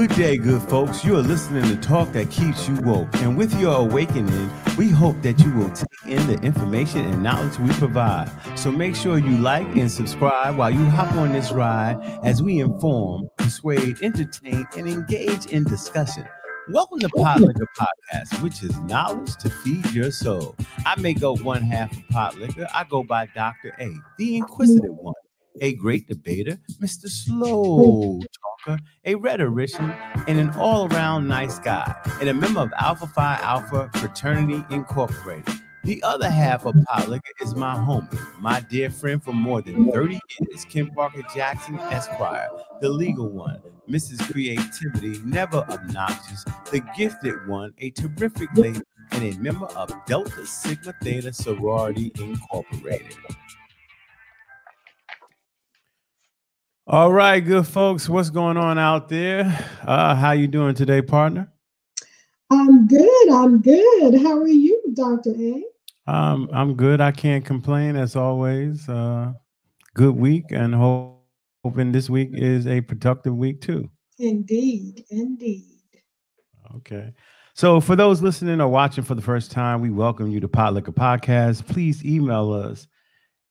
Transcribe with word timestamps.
Good 0.00 0.16
day, 0.16 0.38
good 0.38 0.62
folks. 0.62 1.04
You 1.04 1.18
are 1.18 1.22
listening 1.22 1.62
to 1.64 1.76
Talk 1.76 2.12
That 2.12 2.30
Keeps 2.30 2.66
You 2.66 2.76
Woke. 2.76 3.14
And 3.16 3.36
with 3.36 3.52
your 3.60 3.76
awakening, 3.76 4.50
we 4.78 4.88
hope 4.88 5.20
that 5.20 5.38
you 5.40 5.52
will 5.52 5.68
take 5.68 5.86
in 6.06 6.26
the 6.26 6.38
information 6.42 7.04
and 7.04 7.22
knowledge 7.22 7.58
we 7.58 7.68
provide. 7.72 8.30
So 8.58 8.72
make 8.72 8.96
sure 8.96 9.18
you 9.18 9.36
like 9.36 9.66
and 9.76 9.92
subscribe 9.92 10.56
while 10.56 10.70
you 10.70 10.86
hop 10.86 11.14
on 11.16 11.32
this 11.32 11.52
ride 11.52 11.98
as 12.24 12.42
we 12.42 12.60
inform, 12.60 13.28
persuade, 13.36 13.98
entertain, 14.00 14.66
and 14.74 14.88
engage 14.88 15.44
in 15.44 15.64
discussion. 15.64 16.24
Welcome 16.70 17.00
to 17.00 17.10
Pot 17.10 17.42
Liquor 17.42 17.68
Podcast, 17.78 18.42
which 18.42 18.62
is 18.62 18.74
knowledge 18.80 19.36
to 19.36 19.50
feed 19.50 19.84
your 19.90 20.10
soul. 20.10 20.56
I 20.86 20.98
make 20.98 21.22
up 21.22 21.42
one 21.42 21.60
half 21.60 21.92
of 21.92 22.08
Pot 22.08 22.38
Liquor. 22.38 22.66
I 22.72 22.84
go 22.84 23.02
by 23.02 23.28
Dr. 23.34 23.76
A, 23.78 23.92
the 24.16 24.38
inquisitive 24.38 24.94
one 24.94 25.12
a 25.60 25.74
great 25.74 26.06
debater, 26.06 26.58
Mr. 26.80 27.08
Slow 27.08 28.20
Talker, 28.64 28.82
a 29.04 29.14
rhetorician, 29.14 29.92
and 30.26 30.38
an 30.38 30.50
all 30.50 30.86
around 30.92 31.28
nice 31.28 31.58
guy, 31.58 31.94
and 32.20 32.28
a 32.28 32.34
member 32.34 32.60
of 32.60 32.72
Alpha 32.78 33.06
Phi 33.06 33.38
Alpha 33.42 33.90
Fraternity 33.94 34.64
Incorporated. 34.74 35.54
The 35.84 36.02
other 36.02 36.28
half 36.28 36.66
of 36.66 36.74
Pot 36.84 37.08
Liquor 37.08 37.32
is 37.40 37.54
my 37.54 37.74
homie, 37.74 38.20
my 38.38 38.60
dear 38.60 38.90
friend 38.90 39.22
for 39.22 39.32
more 39.32 39.62
than 39.62 39.90
30 39.90 40.20
years, 40.40 40.64
Kim 40.66 40.90
Parker 40.90 41.22
Jackson 41.34 41.78
Esquire, 41.78 42.50
the 42.82 42.88
legal 42.88 43.28
one, 43.28 43.62
Mrs. 43.88 44.30
Creativity, 44.30 45.20
never 45.24 45.58
obnoxious, 45.70 46.44
the 46.70 46.80
gifted 46.96 47.46
one, 47.48 47.72
a 47.78 47.90
terrific 47.90 48.50
lady, 48.54 48.80
and 49.12 49.22
a 49.24 49.38
member 49.38 49.66
of 49.66 49.90
Delta 50.06 50.46
Sigma 50.46 50.92
Theta 51.02 51.32
Sorority 51.32 52.12
Incorporated. 52.18 53.16
All 56.92 57.12
right, 57.12 57.38
good 57.38 57.68
folks. 57.68 58.08
What's 58.08 58.30
going 58.30 58.56
on 58.56 58.76
out 58.76 59.08
there? 59.08 59.44
Uh, 59.86 60.16
how 60.16 60.32
you 60.32 60.48
doing 60.48 60.74
today, 60.74 61.00
partner? 61.00 61.48
I'm 62.50 62.88
good. 62.88 63.30
I'm 63.30 63.62
good. 63.62 64.20
How 64.20 64.36
are 64.36 64.48
you, 64.48 64.82
Dr. 64.94 65.30
A? 65.30 65.62
Um, 66.12 66.50
I'm 66.52 66.74
good. 66.74 67.00
I 67.00 67.12
can't 67.12 67.44
complain 67.44 67.94
as 67.94 68.16
always. 68.16 68.88
Uh, 68.88 69.34
good 69.94 70.16
week 70.16 70.46
and 70.50 70.74
hope, 70.74 71.24
hoping 71.62 71.92
this 71.92 72.10
week 72.10 72.30
is 72.32 72.66
a 72.66 72.80
productive 72.80 73.36
week 73.36 73.60
too. 73.60 73.88
Indeed. 74.18 75.04
Indeed. 75.10 75.78
Okay. 76.74 77.14
So 77.54 77.80
for 77.80 77.94
those 77.94 78.20
listening 78.20 78.60
or 78.60 78.66
watching 78.66 79.04
for 79.04 79.14
the 79.14 79.22
first 79.22 79.52
time, 79.52 79.80
we 79.80 79.90
welcome 79.90 80.28
you 80.28 80.40
to 80.40 80.48
Pot 80.48 80.74
Liquor 80.74 80.90
Podcast. 80.90 81.68
Please 81.68 82.04
email 82.04 82.52
us 82.52 82.88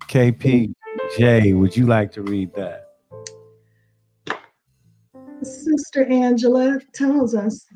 KPJ, 0.09 1.59
would 1.59 1.77
you 1.77 1.87
like 1.87 2.13
to 2.13 2.23
read 2.23 2.55
that? 2.55 2.85
Sister 5.43 6.05
Angela 6.05 6.81
tells 6.95 7.35
us 7.35 7.67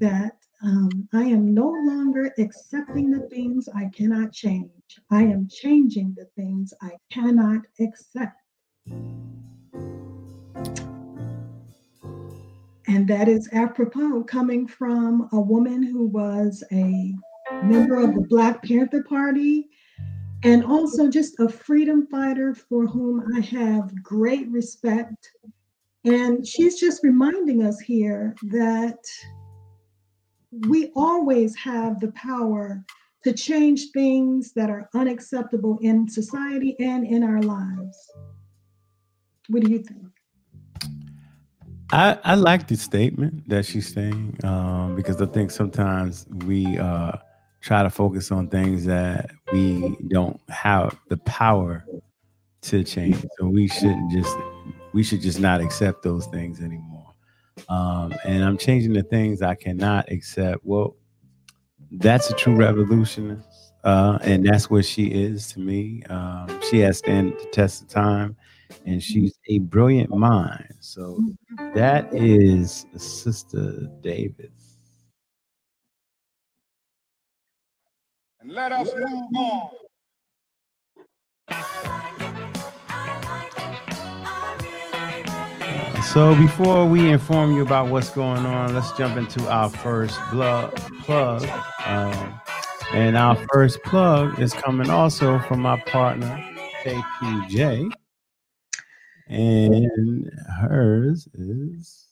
that 0.00 0.36
um, 0.62 1.08
I 1.12 1.22
am 1.22 1.54
no 1.54 1.68
longer 1.68 2.32
accepting 2.38 3.10
the 3.10 3.26
things 3.28 3.68
I 3.74 3.86
cannot 3.94 4.32
change. 4.32 4.70
I 5.10 5.22
am 5.22 5.48
changing 5.48 6.14
the 6.16 6.26
things 6.36 6.74
I 6.82 6.92
cannot 7.10 7.62
accept. 7.80 8.36
And 12.90 13.06
that 13.06 13.28
is 13.28 13.48
apropos 13.52 14.24
coming 14.24 14.66
from 14.66 15.28
a 15.32 15.40
woman 15.40 15.80
who 15.80 16.08
was 16.08 16.64
a 16.72 17.14
member 17.62 18.00
of 18.00 18.16
the 18.16 18.26
Black 18.28 18.64
Panther 18.64 19.04
Party 19.04 19.68
and 20.42 20.64
also 20.64 21.08
just 21.08 21.38
a 21.38 21.48
freedom 21.48 22.08
fighter 22.08 22.52
for 22.52 22.88
whom 22.88 23.24
I 23.36 23.42
have 23.42 23.94
great 24.02 24.50
respect. 24.50 25.30
And 26.04 26.44
she's 26.44 26.80
just 26.80 27.04
reminding 27.04 27.62
us 27.62 27.78
here 27.78 28.34
that 28.50 28.98
we 30.66 30.90
always 30.96 31.54
have 31.58 32.00
the 32.00 32.10
power 32.10 32.84
to 33.22 33.32
change 33.32 33.92
things 33.92 34.52
that 34.54 34.68
are 34.68 34.90
unacceptable 34.96 35.78
in 35.80 36.08
society 36.08 36.74
and 36.80 37.06
in 37.06 37.22
our 37.22 37.40
lives. 37.40 37.96
What 39.46 39.62
do 39.62 39.70
you 39.70 39.78
think? 39.78 40.08
I, 41.92 42.18
I 42.22 42.34
like 42.36 42.68
the 42.68 42.76
statement 42.76 43.48
that 43.48 43.66
she's 43.66 43.92
saying 43.92 44.38
um, 44.44 44.94
because 44.94 45.20
I 45.20 45.26
think 45.26 45.50
sometimes 45.50 46.24
we 46.46 46.78
uh, 46.78 47.12
try 47.60 47.82
to 47.82 47.90
focus 47.90 48.30
on 48.30 48.48
things 48.48 48.84
that 48.84 49.30
we 49.52 49.96
don't 50.08 50.40
have 50.48 50.96
the 51.08 51.16
power 51.18 51.84
to 52.62 52.84
change. 52.84 53.24
So 53.38 53.46
we 53.46 53.66
shouldn't 53.66 54.12
just 54.12 54.36
we 54.92 55.02
should 55.02 55.20
just 55.20 55.40
not 55.40 55.60
accept 55.60 56.02
those 56.02 56.26
things 56.26 56.60
anymore. 56.60 57.12
Um, 57.68 58.14
and 58.24 58.44
I'm 58.44 58.56
changing 58.56 58.92
the 58.92 59.02
things 59.02 59.42
I 59.42 59.56
cannot 59.56 60.10
accept. 60.12 60.60
Well, 60.64 60.96
that's 61.90 62.30
a 62.30 62.34
true 62.34 62.54
revolutionist, 62.54 63.72
uh, 63.82 64.18
and 64.22 64.46
that's 64.46 64.70
what 64.70 64.84
she 64.84 65.06
is 65.06 65.48
to 65.52 65.60
me. 65.60 66.04
Um, 66.08 66.60
she 66.70 66.78
has 66.80 66.98
stand 66.98 67.32
the 67.32 67.46
test 67.46 67.82
of 67.82 67.88
time 67.88 68.36
and 68.86 69.02
she's 69.02 69.38
a 69.48 69.58
brilliant 69.58 70.10
mind. 70.10 70.74
So 70.80 71.20
that 71.74 72.12
is 72.14 72.86
Sister 72.96 73.88
Davis. 74.00 74.78
And 78.40 78.52
let 78.52 78.72
us 78.72 78.90
move 78.94 79.22
on. 79.36 79.70
So 86.12 86.34
before 86.34 86.86
we 86.86 87.08
inform 87.10 87.54
you 87.54 87.62
about 87.62 87.88
what's 87.88 88.10
going 88.10 88.44
on, 88.44 88.74
let's 88.74 88.90
jump 88.92 89.16
into 89.16 89.48
our 89.48 89.70
first 89.70 90.18
plug. 90.30 90.74
plug. 91.02 91.48
Um, 91.86 92.40
and 92.92 93.16
our 93.16 93.36
first 93.52 93.80
plug 93.84 94.40
is 94.40 94.52
coming 94.52 94.90
also 94.90 95.38
from 95.40 95.60
my 95.60 95.78
partner, 95.82 96.44
KPJ. 96.82 97.92
And 99.30 100.28
hers 100.58 101.28
is 101.34 102.08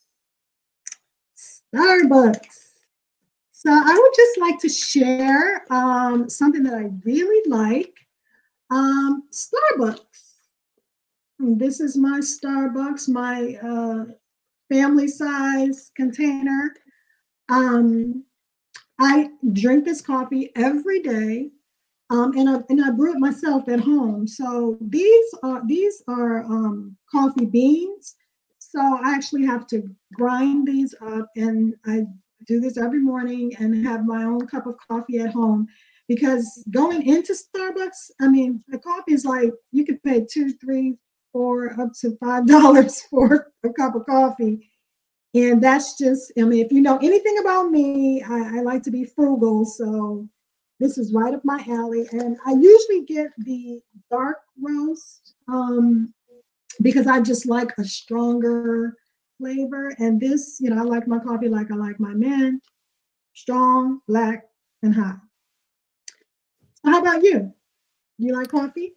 Starbucks. 1.75 2.59
So 3.51 3.71
I 3.73 3.93
would 3.93 4.13
just 4.15 4.39
like 4.39 4.59
to 4.61 4.69
share 4.69 5.65
um, 5.73 6.31
something 6.31 6.63
that 6.63 6.75
I 6.75 6.91
really 7.05 7.51
like. 7.51 7.93
Um, 8.71 9.25
Starbucks. 9.33 9.99
This 11.41 11.81
is 11.81 11.97
my 11.97 12.21
Starbucks, 12.21 13.09
my 13.09 13.57
uh, 13.65 14.05
family 14.73 15.09
size 15.09 15.91
container. 15.97 16.73
Um, 17.49 18.25
I 19.01 19.31
drink 19.53 19.85
this 19.85 20.01
coffee 20.01 20.53
every 20.55 21.03
day. 21.03 21.51
Um, 22.11 22.33
and 22.39 22.49
I 22.49 22.59
and 22.71 22.83
I 22.83 22.91
brew 22.91 23.13
it 23.13 23.19
myself 23.19 23.69
at 23.69 23.81
home. 23.81 24.27
So 24.27 24.79
these 24.81 25.27
are 25.43 25.63
these 25.67 26.03
are 26.09 26.45
um, 26.45 26.97
coffee 27.11 27.47
beans. 27.47 28.17
So 28.59 28.81
I 28.81 29.15
actually 29.15 29.47
have 29.47 29.67
to 29.69 29.83
grind 30.15 30.67
these 30.67 30.95
up, 31.03 31.29
and 31.37 31.75
I 31.87 32.05
do 32.47 32.61
this 32.61 32.79
every 32.79 33.01
morning 33.01 33.53
and 33.59 33.87
have 33.87 34.07
my 34.07 34.25
own 34.25 34.47
cup 34.47 34.67
of 34.67 34.77
coffee 34.89 35.19
at 35.19 35.33
home. 35.33 35.67
Because 36.09 36.65
going 36.71 37.07
into 37.07 37.35
Starbucks, 37.35 38.11
I 38.21 38.29
mean, 38.29 38.65
the 38.69 38.79
coffee 38.79 39.13
is 39.13 39.27
like 39.27 39.53
you 39.73 39.85
could 39.85 40.03
pay 40.03 40.25
two, 40.31 40.55
three, 40.55 40.97
four, 41.33 41.79
up 41.79 41.93
to 42.01 42.17
five 42.17 42.47
dollars 42.47 43.03
for 43.11 43.53
a 43.65 43.73
cup 43.75 43.95
of 43.95 44.07
coffee. 44.07 44.71
And 45.35 45.63
that's 45.63 45.99
just, 45.99 46.33
I 46.39 46.43
mean, 46.43 46.65
if 46.65 46.73
you 46.73 46.81
know 46.81 46.97
anything 46.99 47.39
about 47.39 47.71
me, 47.71 48.23
I, 48.23 48.59
I 48.59 48.63
like 48.63 48.83
to 48.85 48.91
be 48.91 49.05
frugal. 49.05 49.67
So 49.67 50.27
this 50.81 50.99
is 50.99 51.13
right 51.13 51.35
up 51.35 51.45
my 51.45 51.65
alley. 51.69 52.07
And 52.13 52.37
I 52.47 52.53
usually 52.53 53.05
get 53.05 53.31
the 53.39 53.81
dark 54.11 54.39
roast 54.61 55.35
um, 55.49 56.13
because 56.83 57.07
I 57.07 57.21
just 57.21 57.47
like 57.47 57.73
a 57.79 57.85
stronger 57.85 58.97
flavor. 59.39 59.95
And 59.99 60.21
this, 60.21 60.59
you 60.61 60.71
know, 60.71 60.81
I 60.81 60.85
like 60.85 61.07
my 61.07 61.19
coffee 61.19 61.49
like 61.49 61.71
I 61.71 61.75
like 61.75 61.99
my 61.99 62.15
men, 62.15 62.61
strong, 63.35 64.01
black, 64.07 64.45
and 64.83 64.95
hot. 64.95 65.19
So 66.85 66.93
how 66.93 67.01
about 67.01 67.23
you? 67.23 67.53
Do 68.19 68.27
you 68.27 68.35
like 68.35 68.49
coffee? 68.49 68.95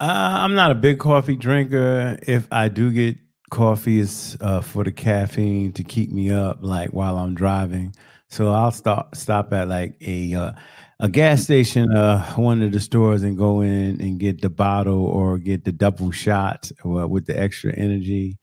Uh, 0.00 0.38
I'm 0.40 0.54
not 0.54 0.72
a 0.72 0.74
big 0.74 0.98
coffee 0.98 1.36
drinker. 1.36 2.18
If 2.26 2.48
I 2.50 2.68
do 2.68 2.90
get 2.90 3.16
coffee, 3.50 4.00
it's 4.00 4.36
uh, 4.40 4.60
for 4.60 4.82
the 4.82 4.90
caffeine 4.90 5.72
to 5.74 5.84
keep 5.84 6.10
me 6.10 6.32
up, 6.32 6.58
like 6.60 6.90
while 6.90 7.16
I'm 7.18 7.34
driving. 7.34 7.94
So 8.28 8.52
I'll 8.52 8.72
stop 8.72 9.14
stop 9.14 9.52
at 9.52 9.68
like 9.68 9.94
a 10.00 10.34
uh, 10.34 10.52
a 11.00 11.08
gas 11.08 11.42
station, 11.42 11.90
uh, 11.92 12.24
one 12.34 12.62
of 12.62 12.72
the 12.72 12.80
stores, 12.80 13.22
and 13.22 13.36
go 13.36 13.60
in 13.62 14.00
and 14.00 14.18
get 14.20 14.40
the 14.40 14.50
bottle 14.50 15.04
or 15.06 15.38
get 15.38 15.64
the 15.64 15.72
double 15.72 16.10
shot 16.10 16.70
with 16.84 17.26
the 17.26 17.38
extra 17.38 17.72
energy, 17.74 18.38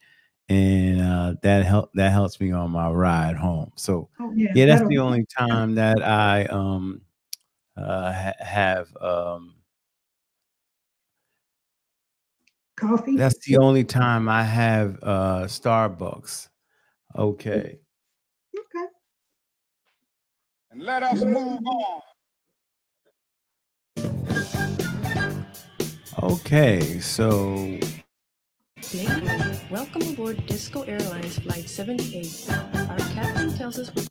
and 0.48 1.00
uh, 1.00 1.34
that 1.42 1.64
help 1.64 1.90
that 1.94 2.12
helps 2.12 2.40
me 2.40 2.52
on 2.52 2.70
my 2.70 2.90
ride 2.90 3.36
home. 3.36 3.72
So 3.76 4.08
Oh, 4.20 4.32
yeah. 4.34 4.48
yeah, 4.54 4.66
that's 4.66 4.80
that'll- 4.80 4.88
the 4.88 4.98
only 4.98 5.24
time 5.38 5.74
that 5.76 6.02
I 6.02 6.44
um 6.46 7.00
uh 7.76 8.12
ha- 8.12 8.44
have 8.44 8.88
um 9.00 9.54
coffee. 12.76 13.16
that's 13.16 13.38
the 13.46 13.56
only 13.58 13.84
time 13.84 14.28
I 14.28 14.42
have 14.42 14.98
uh 15.02 15.44
Starbucks. 15.44 16.48
Okay. 17.16 17.78
okay. 18.58 18.86
And 20.70 20.82
let 20.82 21.02
us 21.02 21.20
move 21.22 21.60
on. 21.66 22.00
Okay, 26.18 26.98
so 26.98 27.78
Ladies, 28.92 29.60
welcome 29.70 30.02
aboard 30.02 30.44
Disco 30.46 30.82
Airlines 30.82 31.38
Flight 31.38 31.68
78. 31.68 32.46
Our 32.50 32.98
captain 33.14 33.54
tells 33.54 33.78
us 33.78 33.94
we 33.94 34.02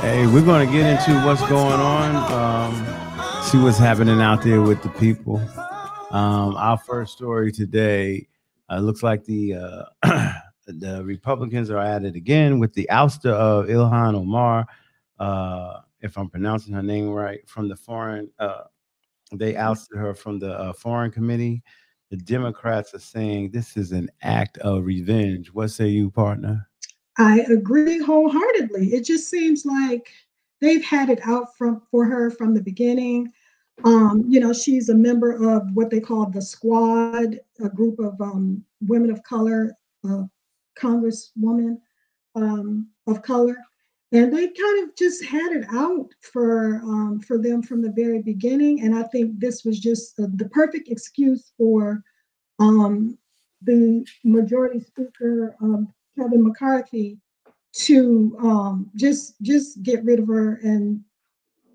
hey, 0.00 0.26
we're 0.26 0.44
gonna 0.44 0.66
get 0.66 0.86
into 0.86 1.24
what's 1.24 1.46
going 1.48 1.80
on. 1.80 2.16
Um, 2.32 3.44
see 3.44 3.58
what's 3.58 3.78
happening 3.78 4.20
out 4.20 4.42
there 4.42 4.60
with 4.60 4.82
the 4.82 4.88
people. 4.88 5.38
Um, 6.10 6.56
our 6.56 6.78
first 6.78 7.12
story 7.12 7.52
today 7.52 8.26
uh, 8.68 8.80
looks 8.80 9.04
like 9.04 9.24
the 9.24 9.54
uh, 9.54 9.84
the 10.66 11.02
Republicans 11.04 11.70
are 11.70 11.78
at 11.78 12.04
it 12.04 12.16
again 12.16 12.58
with 12.58 12.74
the 12.74 12.88
ouster 12.90 13.32
of 13.32 13.66
Ilhan 13.66 14.14
Omar, 14.14 14.66
uh, 15.22 15.82
if 16.00 16.18
I'm 16.18 16.28
pronouncing 16.28 16.74
her 16.74 16.82
name 16.82 17.08
right, 17.08 17.48
from 17.48 17.68
the 17.68 17.76
foreign. 17.76 18.28
Uh, 18.40 18.64
they 19.32 19.56
ousted 19.56 19.96
her 19.96 20.14
from 20.14 20.40
the 20.40 20.52
uh, 20.52 20.72
foreign 20.72 21.12
committee. 21.12 21.62
The 22.10 22.16
Democrats 22.16 22.92
are 22.92 22.98
saying 22.98 23.50
this 23.50 23.76
is 23.76 23.92
an 23.92 24.10
act 24.22 24.58
of 24.58 24.84
revenge. 24.84 25.52
What 25.52 25.68
say 25.68 25.86
you, 25.86 26.10
partner? 26.10 26.68
I 27.18 27.40
agree 27.42 27.98
wholeheartedly. 27.98 28.88
It 28.88 29.04
just 29.04 29.30
seems 29.30 29.64
like 29.64 30.10
they've 30.60 30.84
had 30.84 31.08
it 31.08 31.20
out 31.24 31.56
from 31.56 31.82
for 31.90 32.04
her 32.04 32.30
from 32.30 32.52
the 32.52 32.62
beginning. 32.62 33.32
Um, 33.84 34.24
you 34.28 34.40
know, 34.40 34.52
she's 34.52 34.88
a 34.88 34.94
member 34.94 35.32
of 35.32 35.62
what 35.72 35.88
they 35.88 36.00
call 36.00 36.28
the 36.28 36.42
Squad, 36.42 37.38
a 37.62 37.68
group 37.68 38.00
of 38.00 38.20
um, 38.20 38.64
women 38.86 39.10
of 39.10 39.22
color, 39.22 39.72
uh, 40.04 40.24
Congresswoman 40.76 41.78
um, 42.34 42.88
of 43.06 43.22
color, 43.22 43.56
and 44.12 44.30
they 44.30 44.46
kind 44.48 44.84
of 44.84 44.94
just 44.94 45.24
had 45.24 45.52
it 45.52 45.64
out 45.72 46.08
for 46.20 46.76
um, 46.84 47.20
for 47.20 47.38
them 47.38 47.62
from 47.62 47.80
the 47.80 47.92
very 47.92 48.20
beginning. 48.20 48.82
And 48.82 48.94
I 48.94 49.04
think 49.04 49.40
this 49.40 49.64
was 49.64 49.80
just 49.80 50.20
uh, 50.20 50.26
the 50.34 50.48
perfect 50.50 50.88
excuse 50.88 51.52
for 51.56 52.02
um, 52.58 53.18
the 53.62 54.04
majority 54.22 54.80
speaker, 54.80 55.56
um, 55.62 55.92
Kevin 56.18 56.42
McCarthy, 56.42 57.18
to 57.72 58.36
um, 58.40 58.90
just 58.96 59.40
just 59.40 59.82
get 59.82 60.04
rid 60.04 60.20
of 60.20 60.28
her 60.28 60.56
and 60.62 61.00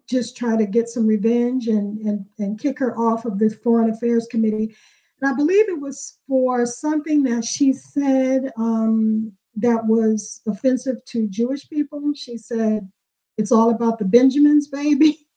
just 0.07 0.38
try 0.38 0.56
to 0.56 0.66
get 0.66 0.90
some 0.90 1.07
revenge 1.07 1.68
and 1.68 2.00
and 2.01 2.25
and 2.38 2.60
kick 2.60 2.78
her 2.78 2.95
off 2.98 3.25
of 3.25 3.40
the 3.40 3.50
Foreign 3.63 3.90
Affairs 3.90 4.28
Committee. 4.30 4.75
And 5.22 5.31
I 5.31 5.36
believe 5.36 5.68
it 5.68 5.80
was 5.80 6.19
for 6.28 6.68
something 6.68 7.24
that 7.24 7.44
she 7.44 7.74
said 7.74 8.51
um, 8.57 9.33
that 9.57 9.86
was 9.86 10.42
offensive 10.48 11.04
to 11.06 11.27
Jewish 11.27 11.68
people. 11.69 12.13
She 12.15 12.38
said 12.38 12.89
it's 13.38 13.51
all 13.51 13.71
about 13.71 14.00
the 14.00 14.06
Benjamins, 14.06 14.68
baby. 14.68 15.19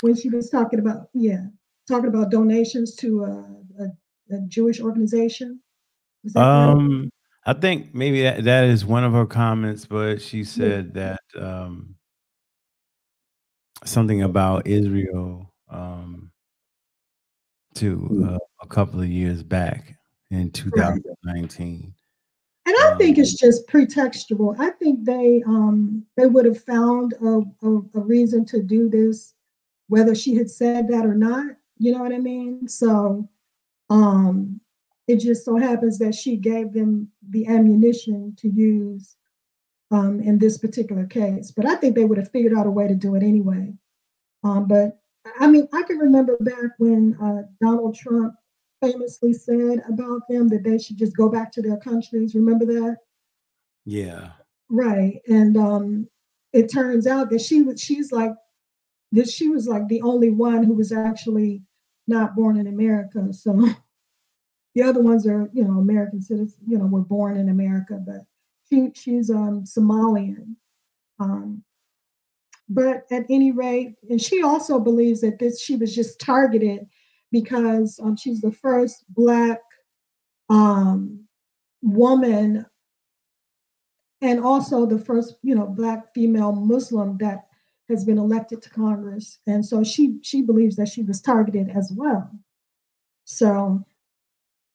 When 0.00 0.16
she 0.16 0.30
was 0.30 0.50
talking 0.50 0.80
about 0.80 1.10
yeah, 1.14 1.44
talking 1.86 2.08
about 2.08 2.32
donations 2.32 2.96
to 2.96 3.22
a, 3.22 3.84
a, 3.84 4.34
a 4.34 4.40
Jewish 4.48 4.80
organization. 4.80 5.60
Is 6.24 6.32
that 6.32 6.40
correct? 6.40 6.76
Um, 6.76 7.10
I 7.46 7.52
think 7.52 7.94
maybe 7.94 8.22
that, 8.22 8.42
that 8.42 8.64
is 8.64 8.84
one 8.84 9.04
of 9.04 9.12
her 9.12 9.26
comments, 9.26 9.86
but 9.86 10.20
she 10.20 10.42
said 10.42 10.94
that 10.94 11.20
um, 11.38 11.94
something 13.84 14.22
about 14.22 14.66
Israel 14.66 15.52
um, 15.70 16.32
to 17.76 18.28
uh, 18.28 18.38
a 18.60 18.66
couple 18.66 19.00
of 19.00 19.06
years 19.06 19.44
back 19.44 19.94
in 20.30 20.50
2019. 20.50 21.94
And 22.64 22.76
I 22.78 22.94
think 22.96 23.18
it's 23.18 23.34
just 23.34 23.66
pretextual. 23.66 24.54
I 24.58 24.70
think 24.70 25.04
they 25.04 25.42
um 25.46 26.04
they 26.16 26.26
would 26.26 26.44
have 26.44 26.62
found 26.62 27.14
a, 27.20 27.42
a, 27.66 27.82
a 27.94 28.00
reason 28.00 28.44
to 28.46 28.62
do 28.62 28.88
this, 28.88 29.34
whether 29.88 30.14
she 30.14 30.34
had 30.34 30.50
said 30.50 30.88
that 30.88 31.04
or 31.04 31.14
not. 31.14 31.56
You 31.78 31.92
know 31.92 31.98
what 31.98 32.12
I 32.12 32.18
mean? 32.18 32.68
So 32.68 33.28
um 33.90 34.60
it 35.08 35.16
just 35.16 35.44
so 35.44 35.56
happens 35.56 35.98
that 35.98 36.14
she 36.14 36.36
gave 36.36 36.72
them 36.72 37.08
the 37.30 37.48
ammunition 37.48 38.34
to 38.38 38.48
use 38.48 39.16
um 39.90 40.20
in 40.20 40.38
this 40.38 40.58
particular 40.58 41.06
case. 41.06 41.50
But 41.50 41.66
I 41.66 41.74
think 41.74 41.96
they 41.96 42.04
would 42.04 42.18
have 42.18 42.30
figured 42.30 42.56
out 42.56 42.66
a 42.66 42.70
way 42.70 42.86
to 42.86 42.94
do 42.94 43.16
it 43.16 43.24
anyway. 43.24 43.74
Um, 44.44 44.66
but 44.66 45.00
I 45.38 45.46
mean, 45.46 45.68
I 45.72 45.82
can 45.82 45.98
remember 45.98 46.36
back 46.40 46.72
when 46.78 47.16
uh, 47.22 47.42
Donald 47.60 47.94
Trump 47.94 48.34
famously 48.82 49.32
said 49.32 49.82
about 49.88 50.22
them 50.28 50.48
that 50.48 50.64
they 50.64 50.78
should 50.78 50.98
just 50.98 51.16
go 51.16 51.28
back 51.28 51.52
to 51.52 51.62
their 51.62 51.76
countries. 51.78 52.34
Remember 52.34 52.66
that? 52.66 52.96
Yeah. 53.84 54.32
Right. 54.68 55.20
And 55.28 55.56
um 55.56 56.08
it 56.52 56.70
turns 56.70 57.06
out 57.06 57.30
that 57.30 57.40
she 57.40 57.62
was 57.62 57.80
she's 57.80 58.12
like 58.12 58.32
that 59.12 59.28
she 59.28 59.48
was 59.48 59.66
like 59.66 59.86
the 59.88 60.02
only 60.02 60.30
one 60.30 60.64
who 60.64 60.74
was 60.74 60.92
actually 60.92 61.62
not 62.06 62.34
born 62.34 62.56
in 62.56 62.66
America. 62.66 63.32
So 63.32 63.68
the 64.74 64.82
other 64.82 65.02
ones 65.02 65.26
are, 65.26 65.48
you 65.52 65.64
know, 65.64 65.78
American 65.78 66.20
citizens, 66.20 66.56
you 66.66 66.78
know, 66.78 66.86
were 66.86 67.00
born 67.00 67.36
in 67.36 67.48
America, 67.48 68.00
but 68.04 68.24
she 68.68 68.90
she's 68.94 69.30
um 69.30 69.64
Somalian. 69.64 70.56
Um 71.20 71.62
but 72.68 73.04
at 73.10 73.26
any 73.28 73.52
rate, 73.52 73.96
and 74.08 74.20
she 74.20 74.42
also 74.42 74.78
believes 74.78 75.20
that 75.20 75.38
this 75.38 75.60
she 75.60 75.76
was 75.76 75.94
just 75.94 76.18
targeted 76.18 76.86
because 77.32 77.98
um, 78.02 78.16
she's 78.16 78.40
the 78.40 78.52
first 78.52 79.04
black 79.08 79.60
um, 80.48 81.24
woman 81.82 82.64
and 84.20 84.38
also 84.38 84.86
the 84.86 84.98
first 84.98 85.34
you 85.42 85.54
know 85.54 85.66
black 85.66 86.14
female 86.14 86.52
muslim 86.52 87.16
that 87.18 87.46
has 87.88 88.04
been 88.04 88.18
elected 88.18 88.62
to 88.62 88.70
congress. 88.70 89.38
And 89.46 89.64
so 89.64 89.84
she 89.84 90.18
she 90.22 90.42
believes 90.42 90.76
that 90.76 90.88
she 90.88 91.02
was 91.02 91.20
targeted 91.20 91.68
as 91.70 91.92
well. 91.94 92.30
So 93.24 93.84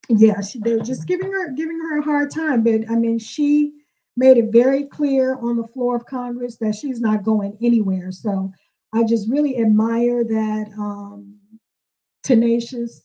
yeah 0.10 0.40
she, 0.40 0.60
they're 0.60 0.80
just 0.80 1.06
giving 1.06 1.32
her 1.32 1.52
giving 1.52 1.80
her 1.80 2.00
a 2.00 2.04
hard 2.04 2.32
time. 2.32 2.64
But 2.64 2.90
i 2.90 2.96
mean 2.96 3.20
she 3.20 3.74
made 4.16 4.38
it 4.38 4.52
very 4.52 4.86
clear 4.86 5.36
on 5.36 5.58
the 5.58 5.68
floor 5.68 5.96
of 5.96 6.06
congress 6.06 6.58
that 6.58 6.76
she's 6.76 7.02
not 7.02 7.24
going 7.24 7.58
anywhere. 7.62 8.12
So 8.12 8.52
i 8.94 9.04
just 9.04 9.30
really 9.30 9.60
admire 9.60 10.24
that 10.24 10.72
um 10.78 11.37
tenacious 12.28 13.04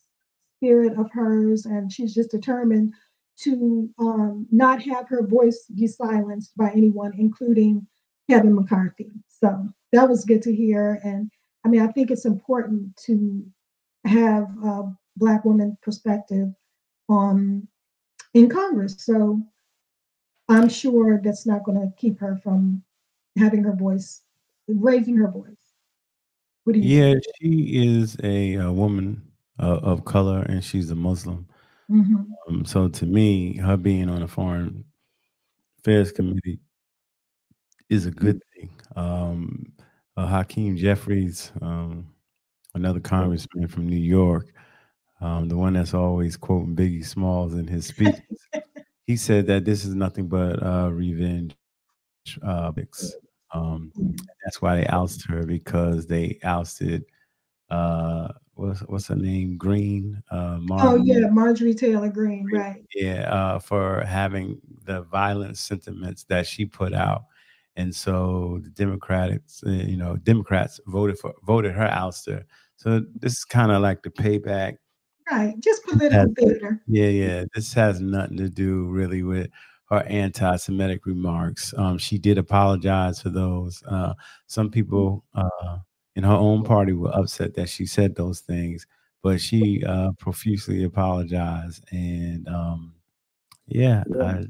spirit 0.59 0.99
of 0.99 1.11
hers 1.13 1.65
and 1.67 1.93
she's 1.93 2.13
just 2.13 2.31
determined 2.31 2.93
to 3.37 3.89
um, 3.99 4.47
not 4.51 4.83
have 4.83 5.09
her 5.09 5.27
voice 5.27 5.65
be 5.75 5.87
silenced 5.87 6.57
by 6.57 6.71
anyone, 6.71 7.13
including 7.17 7.87
Kevin 8.29 8.55
McCarthy. 8.55 9.11
So 9.29 9.69
that 9.93 10.09
was 10.09 10.25
good 10.25 10.43
to 10.43 10.55
hear. 10.55 11.01
And 11.05 11.31
I 11.65 11.69
mean, 11.69 11.81
I 11.83 11.87
think 11.87 12.11
it's 12.11 12.27
important 12.27 12.97
to 13.07 13.45
have 14.05 14.45
a 14.65 14.93
Black 15.17 15.45
woman 15.45 15.77
perspective 15.83 16.49
um, 17.09 17.69
in 18.35 18.49
Congress. 18.49 18.97
So 18.99 19.41
I'm 20.49 20.69
sure 20.69 21.21
that's 21.23 21.47
not 21.47 21.65
going 21.65 21.81
to 21.81 21.93
keep 21.97 22.19
her 22.21 22.37
from 22.43 22.83
having 23.39 23.63
her 23.65 23.75
voice, 23.75 24.23
raising 24.69 25.17
her 25.17 25.31
voice. 25.31 25.62
What 26.65 26.75
do 26.75 26.79
you 26.81 27.05
Yeah, 27.05 27.15
she 27.41 27.99
is 27.99 28.17
a, 28.23 28.55
a 28.55 28.73
woman 28.73 29.23
uh, 29.59 29.79
of 29.83 30.05
color 30.05 30.43
and 30.43 30.63
she's 30.63 30.91
a 30.91 30.95
Muslim. 30.95 31.47
Mhm. 31.91 32.27
Um, 32.49 32.65
so 32.65 32.89
to 32.89 33.07
me, 33.07 33.57
her 33.57 33.77
being 33.77 34.09
on 34.09 34.21
the 34.21 34.29
Foreign 34.29 34.85
Affairs 35.81 36.13
Committee 36.13 36.61
is 37.89 38.07
a 38.07 38.11
good 38.11 38.41
thing. 38.55 38.71
Um, 38.97 39.73
uh, 40.17 40.27
Hakeem 40.27 40.77
Jeffries, 40.77 41.53
um, 41.61 42.07
another 42.75 43.01
congressman 43.01 43.69
from 43.69 43.89
New 43.89 43.97
York, 43.97 44.53
um, 45.21 45.49
the 45.49 45.57
one 45.57 45.75
that's 45.75 45.95
always 45.95 46.37
quoting 46.37 46.77
Biggie 46.77 47.05
Smalls 47.05 47.55
in 47.55 47.67
his 47.67 47.87
speeches, 47.87 48.21
he 49.07 49.17
said 49.17 49.47
that 49.49 49.65
this 49.65 49.85
is 49.85 49.95
nothing 49.95 50.29
but 50.29 50.63
uh, 50.63 50.91
revenge. 50.93 51.57
Uh, 52.43 52.71
politics. 52.73 53.15
Um, 53.53 53.93
that's 54.45 54.63
why 54.63 54.77
they 54.77 54.87
ousted 54.87 55.31
her 55.31 55.45
because 55.45 56.07
they 56.07 56.39
ousted 56.43 57.05
uh, 57.71 58.29
what's 58.55 58.81
what's 58.81 59.09
her 59.09 59.17
name 59.17 59.57
Greene 59.57 60.23
uh, 60.31 60.59
Oh 60.71 60.97
yeah, 60.97 61.29
Marjorie 61.29 61.75
Taylor 61.75 62.09
Greene, 62.09 62.49
right. 62.53 62.85
Yeah, 62.95 63.23
uh, 63.33 63.59
for 63.59 64.05
having 64.05 64.61
the 64.85 65.03
violent 65.03 65.59
sentiments 65.59 66.25
that 66.25 66.47
she 66.47 66.65
put 66.65 66.93
out, 66.93 67.25
and 67.77 67.95
so 67.95 68.61
the 68.63 68.71
Democrats, 68.71 69.63
uh, 69.67 69.71
you 69.71 69.97
know, 69.97 70.17
Democrats 70.17 70.81
voted 70.87 71.19
for 71.19 71.35
voted 71.45 71.73
her 71.73 71.89
ouster. 71.89 72.45
So 72.77 73.05
this 73.15 73.33
is 73.33 73.45
kind 73.45 73.73
of 73.73 73.81
like 73.83 74.03
the 74.03 74.11
payback. 74.11 74.77
Right. 75.31 75.59
Just 75.61 75.85
political 75.85 76.35
theater. 76.37 76.83
Yeah, 76.87 77.07
yeah. 77.07 77.45
This 77.55 77.73
has 77.75 78.01
nothing 78.01 78.37
to 78.39 78.49
do 78.49 78.87
really 78.87 79.23
with 79.23 79.51
her 79.93 80.03
anti-Semitic 80.09 81.05
remarks. 81.05 81.75
Um, 81.77 81.99
she 81.99 82.17
did 82.17 82.39
apologize 82.39 83.21
for 83.21 83.29
those. 83.29 83.83
Uh, 83.87 84.15
some 84.47 84.71
people 84.71 85.23
uh, 85.35 85.79
in 86.17 86.25
her 86.25 86.33
own 86.33 86.65
party 86.65 86.95
were 86.95 87.15
upset 87.15 87.55
that 87.55 87.69
she 87.69 87.85
said 87.85 88.17
those 88.17 88.41
things, 88.41 88.87
but 89.23 89.39
she 89.39 89.85
uh, 89.85 90.13
profusely 90.19 90.85
apologized. 90.85 91.85
And 91.91 92.49
um, 92.49 92.95
yeah, 93.67 94.03
I 94.23 94.45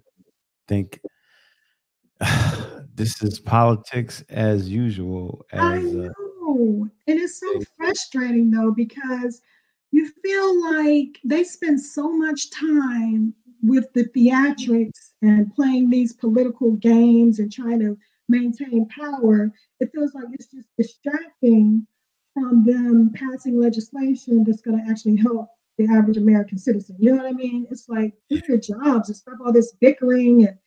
think 0.68 1.00
this 2.94 3.20
is 3.20 3.40
politics 3.40 4.22
as 4.28 4.68
usual. 4.68 5.44
I 5.52 5.78
As 5.78 5.84
uh, 5.86 6.08
know. 6.40 6.88
And 7.08 7.18
it's 7.18 7.40
so 7.40 7.60
frustrating 7.76 8.48
though, 8.52 8.70
because 8.70 9.42
you 9.90 10.08
feel 10.22 10.72
like 10.72 11.18
they 11.24 11.42
spend 11.42 11.80
so 11.80 12.12
much 12.12 12.50
time 12.50 13.34
with 13.62 13.92
the 13.92 14.04
theatrics 14.16 15.12
and 15.22 15.54
playing 15.54 15.88
these 15.88 16.12
political 16.12 16.72
games 16.72 17.38
and 17.38 17.52
trying 17.52 17.78
to 17.80 17.96
maintain 18.28 18.88
power. 18.88 19.52
It 19.80 19.90
feels 19.94 20.14
like 20.14 20.26
it's 20.32 20.46
just 20.46 20.68
distracting 20.76 21.86
from 22.34 22.64
them 22.64 23.12
passing 23.14 23.60
legislation 23.60 24.44
that's 24.44 24.62
going 24.62 24.82
to 24.82 24.90
actually 24.90 25.16
help 25.16 25.48
the 25.78 25.86
average 25.86 26.16
American 26.16 26.58
citizen. 26.58 26.96
You 26.98 27.12
know 27.12 27.22
what 27.22 27.30
I 27.30 27.32
mean? 27.32 27.66
It's 27.70 27.88
like 27.88 28.14
do 28.28 28.40
your 28.48 28.58
jobs 28.58 29.08
and 29.08 29.16
stop 29.16 29.38
all 29.44 29.52
this 29.52 29.72
bickering 29.80 30.46
and 30.46 30.58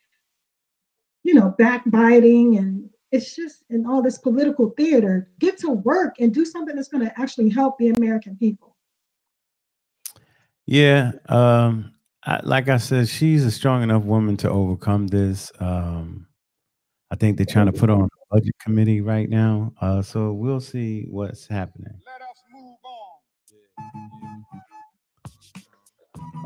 you 1.23 1.33
know 1.33 1.55
backbiting 1.57 2.57
and 2.57 2.89
it's 3.11 3.35
just 3.35 3.63
and 3.69 3.87
all 3.87 4.01
this 4.01 4.17
political 4.17 4.71
theater. 4.71 5.29
Get 5.39 5.57
to 5.59 5.71
work 5.71 6.15
and 6.19 6.33
do 6.33 6.45
something 6.45 6.75
that's 6.75 6.87
going 6.87 7.05
to 7.05 7.19
actually 7.19 7.49
help 7.49 7.77
the 7.77 7.89
American 7.89 8.35
people. 8.35 8.75
Yeah, 10.65 11.11
um, 11.29 11.94
I, 12.25 12.39
like 12.44 12.70
I 12.70 12.77
said, 12.77 13.08
she's 13.08 13.46
a 13.46 13.51
strong 13.51 13.84
enough 13.84 14.03
woman 14.03 14.36
to 14.38 14.50
overcome 14.50 15.08
this. 15.08 15.51
Um, 15.60 16.27
I 17.12 17.15
think 17.15 17.38
they're 17.38 17.46
trying 17.46 17.67
to 17.67 17.72
put 17.72 17.91
on 17.91 18.01
a 18.01 18.36
budget 18.36 18.55
committee 18.60 19.00
right 19.01 19.29
now, 19.29 19.74
uh, 19.79 20.01
so 20.01 20.34
we'll 20.34 20.60
see 20.60 21.05
what's 21.08 21.48
happening. 21.48 21.94
Let 22.05 22.22
us 22.22 22.44
move 22.51 22.77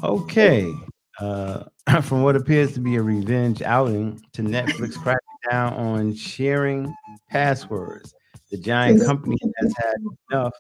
on. 0.04 0.20
Okay, 0.22 0.74
uh, 1.20 1.64
from 2.02 2.24
what 2.24 2.36
appears 2.36 2.74
to 2.74 2.82
be 2.82 2.98
a 2.98 3.02
revenge 3.02 3.62
outing 3.62 4.22
to 4.34 4.42
Netflix 4.42 4.96
cracking 5.02 5.22
down 5.50 5.74
on 5.74 6.14
sharing 6.14 6.94
passwords. 7.30 8.14
The 8.52 8.58
giant 8.58 9.06
company 9.06 9.38
has 9.62 9.74
had 9.78 9.96
enough 10.32 10.54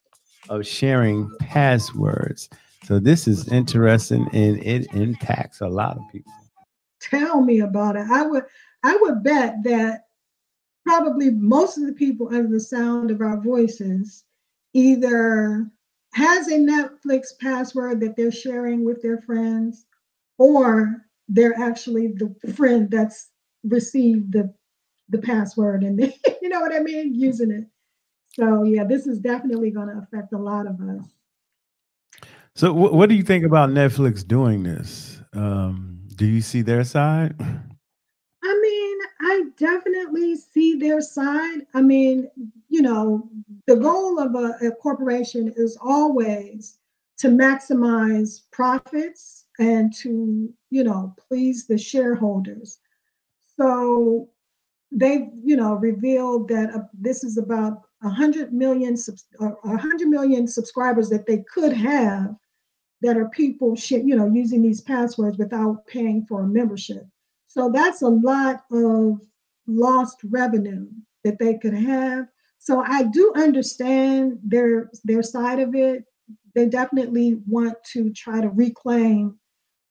of 0.47 0.65
sharing 0.65 1.29
passwords. 1.39 2.49
So 2.89 2.97
this 2.97 3.27
is 3.27 3.47
interesting, 3.49 4.27
and 4.33 4.57
it 4.63 4.91
impacts 4.95 5.61
a 5.61 5.67
lot 5.67 5.95
of 5.97 6.11
people. 6.11 6.33
Tell 6.99 7.39
me 7.39 7.59
about 7.59 7.95
it. 7.95 8.07
I 8.09 8.23
would 8.23 8.45
I 8.83 8.97
would 8.99 9.21
bet 9.21 9.57
that 9.65 10.05
probably 10.87 11.29
most 11.29 11.77
of 11.77 11.85
the 11.85 11.93
people 11.93 12.29
under 12.29 12.47
the 12.47 12.59
sound 12.59 13.11
of 13.11 13.21
our 13.21 13.39
voices 13.39 14.23
either 14.73 15.69
has 16.15 16.47
a 16.47 16.57
Netflix 16.57 17.27
password 17.39 17.99
that 17.99 18.15
they're 18.17 18.31
sharing 18.31 18.83
with 18.83 19.03
their 19.03 19.21
friends, 19.21 19.85
or 20.39 21.05
they're 21.27 21.59
actually 21.59 22.07
the 22.07 22.33
friend 22.55 22.89
that's 22.89 23.29
received 23.65 24.33
the 24.33 24.51
the 25.09 25.19
password 25.19 25.83
and 25.83 25.99
they, 25.99 26.17
you 26.41 26.49
know 26.49 26.59
what 26.59 26.73
I 26.73 26.79
mean, 26.79 27.13
using 27.13 27.51
it. 27.51 27.65
So 28.33 28.63
yeah, 28.63 28.83
this 28.83 29.05
is 29.05 29.19
definitely 29.19 29.69
going 29.69 29.89
to 29.89 30.01
affect 30.01 30.33
a 30.33 30.39
lot 30.39 30.65
of 30.65 30.81
us. 30.81 31.05
So, 32.59 32.73
wh- 32.73 32.93
what 32.93 33.07
do 33.07 33.15
you 33.15 33.23
think 33.23 33.45
about 33.45 33.69
Netflix 33.69 34.27
doing 34.27 34.63
this? 34.63 35.21
Um, 35.31 36.01
do 36.17 36.25
you 36.25 36.41
see 36.41 36.61
their 36.61 36.83
side? 36.83 37.33
I 37.39 38.59
mean, 38.61 38.97
I 39.21 39.43
definitely 39.55 40.35
see 40.35 40.75
their 40.75 40.99
side. 40.99 41.61
I 41.73 41.81
mean, 41.81 42.29
you 42.67 42.81
know, 42.81 43.29
the 43.65 43.77
goal 43.77 44.19
of 44.19 44.35
a, 44.35 44.67
a 44.67 44.71
corporation 44.71 45.53
is 45.55 45.77
always 45.81 46.79
to 47.19 47.29
maximize 47.29 48.41
profits 48.51 49.45
and 49.57 49.93
to, 49.99 50.53
you 50.69 50.83
know, 50.83 51.15
please 51.29 51.65
the 51.65 51.77
shareholders. 51.77 52.79
So 53.55 54.27
they've, 54.91 55.29
you 55.45 55.55
know, 55.55 55.75
revealed 55.75 56.49
that 56.49 56.75
uh, 56.75 56.79
this 56.93 57.23
is 57.23 57.37
about 57.37 57.83
100 58.01 58.51
million, 58.51 58.97
uh, 59.39 59.47
100 59.61 60.09
million 60.09 60.45
subscribers 60.45 61.07
that 61.07 61.25
they 61.25 61.45
could 61.53 61.71
have 61.71 62.35
that 63.01 63.17
are 63.17 63.29
people, 63.29 63.75
sh- 63.75 63.91
you 63.91 64.15
know, 64.15 64.27
using 64.27 64.61
these 64.61 64.81
passwords 64.81 65.37
without 65.37 65.85
paying 65.87 66.25
for 66.25 66.43
a 66.43 66.47
membership. 66.47 67.05
So 67.47 67.71
that's 67.71 68.01
a 68.01 68.07
lot 68.07 68.63
of 68.71 69.21
lost 69.67 70.17
revenue 70.23 70.87
that 71.23 71.39
they 71.39 71.57
could 71.57 71.73
have. 71.73 72.27
So 72.59 72.83
I 72.85 73.03
do 73.03 73.31
understand 73.35 74.39
their 74.43 74.89
their 75.03 75.23
side 75.23 75.59
of 75.59 75.75
it. 75.75 76.03
They 76.55 76.67
definitely 76.67 77.41
want 77.47 77.75
to 77.93 78.11
try 78.11 78.41
to 78.41 78.49
reclaim 78.49 79.39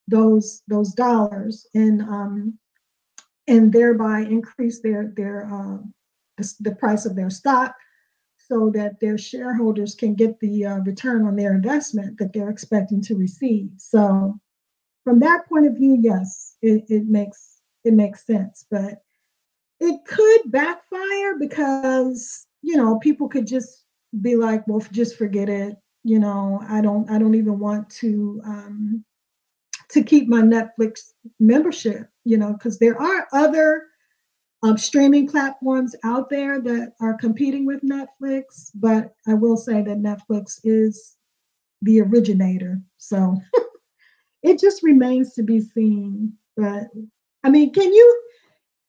those 0.07 0.63
those 0.69 0.93
dollars 0.93 1.67
and 1.75 2.03
um, 2.03 2.59
and 3.47 3.73
thereby 3.73 4.21
increase 4.21 4.81
their 4.81 5.13
their 5.17 5.47
um, 5.47 5.95
the, 6.37 6.55
the 6.61 6.75
price 6.75 7.07
of 7.07 7.17
their 7.17 7.31
stock 7.31 7.75
so 8.51 8.71
that 8.75 8.99
their 9.01 9.19
shareholders 9.19 9.95
can 9.95 10.15
get 10.15 10.39
the 10.41 10.65
uh, 10.65 10.79
return 10.79 11.27
on 11.27 11.37
their 11.37 11.55
investment 11.55 12.19
that 12.19 12.33
they're 12.33 12.51
expecting 12.51 13.03
to 13.03 13.17
receive. 13.17 13.71
So 13.77 14.39
from 15.05 15.21
that 15.21 15.49
point 15.49 15.67
of 15.67 15.77
view, 15.77 15.99
yes, 16.01 16.57
it, 16.63 16.85
it 16.89 17.07
makes 17.07 17.61
it 17.85 17.95
makes 17.95 18.27
sense, 18.27 18.67
but 18.71 19.03
it 19.81 20.05
could 20.05 20.51
backfire 20.51 21.39
because 21.39 22.47
you 22.63 22.77
know 22.77 22.99
people 22.99 23.29
could 23.29 23.47
just 23.47 23.85
be 24.21 24.37
like, 24.37 24.67
well, 24.67 24.85
just 24.93 25.17
forget 25.17 25.49
it. 25.49 25.77
You 26.05 26.19
know, 26.19 26.63
I 26.69 26.81
don't 26.81 27.11
I 27.11 27.19
don't 27.19 27.35
even 27.35 27.59
want 27.59 27.89
to 27.91 28.41
um, 28.45 29.05
to 29.91 30.03
keep 30.03 30.29
my 30.29 30.41
Netflix 30.43 31.13
membership. 31.39 32.09
You 32.25 32.39
know, 32.39 32.53
because 32.53 32.79
there 32.79 33.01
are 33.01 33.29
other 33.33 33.88
um, 34.63 34.77
streaming 34.77 35.29
platforms 35.29 35.95
out 36.05 36.29
there 36.31 36.61
that 36.61 36.95
are 37.01 37.15
competing 37.15 37.65
with 37.65 37.83
Netflix, 37.83 38.71
but 38.75 39.15
I 39.27 39.35
will 39.35 39.57
say 39.57 39.83
that 39.83 39.99
Netflix 39.99 40.61
is 40.65 41.17
the 41.83 42.01
originator. 42.01 42.81
So 42.97 43.37
it 44.43 44.59
just 44.59 44.83
remains 44.83 45.35
to 45.35 45.43
be 45.43 45.61
seen. 45.61 46.33
But 46.57 46.89
I 47.45 47.51
mean, 47.51 47.73
can 47.73 47.93
you, 47.93 48.23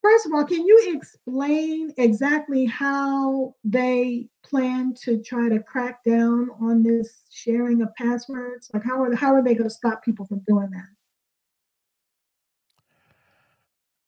first 0.01 0.25
of 0.25 0.33
all, 0.33 0.43
can 0.43 0.65
you 0.65 0.95
explain 0.95 1.93
exactly 1.97 2.65
how 2.65 3.53
they 3.63 4.27
plan 4.43 4.95
to 5.03 5.21
try 5.21 5.49
to 5.49 5.59
crack 5.59 6.03
down 6.03 6.49
on 6.59 6.81
this 6.81 7.21
sharing 7.29 7.83
of 7.83 7.93
passwords? 7.95 8.71
Like, 8.73 8.83
how 8.83 9.03
are, 9.03 9.15
how 9.15 9.35
are 9.35 9.43
they 9.43 9.53
going 9.53 9.69
to 9.69 9.75
stop 9.75 10.03
people 10.03 10.25
from 10.25 10.41
doing 10.47 10.71
that? 10.71 10.87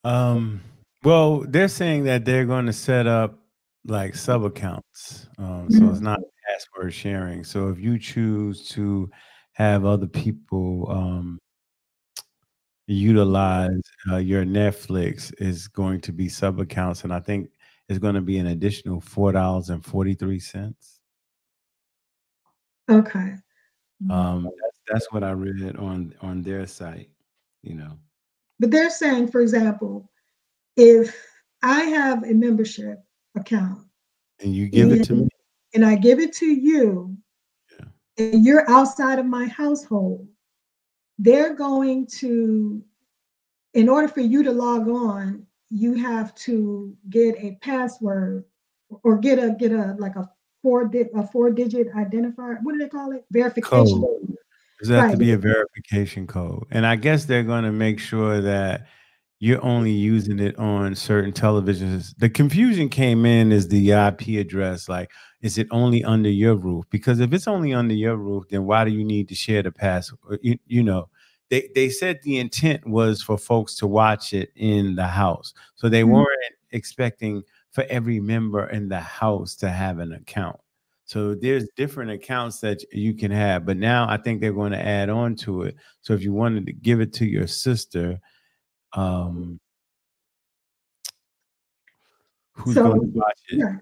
Um, 0.03 0.62
well, 1.03 1.43
they're 1.48 1.67
saying 1.67 2.03
that 2.05 2.25
they're 2.25 2.46
going 2.46 2.65
to 2.67 2.74
set 2.74 3.08
up 3.08 3.39
like 3.86 4.15
sub 4.15 4.43
accounts. 4.43 5.27
Um, 5.38 5.67
so 5.70 5.89
it's 5.89 6.00
not 6.00 6.20
password 6.48 6.93
sharing. 6.93 7.43
So 7.43 7.70
if 7.70 7.79
you 7.79 7.98
choose 7.98 8.67
to 8.70 9.10
have 9.53 9.86
other 9.86 10.08
people 10.08 10.89
um, 10.89 11.39
utilize 12.88 13.81
uh, 14.12 14.17
your 14.17 14.43
Netflix, 14.43 15.34
is 15.39 15.67
going 15.67 16.01
to 16.01 16.12
be 16.12 16.29
sub 16.29 16.60
accounts, 16.60 17.03
and 17.03 17.13
I 17.13 17.20
think 17.20 17.50
it's 17.89 18.00
going 18.00 18.15
to 18.15 18.22
be 18.22 18.38
an 18.38 18.48
additional 18.48 19.01
four 19.01 19.31
dollars 19.31 19.70
and 19.70 19.84
forty 19.84 20.13
three 20.13 20.39
cents. 20.39 21.00
Okay. 22.89 23.36
Um, 24.10 24.43
that's, 24.43 24.79
that's 24.88 25.12
what 25.12 25.24
I 25.24 25.31
read 25.31 25.75
on 25.77 26.13
on 26.22 26.41
their 26.41 26.67
site. 26.67 27.10
You 27.63 27.75
know. 27.75 27.98
But 28.60 28.70
they're 28.70 28.91
saying, 28.91 29.31
for 29.31 29.41
example, 29.41 30.11
if 30.82 31.16
I 31.62 31.82
have 31.84 32.24
a 32.24 32.34
membership 32.34 32.98
account 33.36 33.82
and 34.40 34.54
you 34.54 34.68
give 34.68 34.92
it 34.92 35.04
to 35.06 35.14
me, 35.14 35.30
and 35.76 35.86
I 35.86 35.96
give 35.96 36.20
it 36.20 36.34
to 36.34 36.48
you, 36.48 37.16
Yeah. 37.78 37.86
and 38.18 38.44
you're 38.44 38.70
outside 38.70 39.20
of 39.20 39.26
my 39.26 39.46
household, 39.46 40.28
they're 41.20 41.54
going 41.54 42.08
to, 42.20 42.84
in 43.76 43.88
order 43.88 44.08
for 44.08 44.22
you 44.22 44.42
to 44.44 44.52
log 44.52 44.88
on, 44.88 45.46
you 45.70 45.94
have 45.94 46.34
to 46.36 46.98
get 47.10 47.36
a 47.38 47.58
password 47.62 48.44
or 49.04 49.20
get 49.20 49.38
a 49.40 49.56
get 49.58 49.72
a 49.72 49.96
like 50.00 50.16
a 50.16 50.30
four 50.62 50.88
di- 50.88 51.10
a 51.16 51.26
four 51.28 51.52
digit 51.52 51.94
identifier. 51.94 52.58
What 52.64 52.74
do 52.74 52.80
they 52.80 52.90
call 52.90 53.12
it? 53.12 53.24
Verification. 53.32 54.02
Code. 54.02 54.38
Does 54.80 54.90
that 54.90 55.02
have 55.02 55.12
to 55.12 55.18
be 55.18 55.32
a 55.32 55.38
verification 55.38 56.26
code? 56.26 56.66
And 56.72 56.88
I 56.88 56.96
guess 56.96 57.26
they're 57.26 57.44
going 57.44 57.64
to 57.66 57.72
make 57.72 58.00
sure 58.00 58.42
that 58.42 58.88
you're 59.42 59.64
only 59.66 59.92
using 59.92 60.40
it 60.40 60.58
on 60.60 60.96
certain 60.96 61.34
televisions. 61.34 62.14
The 62.20 62.30
confusion 62.30 62.90
came 62.90 63.26
in 63.26 63.52
is 63.52 63.68
the 63.68 63.92
IP 63.92 64.40
address. 64.40 64.88
Like, 64.88 65.12
is 65.42 65.58
it 65.58 65.68
only 65.72 66.04
under 66.04 66.30
your 66.30 66.56
roof? 66.56 66.86
Because 66.92 67.20
if 67.20 67.34
it's 67.34 67.48
only 67.48 67.74
under 67.74 67.96
your 67.96 68.18
roof, 68.18 68.46
then 68.52 68.66
why 68.66 68.86
do 68.86 68.92
you 68.92 69.04
need 69.04 69.28
to 69.30 69.36
share 69.36 69.64
the 69.64 69.72
password? 69.72 70.40
You, 70.44 70.60
you 70.68 70.84
know, 70.84 71.10
they, 71.50 71.70
they 71.76 71.90
said 71.90 72.20
the 72.24 72.38
intent 72.38 72.88
was 72.88 73.24
for 73.24 73.38
folks 73.38 73.76
to 73.78 73.88
watch 73.88 74.32
it 74.34 74.52
in 74.56 74.96
the 74.96 75.08
house. 75.08 75.54
So 75.76 75.90
they 75.90 76.04
Mhm. 76.04 76.12
weren't 76.12 76.56
expecting 76.72 77.42
for 77.72 77.84
every 77.90 78.20
member 78.20 78.70
in 78.70 78.90
the 78.90 79.00
house 79.00 79.56
to 79.58 79.70
have 79.72 80.00
an 80.00 80.14
account. 80.14 80.60
So 81.06 81.36
there's 81.36 81.68
different 81.76 82.12
accounts 82.12 82.60
that 82.62 82.84
you 82.94 83.14
can 83.16 83.32
have, 83.32 83.66
but 83.66 83.78
now 83.78 84.08
I 84.10 84.18
think 84.18 84.40
they're 84.40 84.54
going 84.54 84.72
to 84.72 84.86
add 84.86 85.10
on 85.10 85.36
to 85.38 85.64
it. 85.64 85.76
So 86.02 86.14
if 86.14 86.24
you 86.24 86.32
wanted 86.32 86.66
to 86.68 86.74
give 86.74 87.02
it 87.02 87.12
to 87.16 87.26
your 87.26 87.48
sister, 87.48 88.20
um, 88.94 89.60
who's 92.54 92.76
So, 92.76 92.84
going 92.84 93.02
to 93.02 93.08
watch 93.18 93.40
it? 93.50 93.60
Yeah. 93.60 93.78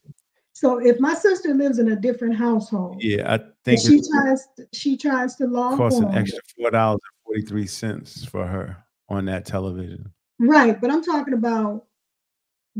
So 0.53 0.79
if 0.79 0.99
my 0.99 1.13
sister 1.13 1.53
lives 1.53 1.79
in 1.79 1.91
a 1.91 1.95
different 1.95 2.35
household, 2.35 3.01
Yeah, 3.01 3.33
I 3.33 3.39
think 3.63 3.79
she 3.79 4.01
tries 4.11 4.47
she 4.73 4.97
tries 4.97 5.35
to 5.37 5.47
log 5.47 5.77
costs 5.77 5.99
an 5.99 6.13
extra 6.13 6.39
four 6.57 6.71
dollars 6.71 6.99
and 7.01 7.25
forty 7.25 7.41
three 7.43 7.65
cents 7.65 8.25
for 8.25 8.45
her 8.45 8.77
on 9.07 9.25
that 9.25 9.45
television. 9.45 10.11
Right, 10.37 10.79
but 10.79 10.91
I'm 10.91 11.03
talking 11.03 11.33
about 11.33 11.85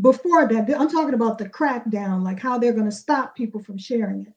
before 0.02 0.46
that. 0.48 0.70
I'm 0.78 0.90
talking 0.90 1.14
about 1.14 1.38
the 1.38 1.48
crackdown, 1.48 2.24
like 2.24 2.40
how 2.40 2.58
they're 2.58 2.74
going 2.74 2.84
to 2.84 2.92
stop 2.92 3.36
people 3.36 3.64
from 3.64 3.78
sharing 3.78 4.24
it. 4.24 4.34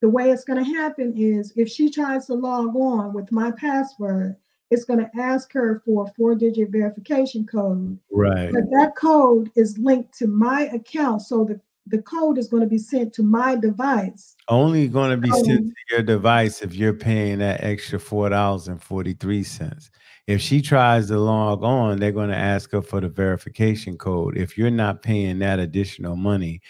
The 0.00 0.08
way 0.08 0.30
it's 0.30 0.44
going 0.44 0.62
to 0.62 0.70
happen 0.70 1.14
is 1.16 1.52
if 1.56 1.68
she 1.68 1.90
tries 1.90 2.26
to 2.26 2.34
log 2.34 2.76
on 2.76 3.12
with 3.12 3.32
my 3.32 3.50
password, 3.52 4.36
it's 4.74 4.84
going 4.84 4.98
to 4.98 5.10
ask 5.18 5.52
her 5.52 5.80
for 5.86 6.04
a 6.04 6.12
four 6.12 6.34
digit 6.34 6.68
verification 6.68 7.46
code. 7.46 7.98
Right. 8.10 8.52
But 8.52 8.64
that 8.72 8.94
code 8.96 9.50
is 9.56 9.78
linked 9.78 10.18
to 10.18 10.26
my 10.26 10.62
account. 10.74 11.22
So 11.22 11.44
the, 11.44 11.60
the 11.86 12.02
code 12.02 12.36
is 12.36 12.48
going 12.48 12.62
to 12.62 12.68
be 12.68 12.78
sent 12.78 13.12
to 13.14 13.22
my 13.22 13.56
device. 13.56 14.34
Only 14.48 14.88
going 14.88 15.10
to 15.10 15.16
be 15.16 15.30
sent 15.30 15.60
Um, 15.60 15.70
to 15.70 15.94
your 15.94 16.02
device 16.02 16.60
if 16.60 16.74
you're 16.74 16.92
paying 16.92 17.38
that 17.38 17.64
extra 17.64 17.98
four 17.98 18.28
dollars 18.28 18.68
and 18.68 18.82
forty 18.82 19.14
three 19.14 19.42
cents. 19.42 19.90
If 20.26 20.40
she 20.40 20.60
tries 20.60 21.08
to 21.08 21.18
log 21.18 21.62
on, 21.62 21.98
they're 21.98 22.12
going 22.12 22.30
to 22.30 22.36
ask 22.36 22.70
her 22.72 22.82
for 22.82 23.00
the 23.00 23.08
verification 23.08 23.96
code. 23.96 24.36
If 24.36 24.58
you're 24.58 24.70
not 24.70 25.02
paying 25.02 25.38
that 25.40 25.58
additional 25.58 26.16
money, 26.16 26.60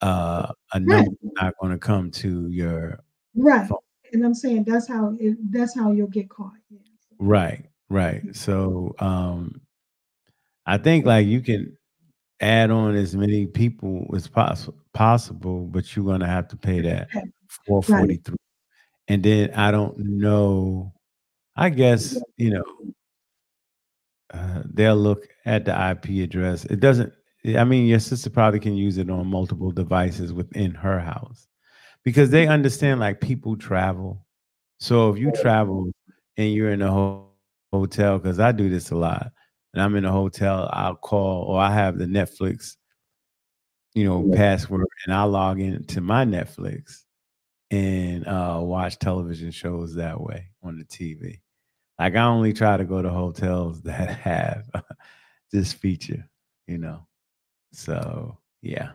uh, 0.00 0.52
a 0.72 0.80
number 0.80 1.12
is 1.12 1.30
not 1.40 1.54
going 1.60 1.72
to 1.72 1.78
come 1.78 2.10
to 2.12 2.48
your 2.48 3.00
Right. 3.34 3.68
phone. 3.68 3.78
And 4.12 4.24
I'm 4.24 4.34
saying 4.34 4.64
that's 4.64 4.86
how 4.86 5.16
it, 5.18 5.36
that's 5.50 5.74
how 5.74 5.90
you'll 5.90 6.06
get 6.06 6.28
caught. 6.28 6.52
Yeah. 6.70 6.78
Right, 7.24 7.64
right. 7.88 8.22
So 8.36 8.94
um 8.98 9.60
I 10.66 10.78
think 10.78 11.06
like 11.06 11.26
you 11.26 11.40
can 11.40 11.76
add 12.40 12.70
on 12.70 12.96
as 12.96 13.16
many 13.16 13.46
people 13.46 14.06
as 14.16 14.28
possible 14.28 14.78
possible, 14.94 15.66
but 15.66 15.94
you're 15.96 16.04
gonna 16.06 16.26
have 16.26 16.48
to 16.48 16.56
pay 16.56 16.80
that 16.82 17.08
Okay. 17.16 17.26
443. 17.66 18.36
And 19.08 19.22
then 19.22 19.52
I 19.54 19.70
don't 19.70 19.98
know, 19.98 20.92
I 21.56 21.70
guess, 21.70 22.16
you 22.36 22.50
know, 22.50 22.64
uh, 24.32 24.62
they'll 24.74 24.96
look 24.96 25.28
at 25.46 25.64
the 25.64 25.72
IP 25.72 26.22
address. 26.24 26.64
It 26.66 26.80
doesn't 26.80 27.12
I 27.58 27.64
mean 27.64 27.86
your 27.86 28.00
sister 28.00 28.30
probably 28.30 28.60
can 28.60 28.74
use 28.76 28.98
it 28.98 29.10
on 29.10 29.26
multiple 29.28 29.70
devices 29.70 30.32
within 30.32 30.72
her 30.74 30.98
house 31.00 31.46
because 32.04 32.30
they 32.30 32.46
understand 32.48 33.00
like 33.00 33.20
people 33.20 33.56
travel. 33.56 34.26
So 34.80 35.10
if 35.12 35.18
you 35.18 35.32
travel 35.32 35.90
and 36.36 36.52
you're 36.52 36.70
in 36.72 36.82
a 36.82 36.90
ho- 36.90 37.28
hotel, 37.72 38.18
because 38.18 38.40
I 38.40 38.52
do 38.52 38.68
this 38.68 38.90
a 38.90 38.96
lot, 38.96 39.32
and 39.72 39.82
I'm 39.82 39.96
in 39.96 40.04
a 40.04 40.12
hotel, 40.12 40.68
I'll 40.72 40.96
call 40.96 41.44
or 41.44 41.60
I 41.60 41.72
have 41.72 41.98
the 41.98 42.06
Netflix, 42.06 42.76
you 43.94 44.04
know, 44.04 44.30
password, 44.34 44.86
and 45.06 45.14
I 45.14 45.22
log 45.24 45.60
into 45.60 46.00
my 46.00 46.24
Netflix 46.24 47.02
and 47.70 48.26
uh, 48.26 48.58
watch 48.60 48.98
television 48.98 49.50
shows 49.50 49.94
that 49.94 50.20
way 50.20 50.48
on 50.62 50.78
the 50.78 50.84
TV. 50.84 51.40
Like 51.98 52.16
I 52.16 52.24
only 52.24 52.52
try 52.52 52.76
to 52.76 52.84
go 52.84 53.02
to 53.02 53.10
hotels 53.10 53.82
that 53.84 54.10
have 54.18 54.64
this 55.52 55.72
feature, 55.72 56.28
you 56.66 56.78
know. 56.78 57.06
So 57.72 58.38
yeah. 58.62 58.92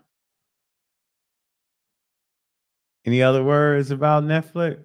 Any 3.05 3.23
other 3.23 3.43
words 3.43 3.91
about 3.91 4.23
Netflix? 4.23 4.83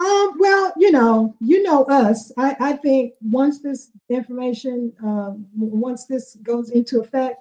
Um, 0.00 0.32
well, 0.38 0.72
you 0.78 0.90
know, 0.90 1.34
you 1.40 1.62
know 1.62 1.84
us. 1.84 2.32
I, 2.38 2.56
I 2.58 2.72
think 2.74 3.14
once 3.20 3.60
this 3.60 3.90
information, 4.08 4.92
um, 5.04 5.46
once 5.54 6.06
this 6.06 6.36
goes 6.42 6.70
into 6.70 7.00
effect, 7.00 7.36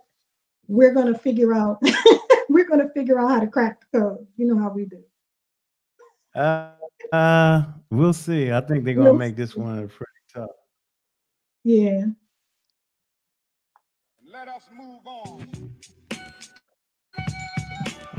we're 0.67 0.93
gonna 0.93 1.17
figure 1.17 1.53
out 1.53 1.81
we're 2.49 2.67
gonna 2.67 2.89
figure 2.89 3.17
out 3.17 3.29
how 3.29 3.39
to 3.39 3.47
crack 3.47 3.79
the 3.91 3.99
code. 3.99 4.27
You 4.35 4.47
know 4.47 4.59
how 4.61 4.71
we 4.71 4.85
do. 4.85 5.01
Uh, 6.35 6.71
uh, 7.13 7.63
we'll 7.89 8.13
see. 8.13 8.51
I 8.51 8.59
think 8.61 8.83
they're 8.83 8.93
gonna 8.93 9.11
We'll 9.11 9.19
make 9.19 9.35
this 9.37 9.53
see. 9.53 9.59
one 9.61 9.87
pretty 9.87 10.11
tough. 10.33 10.49
Yeah. 11.63 12.05
Let 14.31 14.47
us 14.49 14.63
move 14.77 15.05
on. 15.07 15.38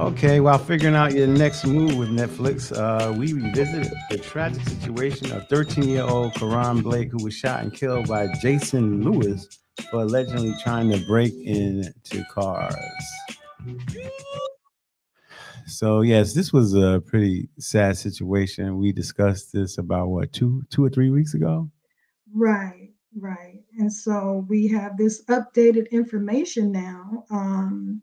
Okay, 0.00 0.40
while 0.40 0.56
figuring 0.56 0.94
out 0.94 1.12
your 1.12 1.26
next 1.26 1.66
move 1.66 1.94
with 1.98 2.08
Netflix, 2.08 2.74
uh, 2.74 3.12
we 3.12 3.34
revisit 3.34 3.92
the 4.08 4.16
tragic 4.16 4.66
situation 4.66 5.30
of 5.30 5.46
13-year-old 5.48 6.32
Karon 6.32 6.80
Blake, 6.80 7.10
who 7.12 7.22
was 7.22 7.34
shot 7.34 7.62
and 7.62 7.70
killed 7.70 8.08
by 8.08 8.26
Jason 8.40 9.02
Lewis 9.02 9.46
for 9.90 10.00
allegedly 10.00 10.54
trying 10.62 10.90
to 10.90 10.98
break 11.06 11.34
into 11.44 12.24
cars. 12.30 12.74
So 15.66 16.00
yes, 16.00 16.32
this 16.32 16.50
was 16.50 16.74
a 16.74 17.02
pretty 17.04 17.50
sad 17.58 17.98
situation. 17.98 18.78
We 18.78 18.92
discussed 18.92 19.52
this 19.52 19.76
about 19.76 20.08
what 20.08 20.32
two, 20.32 20.62
two 20.70 20.82
or 20.82 20.88
three 20.88 21.10
weeks 21.10 21.34
ago. 21.34 21.70
Right, 22.32 22.88
right. 23.18 23.60
And 23.78 23.92
so 23.92 24.46
we 24.48 24.66
have 24.68 24.96
this 24.96 25.22
updated 25.26 25.90
information 25.90 26.72
now. 26.72 27.24
Um, 27.30 28.00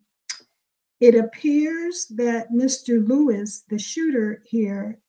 it 0.99 1.15
appears 1.15 2.07
that 2.15 2.51
Mr. 2.51 3.07
Lewis, 3.07 3.63
the 3.69 3.77
shooter 3.77 4.41
here, 4.45 4.99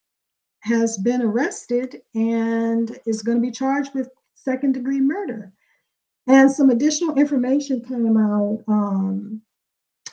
has 0.61 0.99
been 0.99 1.23
arrested 1.23 2.03
and 2.15 2.99
is 3.07 3.23
going 3.23 3.39
to 3.39 3.43
be 3.43 3.51
charged 3.51 3.95
with 3.95 4.11
second 4.35 4.73
degree 4.73 5.01
murder. 5.01 5.53
And 6.27 6.51
some 6.51 6.71
additional 6.71 7.17
information 7.17 7.83
came 7.83 8.17
out 8.17 8.63
um, 8.69 9.41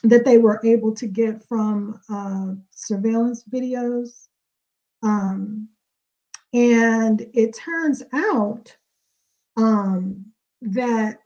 that 0.04 0.24
they 0.24 0.38
were 0.38 0.62
able 0.64 0.94
to 0.96 1.08
get 1.08 1.44
from 1.44 2.00
uh, 2.10 2.54
surveillance 2.72 3.44
videos. 3.52 4.28
Um, 5.04 5.68
and 6.54 7.28
it 7.34 7.54
turns 7.54 8.02
out 8.14 8.76
um, 9.58 10.26
that 10.62 11.20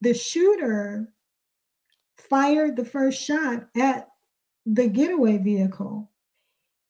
the 0.00 0.14
shooter 0.14 1.12
fired 2.34 2.74
the 2.74 2.84
first 2.84 3.22
shot 3.22 3.64
at 3.76 4.08
the 4.66 4.88
getaway 4.88 5.38
vehicle. 5.38 6.10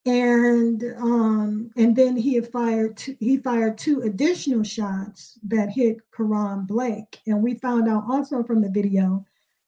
And 0.07 0.83
um 0.97 1.71
and 1.77 1.95
then 1.95 2.17
he 2.17 2.41
fired 2.41 2.97
two, 2.97 3.15
he 3.21 3.37
fired 3.37 3.77
two 3.77 4.01
additional 4.03 4.63
shots 4.63 5.39
that 5.49 5.69
hit 5.69 5.99
Karon 6.17 6.67
Blake. 6.67 7.21
And 7.27 7.43
we 7.43 7.57
found 7.57 7.91
out 7.91 8.05
also 8.09 8.43
from 8.43 8.63
the 8.63 8.71
video 8.71 9.23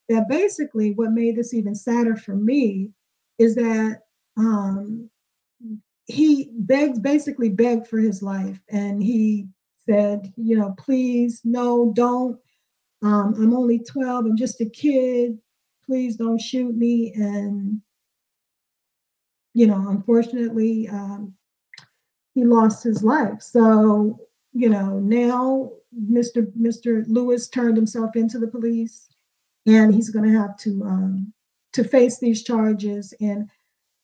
that 0.08 0.30
basically 0.30 0.92
what 0.92 1.12
made 1.12 1.36
this 1.36 1.52
even 1.52 1.74
sadder 1.74 2.16
for 2.16 2.34
me 2.34 2.92
is 3.38 3.54
that 3.56 4.00
um 4.38 5.10
he 6.06 6.52
begged 6.54 7.02
basically 7.02 7.50
begged 7.50 7.86
for 7.86 7.98
his 7.98 8.22
life. 8.22 8.58
And 8.70 9.02
he 9.02 9.48
said 9.86 10.32
you 10.38 10.56
know 10.56 10.74
please 10.78 11.42
no 11.44 11.92
don't. 11.94 12.38
Um 13.02 13.34
i'm 13.36 13.54
only 13.54 13.78
12 13.80 14.24
i'm 14.24 14.36
just 14.38 14.62
a 14.62 14.70
kid 14.70 15.38
please 15.86 16.16
don't 16.16 16.40
shoot 16.40 16.76
me 16.76 17.12
and 17.14 17.80
you 19.56 19.66
know, 19.66 19.88
unfortunately, 19.88 20.86
um, 20.90 21.32
he 22.34 22.44
lost 22.44 22.84
his 22.84 23.02
life. 23.02 23.40
So, 23.40 24.20
you 24.52 24.68
know, 24.68 24.98
now 24.98 25.72
Mr. 25.98 26.52
Mr. 26.60 27.04
Lewis 27.08 27.48
turned 27.48 27.74
himself 27.74 28.16
into 28.16 28.38
the 28.38 28.48
police, 28.48 29.08
and 29.64 29.94
he's 29.94 30.10
going 30.10 30.30
to 30.30 30.38
have 30.38 30.58
to 30.58 30.82
um, 30.84 31.32
to 31.72 31.84
face 31.84 32.18
these 32.18 32.44
charges. 32.44 33.14
And, 33.22 33.48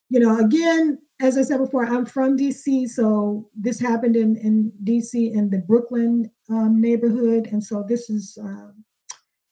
you 0.08 0.20
know, 0.20 0.38
again, 0.38 0.98
as 1.20 1.36
I 1.36 1.42
said 1.42 1.58
before, 1.58 1.84
I'm 1.84 2.06
from 2.06 2.38
DC, 2.38 2.88
so 2.88 3.50
this 3.54 3.78
happened 3.78 4.16
in 4.16 4.36
in 4.36 4.72
DC 4.84 5.34
in 5.34 5.50
the 5.50 5.58
Brookland 5.58 6.30
um, 6.48 6.80
neighborhood, 6.80 7.48
and 7.52 7.62
so 7.62 7.84
this 7.86 8.08
is, 8.08 8.38
uh, 8.42 8.70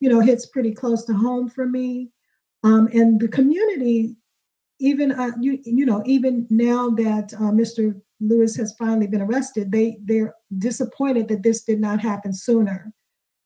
you 0.01 0.09
know, 0.09 0.21
hits 0.21 0.47
pretty 0.47 0.73
close 0.73 1.05
to 1.05 1.13
home 1.13 1.47
for 1.47 1.67
me. 1.67 2.11
Um, 2.63 2.89
and 2.93 3.21
the 3.21 3.29
community, 3.29 4.17
even 4.81 5.13
uh, 5.13 5.33
you 5.41 5.59
you 5.65 5.87
know, 5.87 6.03
even 6.07 6.47
now 6.51 6.91
that 6.91 7.33
uh, 7.35 7.53
Mr. 7.53 8.01
Lewis 8.21 8.57
has 8.57 8.75
finally 8.79 9.07
been 9.07 9.23
arrested, 9.23 9.73
they 9.73 9.99
they're 10.05 10.35
disappointed 10.59 11.29
that 11.29 11.43
this 11.43 11.63
did 11.65 11.81
not 11.81 12.01
happen 12.01 12.33
sooner. 12.33 12.93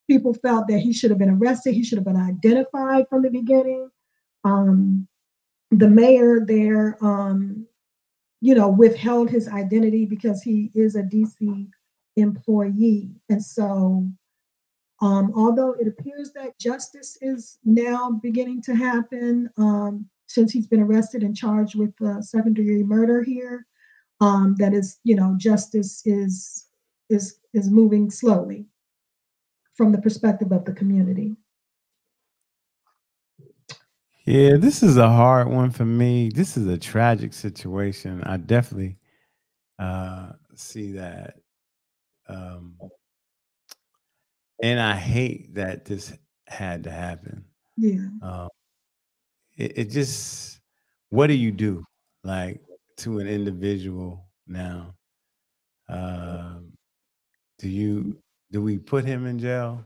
People 0.09 0.35
felt 0.35 0.68
that 0.68 0.81
he 0.81 0.92
should 0.92 1.11
have 1.11 1.18
been 1.18 1.31
arrested. 1.31 1.74
He 1.74 1.85
should 1.85 1.98
have 1.98 2.05
been 2.05 2.16
identified 2.16 3.07
from 3.09 3.22
the 3.22 3.31
beginning. 3.31 3.88
Um, 4.44 5.09
the 5.70 5.88
mayor 5.88 6.44
there, 6.44 6.98
um, 7.03 7.66
you 8.40 8.55
know, 8.55 8.68
withheld 8.68 9.31
his 9.31 9.48
identity 9.48 10.05
because 10.05 10.42
he 10.42 10.70
is 10.74 10.96
a 10.96 11.03
DC 11.03 11.68
employee, 12.16 13.11
and 13.29 13.42
so 13.42 14.09
um, 15.00 15.33
although 15.35 15.72
it 15.72 15.88
appears 15.88 16.33
that 16.33 16.59
justice 16.59 17.18
is 17.20 17.59
now 17.64 18.11
beginning 18.22 18.62
to 18.62 18.74
happen 18.74 19.50
um, 19.57 20.09
since 20.26 20.52
he's 20.52 20.66
been 20.66 20.80
arrested 20.80 21.22
and 21.22 21.37
charged 21.37 21.74
with 21.74 21.92
uh, 22.02 22.20
second 22.22 22.54
degree 22.54 22.83
murder 22.83 23.22
here, 23.22 23.66
um, 24.20 24.54
that 24.59 24.72
is, 24.72 24.98
you 25.04 25.16
know, 25.16 25.35
justice 25.37 26.02
is 26.07 26.66
is 27.11 27.38
is 27.52 27.70
moving 27.70 28.11
slowly 28.11 28.66
from 29.74 29.92
the 29.92 29.98
perspective 29.98 30.52
of 30.52 30.64
the 30.64 30.72
community. 30.72 31.37
Yeah, 34.26 34.57
this 34.57 34.83
is 34.83 34.96
a 34.96 35.09
hard 35.09 35.48
one 35.48 35.70
for 35.70 35.85
me. 35.85 36.30
This 36.30 36.57
is 36.57 36.66
a 36.66 36.78
tragic 36.78 37.35
situation. 37.35 38.22
I 38.24 38.38
definitely 38.38 38.96
uh, 39.78 40.33
see 40.54 40.92
that. 40.92 41.37
Um, 42.26 42.78
and 44.62 44.81
I 44.81 44.95
hate 44.97 45.55
that 45.55 45.85
this 45.85 46.12
had 46.47 46.85
to 46.85 46.90
happen. 46.90 47.45
Yeah. 47.77 48.09
Um, 48.23 48.49
it, 49.57 49.79
it 49.79 49.90
just, 49.90 50.61
what 51.11 51.27
do 51.27 51.35
you 51.35 51.51
do, 51.51 51.85
like 52.23 52.61
to 52.99 53.19
an 53.19 53.27
individual 53.27 54.27
now? 54.47 54.95
Um, 55.88 56.73
do 57.59 57.69
you 57.69 58.17
do 58.51 58.62
we 58.62 58.79
put 58.79 59.05
him 59.05 59.27
in 59.27 59.38
jail? 59.38 59.85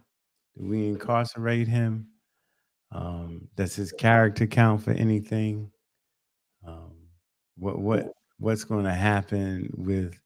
Do 0.57 0.67
we 0.67 0.89
incarcerate 0.89 1.69
him? 1.69 2.09
Um, 2.93 3.49
does 3.57 3.75
his 3.75 3.93
character 3.93 4.47
count 4.47 4.83
for 4.83 4.93
anything? 4.93 5.71
Um, 6.67 6.93
what 7.57 7.79
what 7.79 8.13
what's 8.39 8.65
going 8.65 8.85
to 8.85 8.93
happen 8.93 9.71
with 9.77 10.19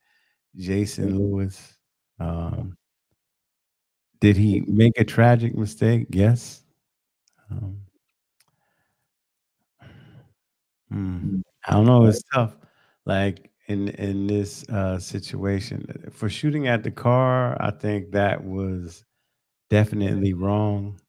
Jason 0.56 1.18
Lewis? 1.18 1.78
Um, 2.20 2.76
did 4.22 4.36
he 4.36 4.60
make 4.68 4.98
a 4.98 5.04
tragic 5.04 5.56
mistake? 5.56 6.06
Yes. 6.10 6.62
Um, 7.50 7.76
hmm, 10.88 11.40
I 11.66 11.72
don't 11.72 11.86
know. 11.86 12.06
It's 12.06 12.22
tough. 12.32 12.56
Like 13.04 13.50
in 13.66 13.88
in 13.88 14.28
this 14.28 14.64
uh, 14.68 15.00
situation, 15.00 15.84
for 16.12 16.28
shooting 16.28 16.68
at 16.68 16.84
the 16.84 16.90
car, 16.92 17.60
I 17.60 17.72
think 17.72 18.12
that 18.12 18.42
was 18.44 19.04
definitely 19.70 20.34
wrong. 20.34 21.00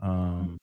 Um, 0.00 0.56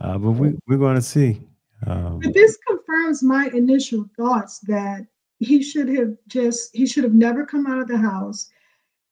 uh, 0.00 0.18
but 0.18 0.32
we 0.32 0.54
we're 0.68 0.76
going 0.76 0.96
to 0.96 1.02
see. 1.02 1.40
Um, 1.86 2.20
But 2.20 2.34
this 2.34 2.58
confirms 2.68 3.22
my 3.22 3.48
initial 3.54 4.04
thoughts 4.18 4.58
that 4.60 5.06
he 5.38 5.62
should 5.62 5.88
have 5.88 6.14
just 6.28 6.76
he 6.76 6.86
should 6.86 7.04
have 7.04 7.14
never 7.14 7.46
come 7.46 7.66
out 7.66 7.78
of 7.78 7.88
the 7.88 7.96
house. 7.96 8.50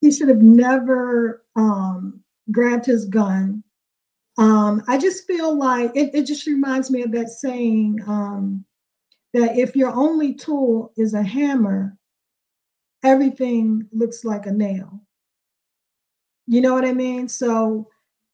He 0.03 0.11
should 0.11 0.29
have 0.29 0.43
never 0.43 1.45
um, 1.55 2.21
grabbed 2.51 2.87
his 2.87 3.05
gun. 3.05 3.63
Um, 4.37 4.83
I 4.89 4.99
just 4.99 5.29
feel 5.29 5.57
like 5.57 5.93
it, 5.95 6.11
it 6.13 6.27
just 6.27 6.45
reminds 6.47 6.91
me 6.91 7.03
of 7.03 7.13
that 7.13 7.29
saying 7.31 8.01
um, 8.09 8.65
that 9.33 9.57
if 9.57 9.77
your 9.77 9.93
only 9.95 10.35
tool 10.35 10.93
is 10.97 11.15
a 11.15 11.23
hammer, 11.23 11.97
everything 13.05 13.87
looks 13.93 14.25
like 14.25 14.47
a 14.47 14.53
nail. 14.53 15.01
You 16.49 16.63
know 16.63 16.75
what 16.75 16.85
I 16.85 16.93
mean? 16.93 17.29
So, 17.29 17.89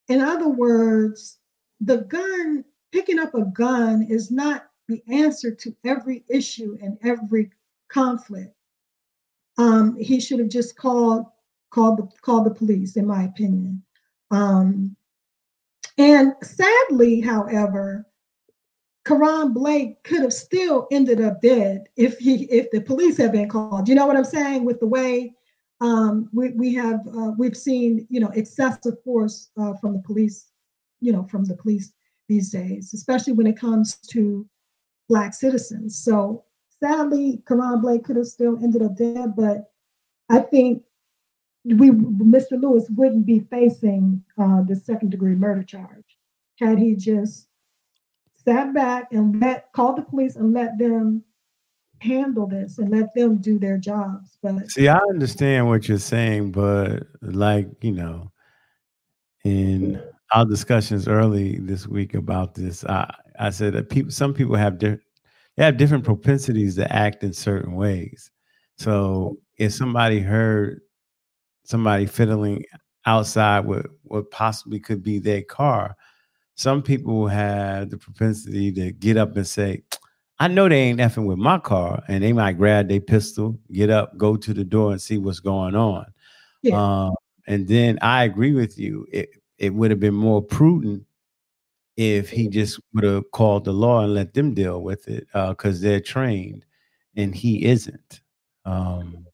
in 0.08 0.22
other 0.22 0.48
words, 0.48 1.36
the 1.82 1.98
gun, 1.98 2.64
picking 2.92 3.18
up 3.18 3.34
a 3.34 3.44
gun 3.44 4.06
is 4.08 4.30
not 4.30 4.70
the 4.88 5.02
answer 5.12 5.54
to 5.54 5.76
every 5.84 6.24
issue 6.30 6.78
and 6.80 6.96
every 7.02 7.50
conflict. 7.90 8.54
Um, 9.58 9.98
he 10.00 10.18
should 10.18 10.38
have 10.38 10.48
just 10.48 10.74
called 10.74 11.26
called 11.70 11.98
the 11.98 12.08
called 12.22 12.46
the 12.46 12.54
police, 12.54 12.96
in 12.96 13.06
my 13.06 13.24
opinion. 13.24 13.82
Um, 14.30 14.96
and 15.96 16.34
sadly, 16.42 17.20
however, 17.20 18.06
Karon 19.04 19.52
Blake 19.52 20.02
could 20.04 20.20
have 20.20 20.32
still 20.32 20.86
ended 20.90 21.20
up 21.20 21.40
dead 21.40 21.88
if 21.96 22.18
he 22.18 22.44
if 22.44 22.70
the 22.70 22.80
police 22.80 23.16
had 23.16 23.32
been 23.32 23.48
called. 23.48 23.88
You 23.88 23.94
know 23.94 24.06
what 24.06 24.16
I'm 24.16 24.24
saying? 24.24 24.64
With 24.64 24.80
the 24.80 24.86
way 24.86 25.34
um, 25.80 26.28
we 26.32 26.50
we 26.50 26.74
have 26.74 27.00
uh, 27.16 27.32
we've 27.38 27.56
seen 27.56 28.06
you 28.10 28.20
know 28.20 28.30
excessive 28.34 29.02
force 29.02 29.50
uh, 29.58 29.74
from 29.74 29.94
the 29.94 30.00
police, 30.00 30.50
you 31.00 31.12
know 31.12 31.24
from 31.24 31.44
the 31.44 31.56
police 31.56 31.92
these 32.28 32.50
days, 32.50 32.92
especially 32.92 33.32
when 33.32 33.46
it 33.46 33.58
comes 33.58 33.96
to 34.10 34.46
black 35.08 35.32
citizens. 35.32 35.98
So 35.98 36.44
sadly, 36.82 37.42
Karon 37.46 37.80
Blake 37.80 38.04
could 38.04 38.16
have 38.16 38.26
still 38.26 38.58
ended 38.62 38.82
up 38.82 38.96
dead, 38.96 39.34
but 39.36 39.70
I 40.28 40.40
think 40.40 40.82
we 41.76 41.90
Mr. 41.90 42.60
Lewis 42.60 42.86
wouldn't 42.90 43.26
be 43.26 43.40
facing 43.40 44.22
uh, 44.38 44.62
the 44.62 44.76
second 44.76 45.10
degree 45.10 45.34
murder 45.34 45.62
charge 45.62 46.16
had 46.58 46.78
he 46.78 46.94
just 46.94 47.48
sat 48.44 48.72
back 48.74 49.12
and 49.12 49.40
let 49.40 49.72
called 49.72 49.96
the 49.96 50.02
police 50.02 50.36
and 50.36 50.52
let 50.54 50.78
them 50.78 51.22
handle 52.00 52.46
this 52.46 52.78
and 52.78 52.90
let 52.90 53.12
them 53.14 53.38
do 53.38 53.58
their 53.58 53.76
jobs. 53.76 54.38
But 54.42 54.70
see, 54.70 54.88
I 54.88 54.98
understand 55.10 55.68
what 55.68 55.88
you're 55.88 55.98
saying, 55.98 56.52
but 56.52 57.04
like 57.22 57.68
you 57.82 57.92
know, 57.92 58.32
in 59.44 60.02
our 60.32 60.44
discussions 60.44 61.08
early 61.08 61.58
this 61.58 61.86
week 61.86 62.14
about 62.14 62.54
this, 62.54 62.84
I 62.84 63.12
I 63.38 63.50
said 63.50 63.74
that 63.74 63.90
people, 63.90 64.10
some 64.10 64.34
people 64.34 64.56
have 64.56 64.78
different 64.78 65.02
they 65.56 65.64
have 65.64 65.76
different 65.76 66.04
propensities 66.04 66.76
to 66.76 66.90
act 66.92 67.24
in 67.24 67.32
certain 67.32 67.74
ways. 67.74 68.30
So 68.76 69.38
if 69.56 69.74
somebody 69.74 70.20
heard 70.20 70.80
somebody 71.68 72.06
fiddling 72.06 72.64
outside 73.04 73.60
with 73.60 73.84
what 74.04 74.30
possibly 74.30 74.80
could 74.80 75.02
be 75.02 75.18
their 75.18 75.42
car, 75.42 75.94
some 76.54 76.82
people 76.82 77.26
have 77.26 77.90
the 77.90 77.98
propensity 77.98 78.72
to 78.72 78.90
get 78.92 79.18
up 79.18 79.36
and 79.36 79.46
say, 79.46 79.82
I 80.38 80.48
know 80.48 80.66
they 80.66 80.80
ain't 80.80 80.98
effing 80.98 81.26
with 81.26 81.36
my 81.36 81.58
car, 81.58 82.02
and 82.08 82.24
they 82.24 82.32
might 82.32 82.54
grab 82.54 82.88
their 82.88 83.00
pistol, 83.00 83.58
get 83.70 83.90
up, 83.90 84.16
go 84.16 84.34
to 84.36 84.54
the 84.54 84.64
door, 84.64 84.92
and 84.92 85.02
see 85.02 85.18
what's 85.18 85.40
going 85.40 85.74
on. 85.74 86.06
Yeah. 86.62 87.04
Um, 87.06 87.14
and 87.46 87.68
then 87.68 87.98
I 88.00 88.24
agree 88.24 88.54
with 88.54 88.78
you. 88.78 89.06
It 89.12 89.28
it 89.58 89.74
would 89.74 89.90
have 89.90 90.00
been 90.00 90.14
more 90.14 90.40
prudent 90.40 91.04
if 91.96 92.30
he 92.30 92.48
just 92.48 92.80
would 92.94 93.04
have 93.04 93.30
called 93.32 93.64
the 93.64 93.72
law 93.72 94.04
and 94.04 94.14
let 94.14 94.32
them 94.32 94.54
deal 94.54 94.82
with 94.82 95.06
it 95.08 95.26
because 95.32 95.80
they're 95.80 96.00
trained, 96.00 96.64
and 97.16 97.34
he 97.34 97.66
isn't. 97.66 98.22
Um, 98.64 99.26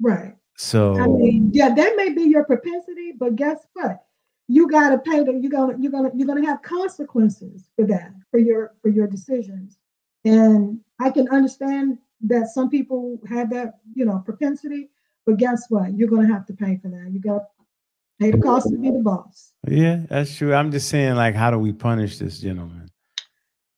right. 0.00 0.34
So 0.56 0.98
I 0.98 1.06
mean, 1.06 1.50
yeah, 1.52 1.74
that 1.74 1.94
may 1.96 2.10
be 2.10 2.22
your 2.22 2.44
propensity, 2.44 3.12
but 3.12 3.36
guess 3.36 3.66
what? 3.74 4.04
You 4.48 4.68
gotta 4.68 4.98
pay 4.98 5.22
them. 5.22 5.40
You're 5.40 5.50
gonna 5.50 5.76
you're 5.78 5.92
gonna 5.92 6.10
you're 6.14 6.26
gonna 6.26 6.46
have 6.46 6.62
consequences 6.62 7.68
for 7.76 7.84
that 7.86 8.12
for 8.30 8.38
your 8.38 8.74
for 8.80 8.88
your 8.88 9.06
decisions. 9.06 9.78
And 10.24 10.80
I 11.00 11.10
can 11.10 11.28
understand 11.28 11.98
that 12.22 12.48
some 12.48 12.70
people 12.70 13.20
have 13.28 13.50
that 13.50 13.74
you 13.94 14.04
know 14.04 14.22
propensity, 14.24 14.88
but 15.26 15.36
guess 15.36 15.66
what? 15.68 15.96
You're 15.96 16.08
gonna 16.08 16.32
have 16.32 16.46
to 16.46 16.54
pay 16.54 16.78
for 16.80 16.88
that. 16.88 17.10
You 17.12 17.20
got 17.20 17.42
pay 18.20 18.30
the 18.30 18.38
cost 18.38 18.70
to 18.70 18.78
be 18.78 18.90
the 18.90 19.00
boss. 19.00 19.52
yeah, 19.68 20.04
that's 20.08 20.34
true. 20.34 20.54
I'm 20.54 20.70
just 20.70 20.88
saying, 20.88 21.16
like, 21.16 21.34
how 21.34 21.50
do 21.50 21.58
we 21.58 21.72
punish 21.72 22.18
this 22.18 22.40
gentleman? 22.40 22.88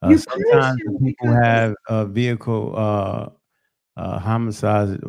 Uh, 0.03 0.11
You 0.11 0.19
sometimes 0.19 0.81
people 1.03 1.33
have 1.33 1.75
a 1.89 2.07
vehicle 2.07 2.75
uh, 2.77 3.31
uh, 3.97 4.19
homicides 4.19 5.03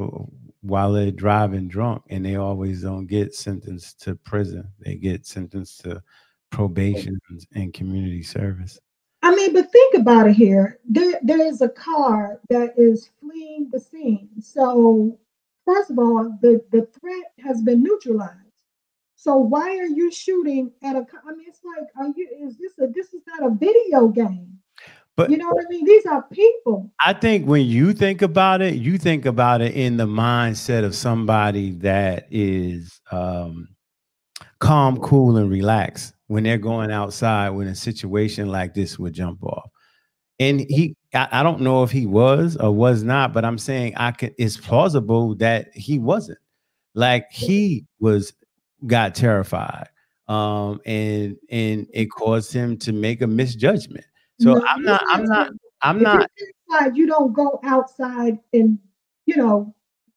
while 0.62 0.92
they're 0.94 1.12
driving 1.12 1.68
drunk, 1.68 2.04
and 2.10 2.26
they 2.26 2.36
always 2.36 2.82
don't 2.82 3.08
get 3.08 3.34
sentenced 3.34 4.02
to 4.02 4.16
prison. 4.16 4.68
They 4.80 4.96
get 4.96 5.26
sentenced 5.26 5.82
to 5.82 6.04
probation 6.52 7.20
and 7.54 7.74
community 7.74 8.24
service. 8.24 8.80
I 9.22 9.36
mean, 9.36 9.54
but 9.54 9.72
think 9.72 9.96
about 9.96 10.28
it 10.28 10.36
here. 10.36 10.80
There, 10.86 11.20
there 11.22 11.46
is 11.46 11.62
a 11.62 11.70
car 11.70 12.40
that 12.50 12.74
is 12.78 13.10
fleeing 13.20 13.70
the 13.72 13.80
scene. 13.80 14.30
So, 14.42 15.18
first 15.66 15.92
of 15.92 16.00
all, 16.00 16.38
the, 16.42 16.64
the 16.72 16.88
threat 17.00 17.34
has 17.44 17.62
been 17.62 17.84
neutralized. 17.84 18.50
So 19.22 19.36
why 19.36 19.78
are 19.78 19.86
you 19.86 20.10
shooting 20.14 20.72
at 20.82 20.96
a? 20.96 21.06
I 21.28 21.36
mean, 21.36 21.46
it's 21.46 21.60
like, 21.66 21.90
are 21.98 22.08
you? 22.16 22.30
Is 22.42 22.58
this 22.58 22.72
a? 22.80 22.88
This 22.88 23.14
is 23.14 23.22
not 23.28 23.52
a 23.52 23.54
video 23.54 24.08
game. 24.08 24.59
But 25.20 25.32
You 25.32 25.36
know 25.36 25.50
what 25.50 25.66
I 25.66 25.70
mean? 25.70 25.84
These 25.84 26.06
are 26.06 26.24
people. 26.32 26.90
I 27.06 27.12
think 27.12 27.46
when 27.46 27.66
you 27.66 27.92
think 27.92 28.22
about 28.22 28.62
it, 28.62 28.76
you 28.76 28.98
think 28.98 29.26
about 29.26 29.60
it 29.60 29.74
in 29.74 29.98
the 29.98 30.06
mindset 30.06 30.86
of 30.86 30.96
somebody 30.96 31.72
that 31.72 32.26
is 32.32 33.02
um, 33.12 33.68
calm, 34.60 34.98
cool, 35.02 35.36
and 35.36 35.52
relaxed 35.52 36.14
when 36.28 36.46
they're 36.46 36.58
going 36.58 36.90
outside 36.90 37.50
when 37.50 37.68
a 37.68 37.76
situation 37.76 38.48
like 38.48 38.74
this 38.74 38.98
would 38.98 39.12
jump 39.12 39.44
off. 39.44 39.70
And 40.40 40.62
he, 40.62 40.96
I, 41.14 41.28
I 41.30 41.44
don't 41.44 41.60
know 41.60 41.84
if 41.84 41.92
he 41.92 42.06
was 42.06 42.56
or 42.56 42.72
was 42.72 43.04
not, 43.04 43.34
but 43.34 43.44
I'm 43.44 43.58
saying 43.58 43.96
I 43.98 44.12
could. 44.12 44.34
It's 44.38 44.56
plausible 44.56 45.36
that 45.36 45.68
he 45.74 46.00
wasn't. 46.00 46.40
Like 46.96 47.30
he 47.30 47.86
was, 48.00 48.32
got 48.88 49.16
terrified, 49.16 49.90
um, 50.30 50.80
and 50.86 51.36
and 51.52 51.88
it 51.94 52.06
caused 52.06 52.54
him 52.54 52.78
to 52.78 52.94
make 52.94 53.22
a 53.22 53.28
misjudgment. 53.28 54.06
So 54.40 54.54
No, 54.54 54.66
I'm 54.66 54.84
not. 54.84 55.02
I'm 55.08 55.26
not. 55.26 55.52
I'm 55.82 56.02
not. 56.02 56.30
inside, 56.70 56.96
you 56.98 57.08
don't 57.08 57.34
go 57.34 57.60
outside 57.64 58.40
and 58.54 58.80
you 59.26 59.36
know 59.38 59.74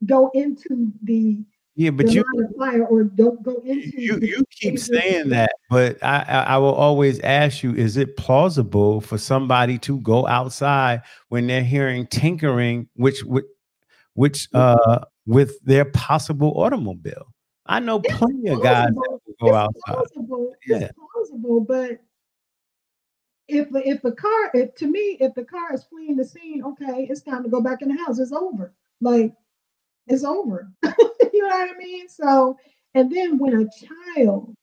go 0.07 0.31
into 0.35 0.93
the, 1.05 1.39
Yeah, 1.75 1.91
but 1.91 2.07
the 2.07 2.13
you 2.13 2.25
fire 2.59 2.85
or 2.87 3.05
don't 3.05 3.43
go 3.43 3.63
into. 3.65 4.01
you 4.01 4.19
the 4.19 4.29
you 4.29 4.45
keep 4.51 4.79
saying 4.79 5.29
that, 5.31 5.53
but 5.71 6.03
I, 6.03 6.25
I 6.29 6.43
I 6.55 6.59
will 6.59 6.75
always 6.75 7.21
ask 7.21 7.63
you: 7.63 7.75
Is 7.75 7.97
it 7.97 8.17
plausible 8.17 9.01
for 9.01 9.19
somebody 9.19 9.79
to 9.79 10.01
go 10.01 10.27
outside 10.27 11.03
when 11.29 11.47
they're 11.47 11.65
hearing 11.65 12.07
tinkering, 12.07 12.89
which 12.95 13.23
which 13.25 13.45
which 14.15 14.49
uh 14.55 15.01
with 15.27 15.59
their 15.65 15.85
possible 15.87 16.53
automobile? 16.57 17.27
I 17.67 17.79
know 17.81 18.01
It's 18.05 18.19
plenty 18.19 18.49
of 18.49 18.63
guys 18.63 18.89
that 18.89 19.19
will 19.27 19.35
go 19.41 19.49
It's 19.49 19.57
outside. 19.57 19.95
plausible. 19.95 20.53
Yeah. 20.67 20.77
It's 20.79 20.93
plausible, 20.99 21.61
but 21.61 22.01
if 23.49 23.69
if 23.73 24.03
the 24.03 24.13
car, 24.13 24.51
if 24.55 24.75
to 24.77 24.87
me, 24.87 25.17
if 25.21 25.35
the 25.35 25.45
car 25.45 25.75
is 25.75 25.85
fleeing 25.85 26.17
the 26.17 26.25
scene, 26.25 26.63
okay, 26.65 27.07
it's 27.09 27.23
time 27.23 27.43
to 27.43 27.49
go 27.49 27.61
back 27.61 27.83
in 27.83 27.89
the 27.89 28.03
house. 28.03 28.19
It's 28.19 28.33
over. 28.33 28.75
Like 29.01 29.33
it's 30.07 30.25
over. 30.25 30.71
you 30.85 31.43
know 31.43 31.49
what 31.49 31.71
I 31.71 31.79
mean? 31.79 32.09
So, 32.09 32.57
and 32.95 33.11
then 33.11 33.39
when 33.39 33.55
a 33.61 34.15
child 34.15 34.55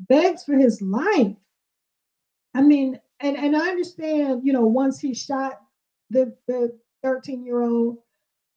begs 0.00 0.44
for 0.44 0.54
his 0.54 0.80
life, 0.82 1.36
I 2.54 2.62
mean, 2.62 3.00
and 3.20 3.36
and 3.36 3.56
I 3.56 3.68
understand, 3.68 4.42
you 4.44 4.52
know, 4.52 4.66
once 4.66 5.00
he 5.00 5.14
shot 5.14 5.60
the 6.10 6.34
the 6.46 6.78
13 7.02 7.44
year 7.44 7.62
old, 7.62 7.98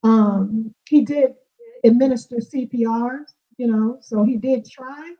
um, 0.04 0.74
he 0.88 1.02
did 1.02 1.36
administer 1.84 2.38
CPR, 2.38 3.20
you 3.58 3.68
know, 3.68 3.98
so 4.02 4.24
he 4.24 4.38
did 4.38 4.70
try, 4.70 5.13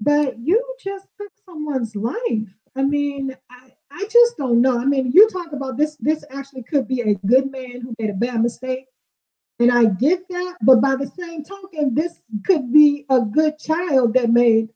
but 0.00 0.38
you 0.38 0.62
just 0.82 1.06
took 1.20 1.30
someone's 1.44 1.94
life. 1.94 2.48
I 2.76 2.82
mean, 2.82 3.36
I, 3.50 3.72
I 3.90 4.06
just 4.10 4.36
don't 4.36 4.60
know. 4.60 4.78
I 4.78 4.84
mean, 4.84 5.12
you 5.12 5.28
talk 5.28 5.52
about 5.52 5.76
this, 5.76 5.96
this 6.00 6.24
actually 6.30 6.62
could 6.62 6.88
be 6.88 7.00
a 7.02 7.14
good 7.26 7.50
man 7.50 7.80
who 7.82 7.94
made 7.98 8.10
a 8.10 8.14
bad 8.14 8.42
mistake. 8.42 8.86
And 9.58 9.70
I 9.70 9.84
get 9.84 10.26
that, 10.30 10.56
but 10.62 10.80
by 10.80 10.96
the 10.96 11.06
same 11.18 11.44
token, 11.44 11.94
this 11.94 12.20
could 12.44 12.72
be 12.72 13.04
a 13.10 13.20
good 13.20 13.58
child 13.58 14.14
that 14.14 14.30
made, 14.30 14.70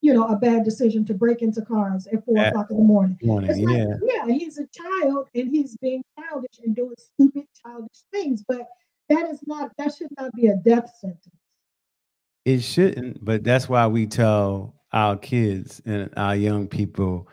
you 0.00 0.12
know, 0.12 0.26
a 0.28 0.36
bad 0.36 0.64
decision 0.64 1.04
to 1.06 1.14
break 1.14 1.42
into 1.42 1.62
cars 1.62 2.06
at 2.12 2.24
four 2.24 2.36
Yeah. 2.36 2.48
o'clock 2.50 2.70
in 2.70 2.76
the 2.76 2.84
morning. 2.84 3.18
Morning, 3.22 3.50
It's 3.50 3.58
like, 3.60 3.78
yeah. 3.78 4.26
yeah, 4.26 4.32
he's 4.32 4.58
a 4.58 4.66
child 4.66 5.28
and 5.34 5.48
he's 5.48 5.76
being 5.78 6.02
childish 6.18 6.58
and 6.62 6.76
doing 6.76 6.94
stupid, 6.98 7.44
childish 7.64 8.02
things, 8.12 8.44
but 8.46 8.68
that 9.08 9.28
is 9.30 9.40
not, 9.46 9.72
that 9.78 9.94
should 9.94 10.10
not 10.18 10.30
be 10.34 10.48
a 10.48 10.56
death 10.56 10.94
sentence. 11.00 11.34
It 12.44 12.60
shouldn't, 12.60 13.24
but 13.24 13.42
that's 13.42 13.68
why 13.68 13.86
we 13.86 14.06
tell 14.06 14.74
our 14.92 15.16
kids 15.16 15.82
and 15.84 16.10
our 16.16 16.36
young 16.36 16.68
people 16.68 17.28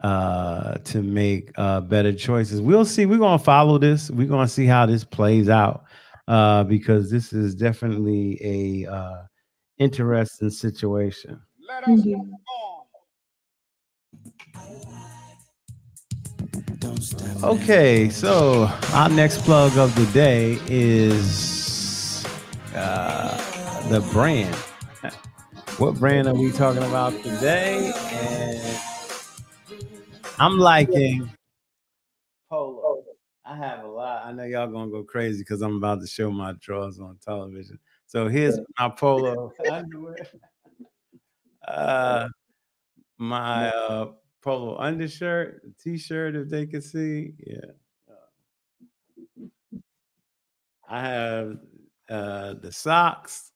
uh 0.00 0.74
to 0.78 1.02
make 1.02 1.50
uh 1.56 1.80
better 1.80 2.12
choices. 2.12 2.60
We'll 2.60 2.84
see. 2.84 3.06
We're 3.06 3.18
gonna 3.18 3.38
follow 3.38 3.78
this. 3.78 4.10
We're 4.10 4.28
gonna 4.28 4.48
see 4.48 4.66
how 4.66 4.86
this 4.86 5.04
plays 5.04 5.48
out. 5.48 5.84
Uh 6.28 6.64
because 6.64 7.10
this 7.10 7.32
is 7.32 7.54
definitely 7.54 8.38
a 8.42 8.90
uh 8.90 9.22
interesting 9.78 10.50
situation. 10.50 11.40
Let 11.68 11.84
us 11.84 11.88
Indeed. 11.88 12.16
move 12.16 12.32
on. 12.32 12.80
Okay, 17.42 18.08
so 18.10 18.70
our 18.92 19.08
next 19.08 19.42
plug 19.42 19.76
of 19.78 19.94
the 19.94 20.06
day 20.12 20.58
is 20.66 22.24
uh, 22.74 23.88
the 23.88 24.00
brand. 24.12 24.54
What 25.78 25.94
brand 25.94 26.28
are 26.28 26.34
we 26.34 26.52
talking 26.52 26.82
about 26.82 27.12
today? 27.22 27.90
And 28.12 28.89
I'm 30.40 30.58
liking 30.58 31.30
Polo. 32.48 33.04
I 33.44 33.56
have 33.56 33.84
a 33.84 33.88
lot. 33.88 34.24
I 34.24 34.32
know 34.32 34.44
y'all 34.44 34.68
gonna 34.68 34.90
go 34.90 35.02
crazy 35.02 35.40
because 35.40 35.60
I'm 35.60 35.76
about 35.76 36.00
to 36.00 36.06
show 36.06 36.30
my 36.30 36.54
drawers 36.60 36.98
on 36.98 37.18
television. 37.22 37.78
So 38.06 38.26
here's 38.26 38.58
my 38.78 38.88
Polo 38.88 39.52
underwear. 39.70 40.16
Uh, 41.68 42.28
my 43.18 43.68
uh, 43.68 44.12
polo 44.40 44.78
undershirt, 44.78 45.62
t-shirt, 45.78 46.34
if 46.34 46.48
they 46.48 46.64
can 46.64 46.80
see. 46.80 47.34
Yeah. 47.46 47.72
I 50.88 51.00
have 51.02 51.58
uh 52.08 52.54
the 52.54 52.72
socks. 52.72 53.52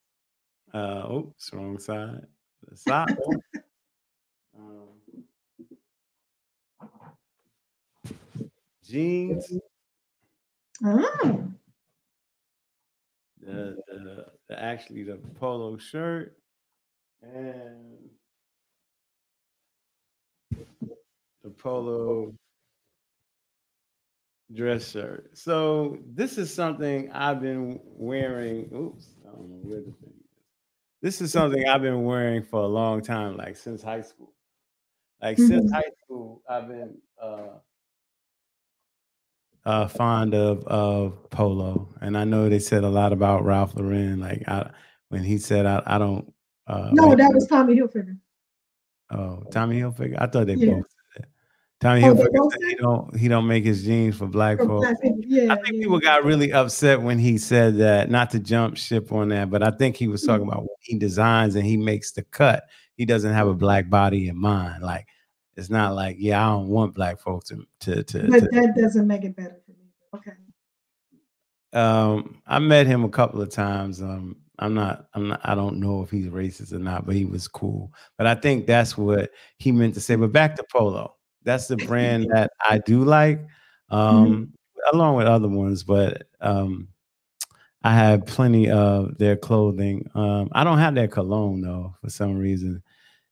Uh 0.72 1.08
oops, 1.10 1.50
wrong 1.52 1.78
side. 1.78 2.26
The 2.68 2.76
socks. 2.76 3.12
um, 4.58 4.93
jeans, 8.84 9.60
Oh, 10.84 11.54
the, 13.38 13.76
the, 13.86 14.26
the 14.48 14.62
actually 14.62 15.04
the 15.04 15.16
polo 15.16 15.76
shirt, 15.76 16.38
and 17.22 18.10
the 21.42 21.50
polo 21.50 22.34
dress 24.52 24.90
shirt. 24.90 25.36
So 25.36 25.98
this 26.06 26.38
is 26.38 26.52
something 26.52 27.10
I've 27.12 27.40
been 27.40 27.80
wearing. 27.84 28.72
Oops, 28.74 29.16
I 29.22 29.30
don't 29.32 29.50
know 29.50 29.68
where 29.68 29.80
the 29.80 29.92
thing 29.92 30.14
is. 30.20 30.42
This 31.02 31.20
is 31.22 31.32
something 31.32 31.66
I've 31.68 31.82
been 31.82 32.04
wearing 32.04 32.44
for 32.44 32.60
a 32.62 32.68
long 32.68 33.02
time, 33.02 33.36
like 33.36 33.56
since 33.56 33.82
high 33.82 34.02
school. 34.02 34.34
Like 35.22 35.38
since 35.38 35.64
Mhm. 35.64 35.72
high 35.72 35.90
school, 36.04 36.42
I've 36.48 36.68
been 36.68 37.02
uh, 37.20 37.58
uh, 39.66 39.88
fond 39.88 40.34
of 40.34 40.64
of 40.66 41.30
polo, 41.30 41.88
and 42.00 42.16
I 42.18 42.24
know 42.24 42.48
they 42.48 42.58
said 42.58 42.84
a 42.84 42.88
lot 42.88 43.12
about 43.12 43.44
Ralph 43.44 43.74
Lauren. 43.74 44.20
Like 44.20 44.42
I, 44.48 44.70
when 45.08 45.22
he 45.24 45.38
said, 45.38 45.66
"I, 45.66 45.82
I 45.86 45.98
don't." 45.98 46.32
Uh, 46.66 46.90
no, 46.92 47.14
that 47.14 47.30
was 47.34 47.46
Tommy 47.46 47.76
Hilfiger. 47.76 48.16
Oh, 49.10 49.42
Tommy 49.50 49.80
Hilfiger. 49.80 50.16
I 50.20 50.26
thought 50.26 50.46
they 50.46 50.54
Yeah. 50.54 50.74
both. 50.74 50.86
Tommy 51.80 52.02
Oh, 52.04 52.14
Hilfiger 52.14 52.50
said 52.52 52.68
he 52.68 52.74
don't 52.76 53.16
he 53.16 53.28
don't 53.28 53.46
make 53.46 53.64
his 53.64 53.84
jeans 53.84 54.16
for 54.16 54.26
black 54.26 54.56
From 54.58 54.68
folks. 54.68 54.86
Black 54.86 55.02
people. 55.02 55.20
Yeah, 55.26 55.52
I 55.52 55.56
think 55.56 55.74
yeah. 55.74 55.80
people 55.82 56.00
got 56.00 56.24
really 56.24 56.52
upset 56.52 57.02
when 57.02 57.18
he 57.18 57.36
said 57.36 57.76
that. 57.78 58.10
Not 58.10 58.30
to 58.30 58.38
jump 58.38 58.76
ship 58.78 59.12
on 59.12 59.28
that, 59.30 59.50
but 59.50 59.62
I 59.62 59.70
think 59.70 59.96
he 59.96 60.08
was 60.08 60.22
talking 60.22 60.46
Mhm. 60.46 60.52
about 60.52 60.60
when 60.62 60.68
he 60.80 60.98
designs 60.98 61.56
and 61.56 61.66
he 61.66 61.76
makes 61.76 62.12
the 62.12 62.22
cut. 62.22 62.64
He 62.96 63.04
doesn't 63.04 63.32
have 63.34 63.48
a 63.48 63.54
black 63.54 63.90
body 63.90 64.28
in 64.28 64.36
mind. 64.36 64.82
Like 64.82 65.06
it's 65.56 65.70
not 65.70 65.94
like 65.94 66.16
yeah, 66.18 66.44
I 66.44 66.50
don't 66.50 66.68
want 66.68 66.94
black 66.94 67.20
folks 67.20 67.48
to 67.50 67.66
to 67.80 68.02
to. 68.02 68.30
But 68.30 68.40
to 68.40 68.48
that 68.52 68.74
doesn't 68.76 69.06
make 69.06 69.24
it 69.24 69.36
better 69.36 69.60
for 69.64 69.72
me. 69.72 69.88
Okay. 70.14 70.32
um, 71.74 72.40
I 72.46 72.58
met 72.58 72.86
him 72.86 73.04
a 73.04 73.08
couple 73.08 73.42
of 73.42 73.50
times. 73.50 74.00
Um, 74.00 74.36
I'm 74.58 74.74
not, 74.74 75.06
I'm 75.14 75.28
not, 75.28 75.40
I 75.44 75.54
don't 75.54 75.80
know 75.80 76.02
if 76.02 76.10
he's 76.10 76.28
racist 76.28 76.72
or 76.72 76.78
not, 76.78 77.06
but 77.06 77.16
he 77.16 77.24
was 77.24 77.48
cool. 77.48 77.92
But 78.16 78.26
I 78.26 78.36
think 78.36 78.66
that's 78.66 78.96
what 78.96 79.30
he 79.58 79.72
meant 79.72 79.94
to 79.94 80.00
say. 80.00 80.14
But 80.14 80.32
back 80.32 80.54
to 80.56 80.64
Polo, 80.72 81.16
that's 81.42 81.66
the 81.66 81.76
brand 81.76 82.30
that 82.32 82.52
I 82.60 82.78
do 82.78 83.04
like, 83.04 83.44
um, 83.90 84.52
along 84.92 85.16
with 85.16 85.26
other 85.26 85.48
ones. 85.48 85.82
But 85.82 86.28
um, 86.40 86.88
I 87.82 87.94
have 87.94 88.26
plenty 88.26 88.70
of 88.70 89.18
their 89.18 89.36
clothing. 89.36 90.08
Um, 90.14 90.48
I 90.52 90.62
don't 90.62 90.78
have 90.78 90.94
their 90.94 91.08
cologne 91.08 91.60
though, 91.60 91.96
for 92.00 92.10
some 92.10 92.38
reason. 92.38 92.82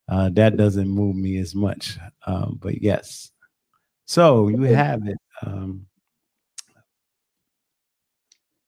Uh, 0.08 0.30
that 0.30 0.56
doesn't 0.56 0.88
move 0.88 1.16
me 1.16 1.38
as 1.38 1.54
much. 1.54 1.98
Um, 2.26 2.58
but 2.60 2.82
yes, 2.82 3.30
so 4.04 4.48
you 4.48 4.62
have 4.62 5.06
it. 5.06 5.18
Um, 5.44 5.86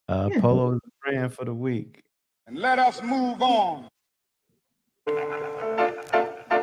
uh, 0.08 0.30
Yeah. 0.32 0.40
Polo's 0.40 0.80
brand 1.02 1.32
for 1.32 1.44
the 1.44 1.54
week. 1.54 2.02
And 2.46 2.58
let 2.58 2.78
us 2.78 3.02
move 3.02 3.42
on. 3.42 3.88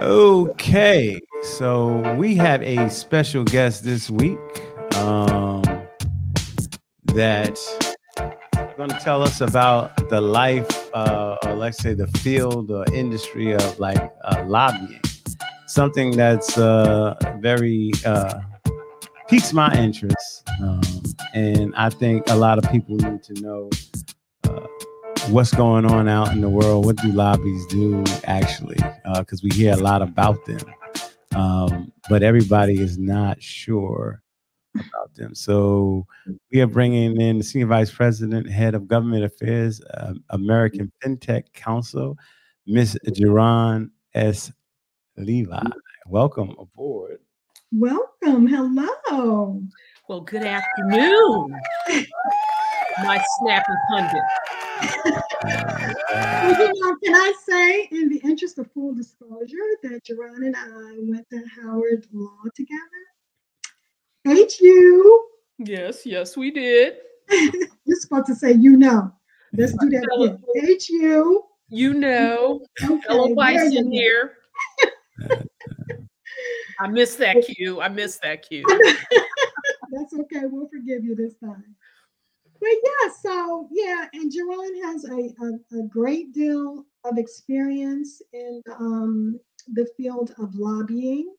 Okay, 0.01 1.19
so 1.43 2.15
we 2.15 2.35
have 2.35 2.61
a 2.63 2.89
special 2.89 3.43
guest 3.43 3.83
this 3.83 4.09
week 4.09 4.39
um, 4.95 5.63
that's 7.05 7.90
going 8.87 8.97
to 8.97 9.05
tell 9.05 9.21
us 9.21 9.41
about 9.41 10.09
the 10.09 10.19
life, 10.19 10.89
uh, 10.95 11.37
or 11.45 11.53
let's 11.53 11.77
say 11.77 11.93
the 11.93 12.07
field 12.07 12.71
or 12.71 12.83
industry 12.91 13.51
of 13.51 13.79
like 13.79 14.01
uh, 14.23 14.43
lobbying. 14.47 14.99
Something 15.67 16.17
that's 16.17 16.57
uh, 16.57 17.13
very 17.37 17.91
uh, 18.03 18.39
piques 19.29 19.53
my 19.53 19.71
interest, 19.77 20.49
um, 20.63 20.81
and 21.35 21.75
I 21.75 21.91
think 21.91 22.27
a 22.27 22.35
lot 22.35 22.57
of 22.57 22.71
people 22.71 22.95
need 22.95 23.21
to 23.21 23.33
know 23.39 23.69
uh, 24.45 24.65
what's 25.29 25.53
going 25.53 25.85
on 25.85 26.09
out 26.09 26.31
in 26.31 26.41
the 26.41 26.49
world. 26.49 26.83
What 26.83 26.95
do 26.95 27.09
lobbies 27.09 27.63
do 27.67 28.03
actually? 28.23 28.79
Because 29.15 29.43
we 29.43 29.51
hear 29.51 29.73
a 29.73 29.77
lot 29.77 30.01
about 30.01 30.43
them, 30.45 30.65
um, 31.35 31.91
but 32.09 32.23
everybody 32.23 32.81
is 32.81 32.97
not 32.97 33.43
sure 33.43 34.23
about 34.75 35.13
them. 35.15 35.35
So 35.35 36.05
we 36.51 36.61
are 36.61 36.67
bringing 36.67 37.19
in 37.19 37.37
the 37.37 37.43
senior 37.43 37.67
vice 37.67 37.91
president, 37.91 38.49
head 38.49 38.75
of 38.75 38.87
government 38.87 39.23
affairs, 39.23 39.81
uh, 39.93 40.13
American 40.29 40.91
FinTech 41.03 41.53
Council, 41.53 42.17
Miss 42.65 42.97
Gerron 43.07 43.89
S. 44.13 44.51
Levi. 45.17 45.63
Welcome 46.07 46.55
aboard. 46.59 47.19
Welcome. 47.71 48.47
Hello. 48.47 49.61
Well, 50.09 50.21
good 50.21 50.43
afternoon, 50.43 51.55
my 53.03 53.23
snappy 53.39 53.73
pundit. 53.89 54.21
Well, 55.43 56.59
you 56.59 56.71
know, 56.81 56.95
can 57.03 57.15
I 57.15 57.33
say, 57.45 57.87
in 57.91 58.09
the 58.09 58.19
interest 58.23 58.57
of 58.57 58.69
full 58.73 58.93
disclosure, 58.93 59.55
that 59.83 60.03
Gerron 60.03 60.45
and 60.45 60.55
I 60.55 60.97
went 60.99 61.29
to 61.29 61.43
Howard 61.61 62.07
Law 62.11 62.43
together? 62.55 63.10
HU. 64.25 65.27
Yes, 65.59 66.05
yes, 66.05 66.37
we 66.37 66.51
did. 66.51 66.97
You're 67.29 67.99
supposed 67.99 68.27
to 68.27 68.35
say, 68.35 68.53
you 68.53 68.77
know. 68.77 69.11
Let's 69.53 69.73
do 69.73 69.89
that 69.89 70.37
again. 70.55 70.77
HU. 70.87 71.43
You 71.69 71.93
know, 71.93 72.65
Okay, 72.83 73.77
in 73.77 73.91
here. 73.91 74.37
I 76.79 76.87
missed 76.87 77.17
that 77.19 77.45
cue. 77.45 77.79
I 77.81 77.87
missed 77.87 78.21
that 78.23 78.41
cue. 78.41 78.65
That's 79.91 80.13
okay. 80.13 80.41
We'll 80.43 80.67
forgive 80.67 81.03
you 81.03 81.15
this 81.15 81.35
time. 81.35 81.75
But 82.59 82.69
yeah, 82.83 83.11
so 83.21 83.67
yeah, 83.71 84.05
and 84.13 84.31
Gerron 84.31 84.83
has 84.83 85.05
a, 85.05 85.33
a, 85.43 85.79
a 85.79 85.87
great 85.87 86.33
deal 86.33 86.85
of 87.03 87.17
experience 87.17 88.21
in 88.33 88.61
um, 88.79 89.39
the 89.73 89.87
field 89.97 90.33
of 90.37 90.53
lobbying. 90.55 91.33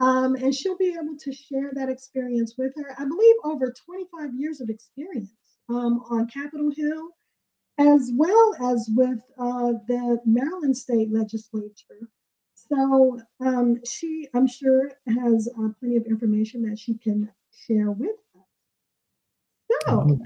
Um, 0.00 0.36
and 0.36 0.54
she'll 0.54 0.76
be 0.76 0.94
able 0.94 1.16
to 1.18 1.32
share 1.32 1.72
that 1.74 1.88
experience 1.88 2.54
with 2.56 2.72
her. 2.76 2.94
I 2.98 3.04
believe 3.04 3.34
over 3.44 3.72
25 3.84 4.34
years 4.34 4.60
of 4.60 4.70
experience 4.70 5.32
um, 5.68 6.02
on 6.10 6.28
Capitol 6.28 6.70
Hill, 6.74 7.08
as 7.78 8.12
well 8.14 8.54
as 8.72 8.88
with 8.94 9.18
uh, 9.38 9.72
the 9.88 10.18
Maryland 10.24 10.76
State 10.76 11.12
Legislature. 11.12 12.08
So 12.54 13.20
um, 13.40 13.80
she, 13.84 14.28
I'm 14.34 14.46
sure, 14.46 14.92
has 15.08 15.48
uh, 15.58 15.68
plenty 15.80 15.96
of 15.96 16.06
information 16.06 16.62
that 16.68 16.78
she 16.78 16.94
can 16.98 17.30
share 17.50 17.90
with 17.90 18.16
us. 18.36 18.44
So, 19.86 20.18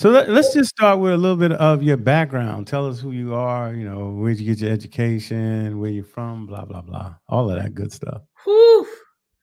So 0.00 0.08
let, 0.08 0.30
us 0.30 0.54
just 0.54 0.70
start 0.70 0.98
with 0.98 1.12
a 1.12 1.16
little 1.18 1.36
bit 1.36 1.52
of 1.52 1.82
your 1.82 1.98
background. 1.98 2.66
Tell 2.66 2.86
us 2.86 2.98
who 2.98 3.10
you 3.10 3.34
are, 3.34 3.74
you 3.74 3.84
know, 3.84 4.12
where'd 4.12 4.40
you 4.40 4.46
get 4.46 4.58
your 4.58 4.72
education, 4.72 5.78
where 5.78 5.90
you're 5.90 6.04
from, 6.04 6.46
blah, 6.46 6.64
blah, 6.64 6.80
blah. 6.80 7.16
All 7.28 7.50
of 7.50 7.62
that 7.62 7.74
good 7.74 7.92
stuff. 7.92 8.22
Whew, 8.44 8.88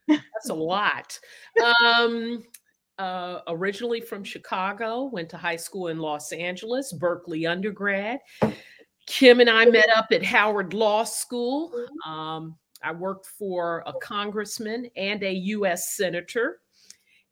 that's 0.08 0.50
a 0.50 0.56
lot. 0.56 1.20
Um, 1.84 2.42
uh, 2.98 3.42
originally 3.48 4.02
from 4.02 4.24
Chicago, 4.24 5.04
went 5.04 5.30
to 5.30 5.38
high 5.38 5.58
school 5.58 5.90
in 5.90 6.00
Los 6.00 6.32
Angeles, 6.32 6.92
Berkeley 6.92 7.46
undergrad. 7.46 8.18
Kim 9.06 9.42
and 9.42 9.52
I 9.52 9.66
met 9.66 9.90
up 9.96 10.08
at 10.12 10.26
Howard 10.26 10.74
Law 10.74 11.04
School. 11.04 11.72
Um, 12.04 12.56
I 12.82 12.94
worked 12.94 13.28
for 13.28 13.84
a 13.86 13.94
congressman 14.02 14.90
and 14.96 15.22
a 15.22 15.34
U.S. 15.34 15.96
senator, 15.96 16.62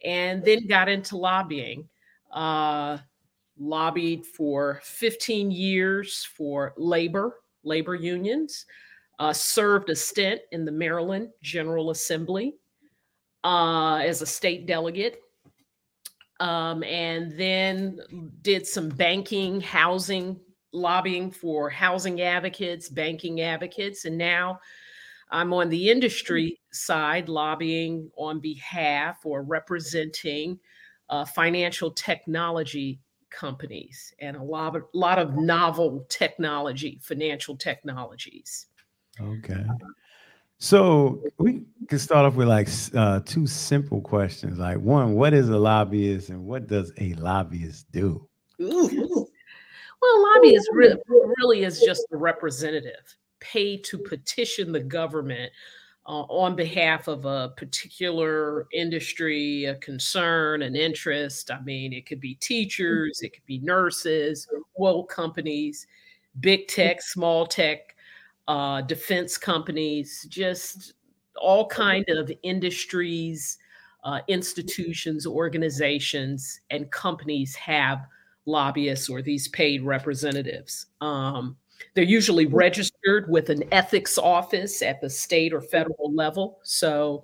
and 0.04 0.46
then 0.46 0.68
got 0.68 0.90
into 0.90 1.18
lobbying. 1.18 1.90
Uh, 2.32 3.00
lobbied 3.58 4.26
for 4.26 4.82
15 4.84 5.52
years 5.52 6.28
for 6.36 6.74
labor, 6.78 7.40
labor 7.64 7.96
unions 7.96 8.66
uh, 9.20 9.34
served 9.34 9.90
a 9.90 9.96
stint 9.96 10.42
in 10.52 10.66
the 10.66 10.72
Maryland 10.72 11.30
General 11.42 11.92
Assembly 11.92 12.56
uh, 13.44 13.98
as 13.98 14.22
a 14.22 14.26
state 14.26 14.66
delegate, 14.66 15.22
um, 16.40 16.84
and 16.84 17.38
then 17.38 18.00
did 18.42 18.68
some 18.68 18.90
banking, 18.90 19.62
housing 19.62 20.40
lobbying 20.74 21.32
for 21.32 21.70
housing 21.70 22.22
advocates, 22.22 22.90
banking 22.90 23.42
advocates, 23.42 24.06
and 24.06 24.18
now 24.18 24.60
I'm 25.32 25.54
on 25.54 25.70
the 25.70 25.90
industry 25.90 26.60
side 26.72 27.30
lobbying 27.30 28.12
on 28.18 28.40
behalf 28.40 29.26
or 29.26 29.44
representing 29.44 30.60
uh, 31.10 31.26
financial 31.26 31.92
technology 31.92 33.00
companies 33.36 34.14
and 34.20 34.38
a 34.38 34.42
lot 34.42 34.76
of, 34.76 34.84
lot 34.94 35.20
of 35.20 35.36
novel 35.36 36.06
technology, 36.10 37.00
financial 37.02 37.56
technologies. 37.56 38.68
Okay. 39.20 39.64
So 40.58 41.22
we 41.38 41.64
can 41.88 42.00
start 42.00 42.26
off 42.26 42.36
with 42.36 42.48
like 42.48 42.70
uh, 42.96 43.20
two 43.26 43.46
simple 43.46 44.02
questions. 44.02 44.58
Like 44.58 44.80
one, 44.80 45.16
what 45.16 45.34
is 45.34 45.50
a 45.50 45.58
lobbyist 45.58 46.30
and 46.30 46.46
what 46.46 46.68
does 46.68 46.92
a 47.00 47.14
lobbyist 47.16 47.92
do? 47.92 48.28
Ooh. 48.62 49.28
Well, 50.02 50.34
lobbyist 50.34 50.70
re- 50.72 50.96
really 51.38 51.64
is 51.64 51.82
just 51.82 52.06
a 52.12 52.18
representative 52.18 53.16
paid 53.40 53.84
to 53.86 53.98
petition 53.98 54.72
the 54.72 54.80
government 54.80 55.52
uh, 56.08 56.22
on 56.24 56.56
behalf 56.56 57.08
of 57.08 57.26
a 57.26 57.50
particular 57.58 58.68
industry, 58.72 59.66
a 59.66 59.76
concern, 59.76 60.62
an 60.62 60.76
interest. 60.76 61.50
I 61.50 61.62
mean, 61.62 61.94
it 61.94 62.06
could 62.06 62.20
be 62.20 62.36
teachers, 62.36 63.22
it 63.22 63.34
could 63.34 63.46
be 63.46 63.60
nurses, 63.60 64.48
oil 64.80 65.04
companies, 65.04 65.88
big 66.40 66.68
tech, 66.68 67.02
small 67.02 67.48
tech, 67.48 67.96
uh, 68.48 68.82
defense 68.82 69.38
companies, 69.38 70.28
just 70.30 70.94
all 71.42 71.68
kind 71.68 72.06
of 72.10 72.32
industries, 72.44 73.58
uh, 74.04 74.20
institutions, 74.28 75.26
organizations, 75.26 76.60
and 76.70 76.92
companies 76.92 77.56
have 77.56 78.06
lobbyists 78.46 79.10
or 79.10 79.24
these 79.24 79.48
paid 79.48 79.82
representatives. 79.82 80.86
Um, 81.02 81.58
they're 81.94 82.04
usually 82.04 82.46
registered 82.46 83.30
with 83.30 83.50
an 83.50 83.64
ethics 83.72 84.18
office 84.18 84.82
at 84.82 85.02
the 85.02 85.10
state 85.10 85.54
or 85.54 85.62
federal 85.62 86.14
level. 86.14 86.60
So 86.64 87.24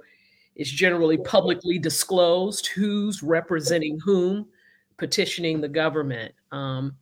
it's 0.56 0.70
generally 0.70 1.18
publicly 1.18 1.80
disclosed 1.80 2.68
who's 2.68 3.24
representing 3.24 4.00
whom, 4.00 4.48
petitioning 4.98 5.62
the 5.62 5.68
government. 5.68 6.34
Um, 6.52 6.96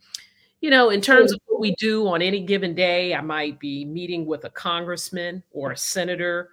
you 0.61 0.69
know, 0.69 0.89
in 0.89 1.01
terms 1.01 1.31
of 1.31 1.39
what 1.47 1.61
we 1.61 1.75
do 1.75 2.07
on 2.07 2.21
any 2.21 2.41
given 2.41 2.75
day, 2.75 3.13
I 3.13 3.21
might 3.21 3.59
be 3.59 3.85
meeting 3.85 4.25
with 4.25 4.45
a 4.45 4.49
congressman 4.49 5.41
or 5.51 5.71
a 5.71 5.77
senator, 5.77 6.49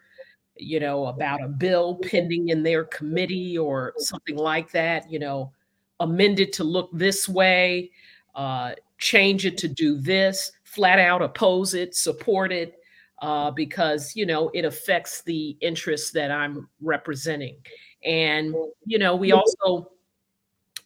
you 0.57 0.81
know, 0.81 1.07
about 1.07 1.43
a 1.43 1.49
bill 1.49 1.97
pending 1.97 2.51
in 2.51 2.63
their 2.63 2.85
committee 2.85 3.59
or 3.59 3.95
something 3.99 4.37
like 4.37 4.71
that, 4.73 5.11
you 5.11 5.19
know, 5.19 5.53
amend 6.01 6.41
it 6.41 6.53
to 6.55 6.65
look 6.65 6.91
this 6.93 7.29
way, 7.29 7.91
uh, 8.35 8.73
change 8.99 9.45
it 9.45 9.59
to 9.59 9.69
do 9.69 9.99
this, 9.99 10.53
flat 10.77 10.99
out 10.99 11.23
oppose 11.23 11.73
it, 11.73 11.95
support 11.95 12.53
it, 12.53 12.75
uh, 13.23 13.51
because 13.51 14.15
you 14.15 14.27
know 14.27 14.51
it 14.53 14.67
affects 14.67 15.23
the 15.23 15.57
interests 15.61 16.11
that 16.11 16.31
I'm 16.31 16.69
representing. 16.83 17.57
And 18.05 18.55
you 18.85 18.99
know, 18.99 19.17
we 19.17 19.33
also, 19.33 19.91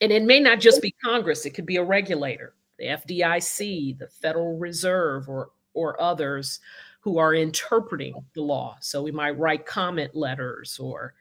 and 0.00 0.12
it 0.12 0.22
may 0.22 0.38
not 0.38 0.60
just 0.60 0.80
be 0.80 0.94
Congress; 1.04 1.44
it 1.44 1.50
could 1.50 1.66
be 1.66 1.76
a 1.76 1.84
regulator, 1.84 2.54
the 2.78 2.86
FDIC, 2.86 3.98
the 3.98 4.06
Federal 4.06 4.56
Reserve, 4.56 5.28
or 5.28 5.50
or 5.74 6.00
others 6.00 6.60
who 7.00 7.18
are 7.18 7.34
interpreting 7.34 8.14
the 8.34 8.42
law. 8.42 8.76
So 8.80 9.02
we 9.02 9.10
might 9.10 9.38
write 9.38 9.66
comment 9.66 10.14
letters 10.14 10.78
or 10.78 11.14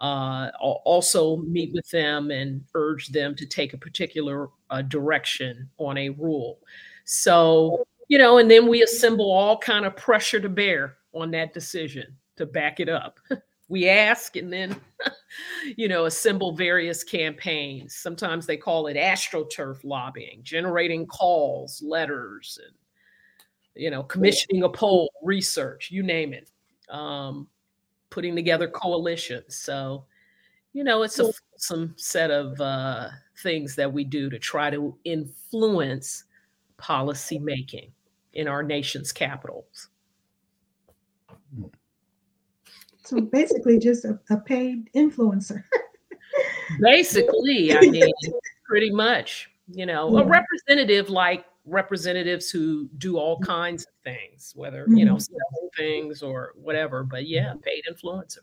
uh, 0.00 0.50
also 0.60 1.36
meet 1.38 1.72
with 1.72 1.88
them 1.90 2.30
and 2.30 2.64
urge 2.74 3.08
them 3.08 3.34
to 3.36 3.46
take 3.46 3.74
a 3.74 3.78
particular 3.78 4.48
uh, 4.70 4.82
direction 4.82 5.68
on 5.78 5.98
a 5.98 6.08
rule. 6.10 6.58
So, 7.04 7.86
you 8.10 8.18
know, 8.18 8.38
and 8.38 8.50
then 8.50 8.66
we 8.66 8.82
assemble 8.82 9.30
all 9.30 9.56
kind 9.56 9.86
of 9.86 9.96
pressure 9.96 10.40
to 10.40 10.48
bear 10.48 10.96
on 11.14 11.30
that 11.30 11.54
decision 11.54 12.16
to 12.36 12.44
back 12.44 12.80
it 12.80 12.88
up. 12.88 13.20
we 13.68 13.88
ask 13.88 14.34
and 14.34 14.52
then, 14.52 14.74
you 15.76 15.86
know, 15.86 16.06
assemble 16.06 16.52
various 16.52 17.04
campaigns. 17.04 17.94
Sometimes 17.94 18.46
they 18.46 18.56
call 18.56 18.88
it 18.88 18.96
astroturf 18.96 19.84
lobbying, 19.84 20.40
generating 20.42 21.06
calls, 21.06 21.80
letters, 21.86 22.58
and, 22.66 22.74
you 23.76 23.90
know, 23.92 24.02
commissioning 24.02 24.64
a 24.64 24.68
poll, 24.68 25.12
research, 25.22 25.90
you 25.92 26.02
name 26.02 26.32
it. 26.32 26.50
um, 26.88 27.46
putting 28.10 28.34
together 28.34 28.68
coalitions. 28.68 29.56
So, 29.56 30.04
you 30.72 30.82
know, 30.84 31.02
it's 31.04 31.20
a 31.20 31.32
some 31.58 31.94
set 31.96 32.32
of 32.32 32.60
uh, 32.60 33.10
things 33.42 33.76
that 33.76 33.92
we 33.92 34.04
do 34.04 34.30
to 34.30 34.38
try 34.40 34.70
to 34.70 34.96
influence 35.04 36.24
policy 36.76 37.38
making 37.38 37.92
in 38.32 38.48
our 38.48 38.62
nation's 38.62 39.12
capitals. 39.12 39.88
So 43.04 43.20
basically, 43.20 43.78
just 43.78 44.04
a, 44.04 44.20
a 44.30 44.36
paid 44.36 44.88
influencer. 44.94 45.64
basically, 46.80 47.76
I 47.76 47.80
mean, 47.90 48.12
pretty 48.64 48.90
much, 48.90 49.50
you 49.72 49.86
know, 49.86 50.16
a 50.16 50.24
representative 50.24 51.10
like 51.10 51.44
representatives 51.64 52.50
who 52.50 52.88
do 52.98 53.18
all 53.18 53.36
mm-hmm. 53.36 53.50
kinds 53.50 53.82
of 53.84 53.92
things, 54.04 54.52
whether, 54.54 54.86
you 54.88 55.04
know, 55.04 55.16
mm-hmm. 55.16 55.66
things 55.76 56.22
or 56.22 56.52
whatever. 56.54 57.02
But 57.02 57.26
yeah, 57.26 57.54
paid 57.62 57.82
influencer. 57.90 58.38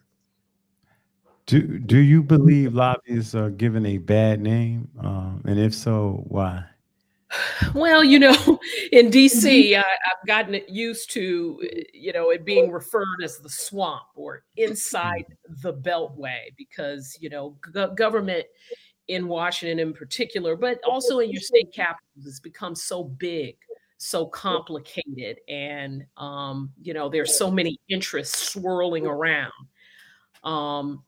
Do 1.45 1.79
Do 1.79 1.97
you 1.97 2.21
believe 2.21 2.73
lobbyists 2.73 3.33
are 3.35 3.49
given 3.49 3.85
a 3.85 3.99
bad 3.99 4.41
name? 4.41 4.89
Um, 4.99 5.41
and 5.45 5.57
if 5.57 5.73
so, 5.73 6.25
why? 6.27 6.65
Well, 7.73 8.03
you 8.03 8.19
know, 8.19 8.31
in 8.91 9.09
DC, 9.09 9.71
mm-hmm. 9.71 9.79
I, 9.79 9.83
have 9.83 10.27
gotten 10.27 10.61
used 10.67 11.11
to, 11.11 11.59
you 11.93 12.13
know, 12.13 12.29
it 12.29 12.45
being 12.45 12.71
referred 12.71 13.23
as 13.23 13.39
the 13.39 13.49
swamp 13.49 14.03
or 14.15 14.43
inside 14.55 15.25
the 15.61 15.73
beltway 15.73 16.55
because, 16.57 17.17
you 17.19 17.29
know, 17.29 17.57
government 17.95 18.45
in 19.07 19.27
Washington 19.27 19.79
in 19.79 19.93
particular, 19.93 20.55
but 20.55 20.79
also 20.85 21.19
in 21.19 21.31
your 21.31 21.41
state 21.41 21.73
capitals 21.73 22.25
has 22.25 22.39
become 22.39 22.75
so 22.75 23.03
big, 23.03 23.57
so 23.97 24.25
complicated. 24.25 25.37
And, 25.47 26.05
um, 26.17 26.71
you 26.81 26.93
know, 26.93 27.09
there's 27.09 27.37
so 27.37 27.49
many 27.49 27.79
interests 27.89 28.51
swirling 28.51 29.05
around. 29.05 29.51
Um, 30.43 31.03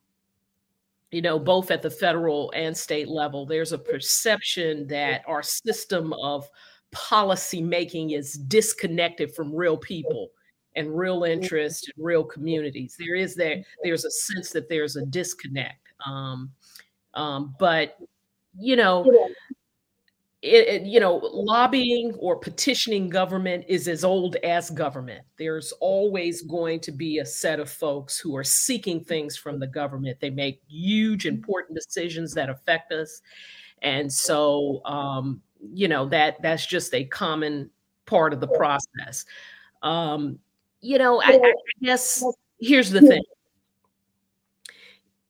you 1.11 1.21
know, 1.21 1.39
both 1.39 1.71
at 1.71 1.81
the 1.81 1.89
federal 1.89 2.51
and 2.55 2.75
state 2.75 3.07
level, 3.07 3.45
there's 3.45 3.71
a 3.71 3.77
perception 3.77 4.87
that 4.87 5.23
our 5.27 5.41
system 5.41 6.13
of 6.13 6.47
policy 6.91 7.61
making 7.61 8.11
is 8.11 8.33
disconnected 8.33 9.33
from 9.33 9.53
real 9.53 9.77
people 9.77 10.29
and 10.75 10.97
real 10.97 11.23
interest 11.23 11.91
and 11.95 12.05
real 12.05 12.23
communities. 12.23 12.95
There 12.97 13.15
is 13.15 13.35
that 13.35 13.63
there's 13.83 14.05
a 14.05 14.11
sense 14.11 14.51
that 14.51 14.69
there's 14.69 14.95
a 14.95 15.05
disconnect. 15.05 15.93
Um, 16.05 16.51
um, 17.15 17.55
but 17.59 17.97
you 18.57 18.75
know, 18.75 19.11
it, 20.41 20.67
it, 20.67 20.81
you 20.83 21.01
know, 21.01 21.17
lobbying 21.17 22.13
or 22.17 22.37
petitioning 22.37 23.09
government 23.09 23.65
is 23.67 23.89
as 23.89 24.05
old 24.05 24.37
as 24.37 24.69
government. 24.69 25.25
There's 25.37 25.73
always 25.81 26.43
going 26.43 26.79
to 26.81 26.93
be 26.93 27.17
a 27.17 27.25
set 27.25 27.59
of 27.59 27.69
folks 27.69 28.17
who 28.17 28.35
are 28.37 28.43
seeking 28.43 29.03
things 29.03 29.35
from 29.35 29.59
the 29.59 29.67
government. 29.67 30.19
They 30.21 30.29
make 30.29 30.61
huge, 30.67 31.25
important 31.25 31.77
decisions 31.77 32.33
that 32.35 32.49
affect 32.49 32.93
us, 32.93 33.21
and 33.81 34.11
so 34.11 34.81
um, 34.85 35.41
you 35.73 35.89
know 35.89 36.07
that 36.07 36.41
that's 36.41 36.65
just 36.65 36.93
a 36.93 37.03
common 37.03 37.69
part 38.05 38.31
of 38.31 38.39
the 38.39 38.47
process. 38.47 39.25
Um, 39.83 40.39
you 40.79 40.97
know, 40.97 41.21
I, 41.21 41.33
I 41.33 41.53
guess 41.81 42.23
here's 42.61 42.89
the 42.89 43.01
thing 43.01 43.23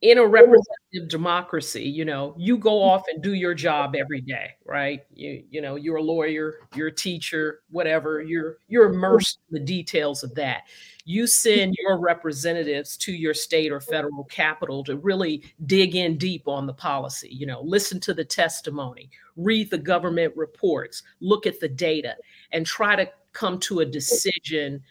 in 0.01 0.17
a 0.17 0.25
representative 0.25 1.09
democracy 1.09 1.83
you 1.83 2.05
know 2.05 2.33
you 2.37 2.57
go 2.57 2.81
off 2.81 3.03
and 3.13 3.21
do 3.21 3.33
your 3.33 3.53
job 3.53 3.95
every 3.95 4.21
day 4.21 4.51
right? 4.65 5.01
You 5.13 5.43
you 5.49 5.61
know 5.61 5.75
you're 5.75 5.97
a 5.97 6.01
lawyer 6.01 6.59
you're 6.75 6.87
a 6.87 6.95
teacher 6.95 7.61
whatever 7.69 8.21
you're 8.21 8.57
you're 8.67 8.93
immersed 8.93 9.39
in 9.49 9.55
the 9.55 9.65
details 9.65 10.23
of 10.23 10.33
that. 10.35 10.63
You 11.05 11.25
send 11.25 11.75
your 11.79 11.99
representatives 11.99 12.95
to 12.97 13.11
your 13.11 13.33
state 13.33 13.71
or 13.71 13.81
federal 13.81 14.25
capital 14.25 14.83
to 14.83 14.97
really 14.97 15.43
dig 15.65 15.95
in 15.95 16.17
deep 16.17 16.47
on 16.47 16.67
the 16.67 16.73
policy 16.73 17.29
you 17.31 17.45
know 17.45 17.61
listen 17.61 17.99
to 18.01 18.13
the 18.13 18.23
testimony 18.23 19.09
read 19.35 19.69
the 19.71 19.77
government 19.77 20.35
reports 20.37 21.03
look 21.19 21.47
at 21.47 21.59
the 21.59 21.67
data 21.67 22.15
and 22.51 22.65
try 22.65 22.95
to 22.95 23.09
come 23.33 23.59
to 23.59 23.79
a 23.79 23.85
decision 23.85 24.81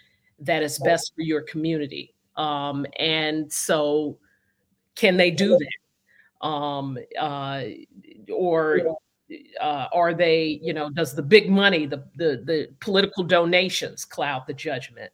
that 0.40 0.62
is 0.62 0.78
best 0.78 1.12
for 1.14 1.22
your 1.22 1.42
community. 1.42 2.14
Um, 2.36 2.86
and 2.98 3.52
so 3.52 4.18
can 4.98 5.16
they 5.16 5.30
do 5.30 5.56
that? 5.58 6.46
Um, 6.46 6.98
uh, 7.18 7.62
or 8.32 8.80
uh, 9.60 9.86
are 9.92 10.12
they, 10.12 10.60
you 10.62 10.74
know, 10.74 10.90
does 10.90 11.14
the 11.14 11.22
big 11.22 11.50
money, 11.50 11.86
the, 11.86 12.04
the, 12.16 12.42
the 12.44 12.68
political 12.80 13.24
donations 13.24 14.04
cloud 14.04 14.44
the 14.46 14.54
judgment? 14.54 15.10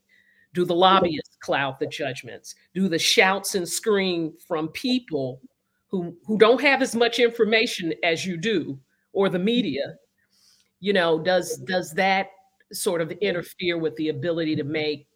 Do 0.52 0.64
the 0.64 0.74
lobbyists 0.74 1.36
cloud 1.40 1.76
the 1.80 1.86
judgments? 1.86 2.54
Do 2.74 2.88
the 2.88 2.98
shouts 2.98 3.54
and 3.54 3.68
scream 3.68 4.32
from 4.46 4.68
people 4.68 5.40
who, 5.88 6.16
who 6.26 6.38
don't 6.38 6.60
have 6.60 6.82
as 6.82 6.94
much 6.94 7.18
information 7.18 7.92
as 8.02 8.26
you 8.26 8.36
do, 8.36 8.78
or 9.12 9.28
the 9.28 9.38
media, 9.38 9.96
you 10.80 10.92
know, 10.92 11.18
does 11.18 11.58
does 11.58 11.92
that 11.94 12.30
sort 12.72 13.00
of 13.00 13.12
interfere 13.12 13.78
with 13.78 13.94
the 13.96 14.08
ability 14.08 14.56
to 14.56 14.64
make, 14.64 15.06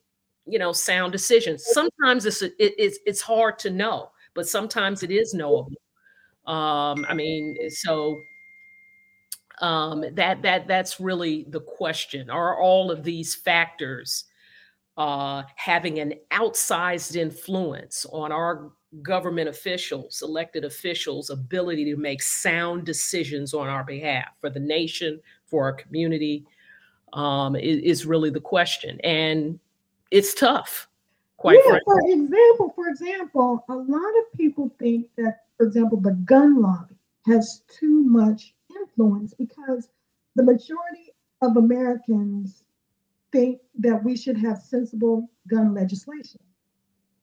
you 0.47 0.59
know, 0.59 0.73
sound 0.73 1.13
decisions? 1.13 1.65
Sometimes 1.67 2.27
it's 2.27 2.43
it, 2.43 2.55
it's 2.59 2.99
it's 3.07 3.21
hard 3.21 3.59
to 3.61 3.71
know 3.71 4.11
but 4.39 4.47
sometimes 4.47 5.03
it 5.03 5.11
is 5.11 5.35
knowable. 5.35 5.83
Um, 6.47 7.05
I 7.09 7.13
mean, 7.13 7.57
so 7.71 8.23
um, 9.61 10.05
that 10.13 10.43
that 10.43 10.69
that's 10.69 11.01
really 11.01 11.45
the 11.49 11.59
question. 11.61 12.31
Are 12.31 12.57
all 12.63 12.93
of 12.93 13.03
these 13.03 13.35
factors 13.35 14.27
uh, 14.97 15.43
having 15.57 15.99
an 15.99 16.15
outsized 16.31 17.17
influence 17.17 18.07
on 18.13 18.31
our 18.31 18.71
government 19.03 19.49
officials, 19.49 20.23
elected 20.23 20.65
officials' 20.65 21.31
ability 21.31 21.85
to 21.87 21.97
make 21.97 22.23
sound 22.23 22.87
decisions 22.87 23.55
on 23.55 23.67
our 23.67 23.83
behalf 23.83 24.29
for 24.41 24.51
the 24.51 24.61
nation, 24.61 25.21
for 25.47 25.65
our 25.65 25.73
community, 25.73 26.45
um, 27.13 27.57
is, 27.57 27.81
is 27.83 28.07
really 28.07 28.31
the 28.31 28.39
question. 28.39 29.01
And 29.03 29.59
it's 30.13 30.33
tough 30.33 30.88
quite 31.39 31.59
yeah, 31.65 31.79
for 31.85 32.01
example, 32.01 32.73
for 32.75 32.89
example, 32.89 33.65
a 33.69 33.75
lot 33.75 34.13
of 34.21 34.33
people 34.37 34.71
think 34.79 35.07
that, 35.17 35.45
for 35.57 35.67
example, 35.67 35.99
the 35.99 36.13
gun 36.25 36.61
lobby 36.61 36.95
has 37.27 37.63
too 37.69 38.03
much 38.05 38.55
influence 38.77 39.35
because 39.35 39.89
the 40.35 40.43
majority 40.43 41.13
of 41.41 41.57
Americans 41.57 42.65
think 43.33 43.61
that 43.79 44.03
we 44.05 44.17
should 44.17 44.37
have 44.37 44.59
sensible 44.59 45.31
gun 45.49 45.75
legislation. 45.75 46.41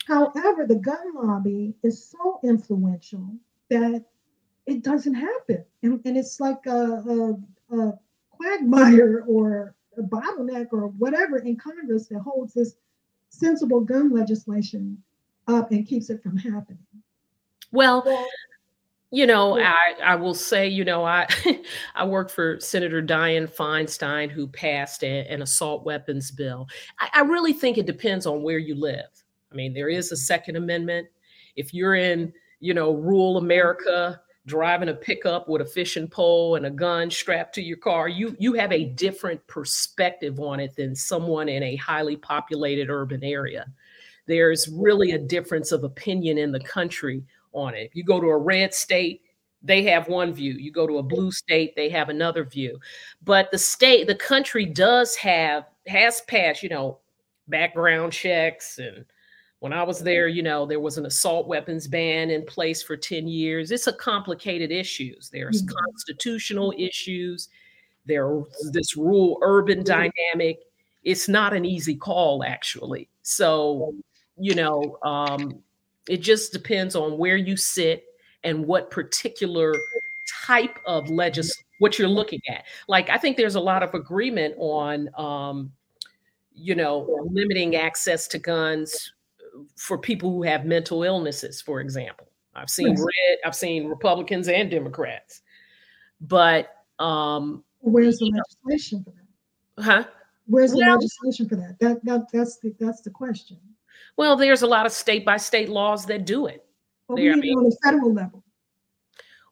However, 0.07 0.65
the 0.65 0.75
gun 0.75 1.13
lobby 1.15 1.73
is 1.83 2.05
so 2.05 2.39
influential 2.43 3.27
that 3.69 4.05
it 4.65 4.83
doesn't 4.83 5.15
happen. 5.15 5.65
And, 5.83 5.99
and 6.05 6.17
it's 6.17 6.39
like 6.39 6.65
a, 6.67 7.35
a, 7.69 7.77
a 7.77 7.99
quagmire 8.29 9.23
or 9.27 9.75
a 9.97 10.01
bottleneck 10.01 10.67
or 10.71 10.87
whatever 10.87 11.37
in 11.39 11.57
Congress 11.57 12.07
that 12.07 12.19
holds 12.19 12.53
this 12.53 12.75
sensible 13.29 13.81
gun 13.81 14.11
legislation 14.13 14.97
up 15.47 15.71
and 15.71 15.87
keeps 15.87 16.09
it 16.09 16.21
from 16.23 16.37
happening. 16.37 16.79
Well, 17.71 18.03
you 19.11 19.25
know, 19.25 19.59
I, 19.59 19.93
I 20.03 20.15
will 20.15 20.33
say, 20.33 20.67
you 20.67 20.83
know, 20.83 21.05
I 21.05 21.27
I 21.95 22.05
worked 22.05 22.31
for 22.31 22.59
Senator 22.59 23.01
Dianne 23.01 23.53
Feinstein, 23.53 24.29
who 24.29 24.47
passed 24.47 25.03
a, 25.03 25.27
an 25.27 25.41
assault 25.41 25.85
weapons 25.85 26.31
bill. 26.31 26.67
I, 26.99 27.09
I 27.13 27.21
really 27.21 27.53
think 27.53 27.77
it 27.77 27.85
depends 27.85 28.25
on 28.25 28.43
where 28.43 28.57
you 28.57 28.75
live. 28.75 29.05
I 29.51 29.55
mean, 29.55 29.73
there 29.73 29.89
is 29.89 30.11
a 30.11 30.17
Second 30.17 30.57
Amendment. 30.57 31.07
If 31.55 31.73
you're 31.73 31.95
in, 31.95 32.33
you 32.59 32.73
know, 32.73 32.93
rural 32.93 33.37
America, 33.37 34.19
driving 34.45 34.89
a 34.89 34.93
pickup 34.93 35.49
with 35.49 35.61
a 35.61 35.65
fishing 35.65 36.07
pole 36.07 36.55
and 36.55 36.65
a 36.65 36.69
gun 36.69 37.09
strapped 37.09 37.55
to 37.55 37.63
your 37.63 37.77
car 37.77 38.07
you 38.07 38.35
you 38.39 38.53
have 38.53 38.71
a 38.71 38.85
different 38.85 39.45
perspective 39.47 40.39
on 40.39 40.59
it 40.59 40.75
than 40.75 40.95
someone 40.95 41.49
in 41.49 41.63
a 41.63 41.75
highly 41.77 42.15
populated 42.15 42.89
urban 42.89 43.23
area. 43.23 43.65
There's 44.27 44.67
really 44.67 45.11
a 45.11 45.19
difference 45.19 45.71
of 45.71 45.83
opinion 45.83 46.37
in 46.37 46.51
the 46.51 46.59
country 46.59 47.23
on 47.53 47.75
it. 47.75 47.83
If 47.83 47.95
you 47.95 48.03
go 48.03 48.19
to 48.19 48.27
a 48.27 48.37
red 48.37 48.73
state 48.73 49.21
they 49.63 49.81
have 49.83 50.07
one 50.07 50.31
view. 50.31 50.53
You 50.53 50.71
go 50.71 50.85
to 50.85 50.99
a 50.99 51.03
blue 51.03 51.31
state 51.31 51.75
they 51.75 51.89
have 51.89 52.09
another 52.09 52.43
view. 52.43 52.79
But 53.23 53.49
the 53.49 53.57
state 53.57 54.05
the 54.05 54.15
country 54.15 54.65
does 54.65 55.15
have 55.15 55.65
has 55.87 56.21
passed 56.21 56.61
you 56.61 56.69
know 56.69 56.99
background 57.47 58.13
checks 58.13 58.77
and 58.77 59.05
when 59.65 59.73
I 59.73 59.81
was 59.81 59.97
there, 59.97 60.27
you 60.27 60.43
know, 60.43 60.67
there 60.67 60.79
was 60.79 60.99
an 60.99 61.07
assault 61.07 61.47
weapons 61.47 61.87
ban 61.87 62.29
in 62.29 62.45
place 62.45 62.83
for 62.83 62.95
10 62.95 63.27
years. 63.27 63.71
It's 63.71 63.87
a 63.87 63.93
complicated 63.93 64.71
issues. 64.71 65.27
There's 65.33 65.63
mm-hmm. 65.63 65.75
constitutional 65.87 66.71
issues. 66.77 67.49
There's 68.05 68.45
this 68.73 68.95
rural 68.95 69.39
urban 69.41 69.83
dynamic. 69.83 70.59
It's 71.03 71.27
not 71.27 71.55
an 71.55 71.65
easy 71.65 71.95
call, 71.95 72.43
actually. 72.43 73.09
So, 73.23 73.95
you 74.37 74.53
know, 74.53 74.99
um, 75.01 75.63
it 76.07 76.17
just 76.17 76.53
depends 76.53 76.95
on 76.95 77.17
where 77.17 77.35
you 77.35 77.57
sit 77.57 78.03
and 78.43 78.67
what 78.67 78.91
particular 78.91 79.73
type 80.43 80.77
of 80.85 81.09
legislation 81.09 81.65
what 81.79 81.97
you're 81.97 82.07
looking 82.07 82.41
at. 82.49 82.65
Like, 82.87 83.09
I 83.09 83.17
think 83.17 83.35
there's 83.35 83.55
a 83.55 83.59
lot 83.59 83.81
of 83.81 83.95
agreement 83.95 84.53
on, 84.59 85.09
um, 85.17 85.71
you 86.53 86.75
know, 86.75 87.27
limiting 87.31 87.75
access 87.75 88.27
to 88.27 88.37
guns 88.37 89.11
for 89.75 89.97
people 89.97 90.31
who 90.31 90.43
have 90.43 90.65
mental 90.65 91.03
illnesses, 91.03 91.61
for 91.61 91.79
example. 91.81 92.27
I've 92.55 92.69
seen 92.69 92.89
Yes. 92.89 92.99
red, 92.99 93.37
I've 93.45 93.55
seen 93.55 93.87
Republicans 93.87 94.47
and 94.47 94.69
Democrats. 94.71 95.41
But 96.21 96.69
um 96.99 97.63
Where's 97.81 98.17
the 98.19 98.25
you 98.25 98.31
know. 98.31 98.41
legislation 98.65 99.03
for 99.03 99.11
that? 99.11 99.83
huh? 99.83 100.03
Where's 100.47 100.71
the 100.71 100.77
Well- 100.79 100.95
legislation 100.95 101.49
for 101.49 101.55
that? 101.57 101.77
That, 101.79 102.03
that, 102.05 102.31
that's 102.31 102.57
the, 102.57 102.73
that's 102.79 103.01
the 103.01 103.09
question. 103.09 103.57
Well, 104.17 104.35
there's 104.37 104.61
a 104.61 104.67
lot 104.67 104.85
of 104.85 104.91
state 104.91 105.25
by 105.25 105.37
state 105.37 105.69
laws 105.69 106.05
that 106.05 106.25
do 106.25 106.45
it. 106.47 106.65
But 107.07 107.15
There, 107.17 107.31
I 107.31 107.35
we 107.35 107.41
need 107.41 107.51
it 107.51 107.55
mean- 107.55 107.65
on 107.65 107.71
a 107.71 107.75
federal 107.89 108.13
level. 108.13 108.43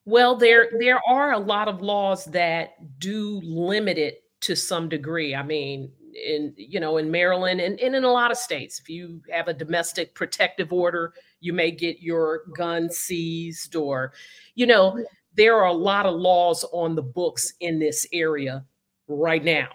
Well, 0.06 0.36
there 0.36 0.70
there 0.80 1.00
are 1.08 1.32
a 1.34 1.40
lot 1.40 1.68
of 1.68 1.82
laws 1.82 2.26
that 2.26 3.00
do 3.00 3.40
limit 3.44 3.98
it 3.98 4.24
to 4.42 4.56
some 4.56 4.90
degree. 4.90 5.34
I 5.36 5.44
mean, 5.44 5.92
in 6.16 6.54
you 6.58 6.80
know, 6.80 6.98
in 6.98 7.12
Maryland 7.12 7.62
and, 7.62 7.80
and 7.80 7.96
in 7.96 8.04
a 8.04 8.12
lot 8.12 8.32
of 8.32 8.38
states, 8.38 8.80
if 8.80 8.90
you 8.90 9.22
have 9.32 9.48
a 9.48 9.54
domestic 9.54 10.14
protective 10.16 10.72
order, 10.74 11.14
you 11.40 11.54
may 11.54 11.72
get 11.72 12.02
your 12.02 12.44
gun 12.56 12.90
seized, 12.90 13.76
or 13.76 14.14
you 14.56 14.66
know, 14.66 15.04
there 15.36 15.56
are 15.58 15.68
a 15.68 15.74
lot 15.74 16.06
of 16.06 16.16
laws 16.16 16.66
on 16.72 16.96
the 16.96 17.02
books 17.02 17.54
in 17.60 17.80
this 17.80 18.08
area 18.14 18.66
right 19.08 19.44
now. 19.44 19.70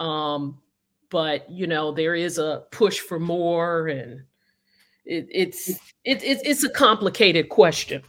Um, 0.00 0.58
but 1.10 1.50
you 1.50 1.66
know, 1.66 1.92
there 1.92 2.14
is 2.14 2.38
a 2.38 2.64
push 2.70 2.98
for 3.00 3.18
more, 3.18 3.88
and 3.88 4.22
it, 5.04 5.26
it's 5.30 5.68
it, 6.04 6.22
it, 6.22 6.40
it's 6.44 6.64
a 6.64 6.70
complicated 6.70 7.48
question. 7.48 8.02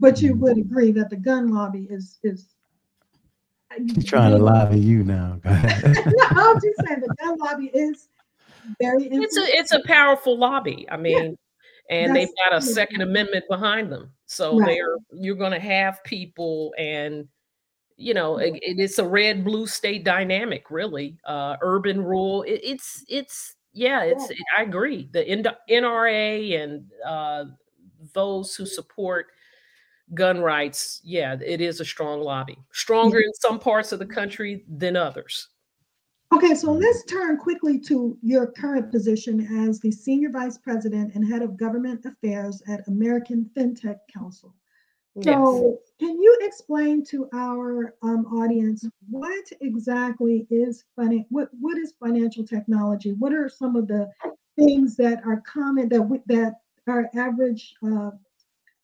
But 0.00 0.20
you 0.20 0.34
would 0.36 0.58
agree 0.58 0.92
that 0.92 1.10
the 1.10 1.16
gun 1.16 1.48
lobby 1.48 1.86
is, 1.90 2.18
is. 2.22 2.53
He's 3.94 4.04
trying 4.04 4.32
to 4.32 4.38
lobby 4.38 4.78
you 4.78 5.04
now. 5.04 5.38
Go. 5.44 5.50
No, 5.52 6.52
I'm 6.52 6.60
just 6.60 6.86
saying 6.86 7.00
the 7.00 7.14
gun 7.20 7.38
lobby 7.38 7.70
is 7.74 8.08
very. 8.80 9.08
it's 9.10 9.36
a 9.36 9.42
it's 9.56 9.72
a 9.72 9.82
powerful 9.86 10.38
lobby. 10.38 10.86
I 10.90 10.96
mean, 10.96 11.36
and 11.90 12.14
they've 12.16 12.28
got 12.44 12.52
a 12.56 12.60
That's- 12.60 12.72
Second 12.74 13.02
Amendment 13.02 13.44
behind 13.48 13.90
them, 13.92 14.10
so 14.26 14.58
Right. 14.58 14.66
they're 14.68 14.96
you're 15.12 15.36
going 15.36 15.52
to 15.52 15.60
have 15.60 16.02
people, 16.04 16.74
and 16.78 17.28
you 17.96 18.12
know, 18.14 18.38
it, 18.38 18.58
it's 18.62 18.98
a 18.98 19.06
red 19.06 19.44
blue 19.44 19.66
state 19.66 20.04
dynamic, 20.04 20.70
really. 20.70 21.16
Uh, 21.24 21.56
urban 21.62 22.02
rural, 22.02 22.42
it, 22.42 22.60
it's 22.64 23.04
it's 23.08 23.54
yeah, 23.72 24.02
it's 24.02 24.30
I 24.56 24.62
agree. 24.62 25.08
The 25.12 25.26
N- 25.28 25.44
NRA 25.70 26.62
and 26.62 26.90
uh, 27.06 27.44
those 28.12 28.54
who 28.54 28.66
support 28.66 29.26
gun 30.12 30.40
rights, 30.40 31.00
yeah, 31.02 31.36
it 31.44 31.60
is 31.60 31.80
a 31.80 31.84
strong 31.84 32.20
lobby, 32.20 32.58
stronger 32.72 33.18
in 33.18 33.32
some 33.34 33.58
parts 33.58 33.92
of 33.92 33.98
the 33.98 34.06
country 34.06 34.64
than 34.68 34.96
others. 34.96 35.48
Okay, 36.34 36.54
so 36.54 36.72
let's 36.72 37.04
turn 37.04 37.36
quickly 37.36 37.78
to 37.78 38.18
your 38.20 38.48
current 38.48 38.90
position 38.90 39.46
as 39.66 39.78
the 39.78 39.92
Senior 39.92 40.30
Vice 40.30 40.58
President 40.58 41.14
and 41.14 41.26
Head 41.26 41.42
of 41.42 41.56
Government 41.56 42.04
Affairs 42.04 42.60
at 42.66 42.86
American 42.88 43.48
FinTech 43.56 43.98
Council. 44.12 44.54
Yes. 45.16 45.26
So, 45.26 45.78
can 46.00 46.20
you 46.20 46.36
explain 46.40 47.04
to 47.06 47.28
our 47.32 47.94
um, 48.02 48.26
audience 48.26 48.84
what 49.08 49.44
exactly 49.60 50.44
is 50.50 50.84
finan- 50.98 51.26
what 51.30 51.50
what 51.60 51.78
is 51.78 51.94
financial 52.00 52.44
technology? 52.44 53.12
What 53.12 53.32
are 53.32 53.48
some 53.48 53.76
of 53.76 53.86
the 53.86 54.10
things 54.58 54.96
that 54.96 55.22
are 55.24 55.40
common 55.42 55.88
that 55.90 56.02
we, 56.02 56.18
that 56.26 56.54
our 56.88 57.08
average 57.14 57.74
uh, 57.86 58.10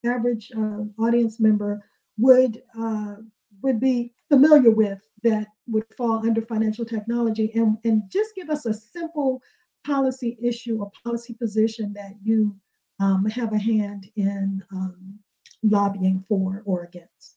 average 0.05 0.51
uh, 0.57 0.83
audience 0.99 1.41
member 1.41 1.85
would 2.19 2.63
uh, 2.79 3.17
would 3.63 3.81
be 3.81 4.13
familiar 4.29 4.71
with 4.71 5.01
that 5.23 5.47
would 5.67 5.85
fall 5.97 6.27
under 6.27 6.43
financial 6.43 6.85
technology, 6.85 7.51
and 7.55 7.79
and 7.85 8.03
just 8.11 8.35
give 8.35 8.51
us 8.51 8.67
a 8.67 8.75
simple 8.75 9.43
policy 9.85 10.39
issue 10.43 10.79
or 10.81 10.91
policy 11.05 11.35
position 11.35 11.93
that 11.95 12.13
you 12.23 12.55
um, 13.01 13.25
have 13.27 13.53
a 13.53 13.59
hand 13.59 14.11
in 14.17 14.63
um, 14.73 15.19
lobbying 15.63 16.25
for 16.29 16.63
or 16.67 16.85
against. 16.85 17.37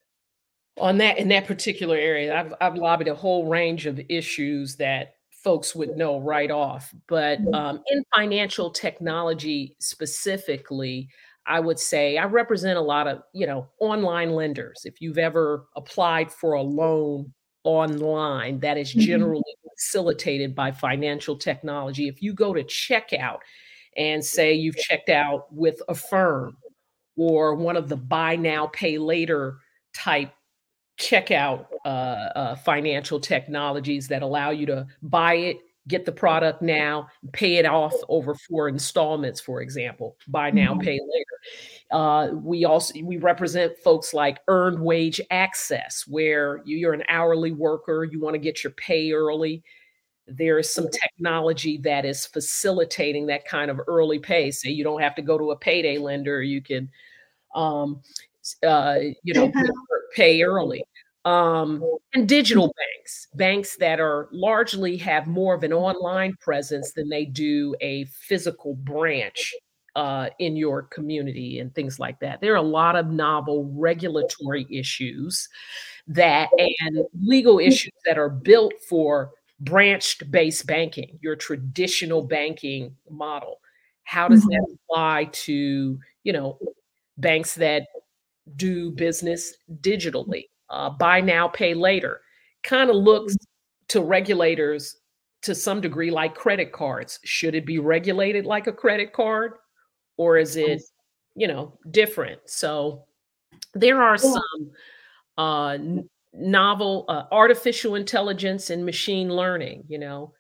on 0.80 0.98
that 0.98 1.18
in 1.18 1.28
that 1.28 1.46
particular 1.46 1.96
area 1.96 2.36
i've 2.36 2.54
i've 2.60 2.76
lobbied 2.76 3.08
a 3.08 3.16
whole 3.16 3.48
range 3.48 3.86
of 3.86 4.00
issues 4.10 4.76
that 4.76 5.16
folks 5.30 5.76
would 5.76 5.96
know 5.96 6.20
right 6.20 6.50
off 6.50 6.94
but 7.08 7.38
um, 7.54 7.82
in 7.92 8.04
financial 8.16 8.72
technology 8.72 9.76
specifically 9.80 11.08
i 11.48 11.60
would 11.60 11.80
say 11.80 12.18
i 12.18 12.26
represent 12.26 12.78
a 12.78 12.82
lot 12.82 13.08
of 13.08 13.22
you 13.34 13.46
know 13.46 13.68
online 13.80 14.34
lenders. 14.34 14.82
If 14.86 15.02
you've 15.02 15.18
ever 15.18 15.68
applied 15.76 16.32
for 16.32 16.54
a 16.54 16.62
loan 16.62 17.34
online 17.64 18.60
that 18.60 18.78
is 18.78 18.94
Mhm. 18.94 19.00
generally 19.00 19.44
facilitated 19.78 20.54
by 20.56 20.72
financial 20.72 21.38
technology. 21.38 22.08
If 22.08 22.22
you 22.22 22.34
go 22.34 22.54
to 22.54 22.64
checkout 22.64 23.40
and 23.96 24.24
say 24.24 24.54
you've 24.54 24.76
checked 24.76 25.10
out 25.10 25.54
with 25.54 25.82
a 25.88 25.96
firm 25.96 26.58
or 27.16 27.56
one 27.56 27.78
of 27.78 27.90
the 27.90 27.96
buy 27.98 28.36
now 28.36 28.68
pay 28.68 28.98
later 28.98 29.58
type 29.94 30.32
checkout 31.00 31.68
uh, 31.86 31.88
uh, 31.88 32.56
financial 32.56 33.20
technologies 33.20 34.08
that 34.10 34.22
allow 34.22 34.50
you 34.52 34.66
to 34.68 34.86
buy 35.02 35.36
it, 35.36 35.58
get 35.88 36.06
the 36.06 36.12
product 36.12 36.62
now, 36.62 37.08
pay 37.34 37.56
it 37.56 37.66
off 37.66 37.94
over 38.08 38.36
four 38.36 38.70
installments, 38.70 39.42
for 39.42 39.62
example, 39.62 40.18
buy 40.28 40.50
now, 40.50 40.74
Mhm. 40.74 40.84
pay 40.84 41.00
later. 41.00 41.40
Uh, 41.92 42.30
we 42.34 42.66
also 42.66 42.94
we 43.04 43.18
represent 43.18 43.78
folks 43.80 44.14
like 44.14 44.40
earned 44.48 44.80
wage 44.80 45.20
access, 45.30 46.08
where 46.08 46.62
you- 46.66 46.78
you're 46.78 46.94
an 46.94 47.04
hourly 47.10 47.52
worker, 47.52 48.06
you 48.06 48.20
want 48.22 48.34
to 48.34 48.40
get 48.40 48.64
your 48.64 48.72
pay 48.72 49.12
early. 49.12 49.62
There 50.26 50.58
is 50.58 50.74
some 50.74 50.88
technology 50.90 51.78
that 51.80 52.06
is 52.06 52.26
facilitating 52.26 53.26
that 53.26 53.46
kind 53.46 53.70
of 53.70 53.82
early 53.88 54.20
pay. 54.20 54.52
So 54.52 54.70
you 54.70 54.84
don't 54.86 55.02
have 55.02 55.16
to 55.16 55.22
go 55.22 55.38
to 55.38 55.52
a 55.52 55.58
payday 55.58 55.98
lender. 55.98 56.42
You 56.42 56.62
can, 56.62 56.90
um, 57.54 58.02
uh, 58.64 59.00
you 59.24 59.34
know, 59.34 59.52
pay 60.16 60.42
early. 60.44 60.86
Um, 61.26 61.82
and 62.14 62.28
digital 62.28 62.74
banks, 62.78 63.28
banks 63.34 63.78
that 63.78 64.02
are 64.02 64.28
largely 64.32 64.98
have 64.98 65.26
more 65.26 65.56
of 65.56 65.64
an 65.64 65.72
online 65.72 66.36
presence 66.42 66.92
than 66.92 67.08
they 67.08 67.24
do 67.24 67.76
a 67.80 68.04
physical 68.06 68.76
branch 68.76 69.54
uh, 69.96 70.30
in 70.40 70.56
your 70.56 70.84
community 70.84 71.60
and 71.60 71.74
things 71.74 72.00
like 72.00 72.20
that. 72.20 72.42
There 72.42 72.54
are 72.54 72.58
a 72.58 72.62
lot 72.62 72.96
of 72.96 73.08
novel 73.08 73.72
regulatory 73.74 74.68
issues 74.70 75.48
that 76.08 76.50
and 76.58 77.06
legal 77.22 77.60
issues 77.60 77.94
that 78.06 78.18
are 78.18 78.30
built 78.30 78.74
for 78.90 79.32
branched 79.60 80.30
based 80.30 80.68
banking, 80.68 81.18
your 81.22 81.36
traditional 81.36 82.24
banking 82.24 82.96
model. 83.10 83.60
How 84.04 84.28
does 84.28 84.44
that 84.44 84.78
apply 84.90 85.30
to, 85.32 86.00
you 86.24 86.34
know, 86.34 86.60
banks 87.18 87.56
that 87.56 87.84
do 88.58 88.92
business 88.92 89.56
digitally? 89.80 90.46
Uh, 90.70 90.90
buy 90.90 91.22
now, 91.22 91.48
pay 91.48 91.74
later. 91.74 92.22
Kind 92.64 92.90
of 92.90 92.96
looks 92.96 93.36
to 93.90 94.02
regulators 94.02 94.96
to 95.44 95.54
some 95.54 95.82
degree 95.82 96.10
like 96.10 96.36
credit 96.36 96.72
cards. 96.72 97.20
Should 97.24 97.54
it 97.54 97.66
be 97.66 97.80
regulated 97.80 98.46
like 98.46 98.68
a 98.68 98.74
credit 98.74 99.14
card 99.14 99.54
or 100.18 100.38
is 100.38 100.56
it, 100.56 100.82
you 101.36 101.48
know, 101.48 101.78
different? 101.92 102.40
So 102.46 103.06
there 103.74 104.02
are 104.02 104.18
some 104.18 104.72
uh, 105.38 105.78
novel 106.34 107.06
uh, 107.10 107.24
artificial 107.32 107.96
intelligence 107.96 108.70
and 108.70 108.86
machine 108.86 109.30
learning. 109.30 109.84
You 109.88 110.00
know, 110.00 110.34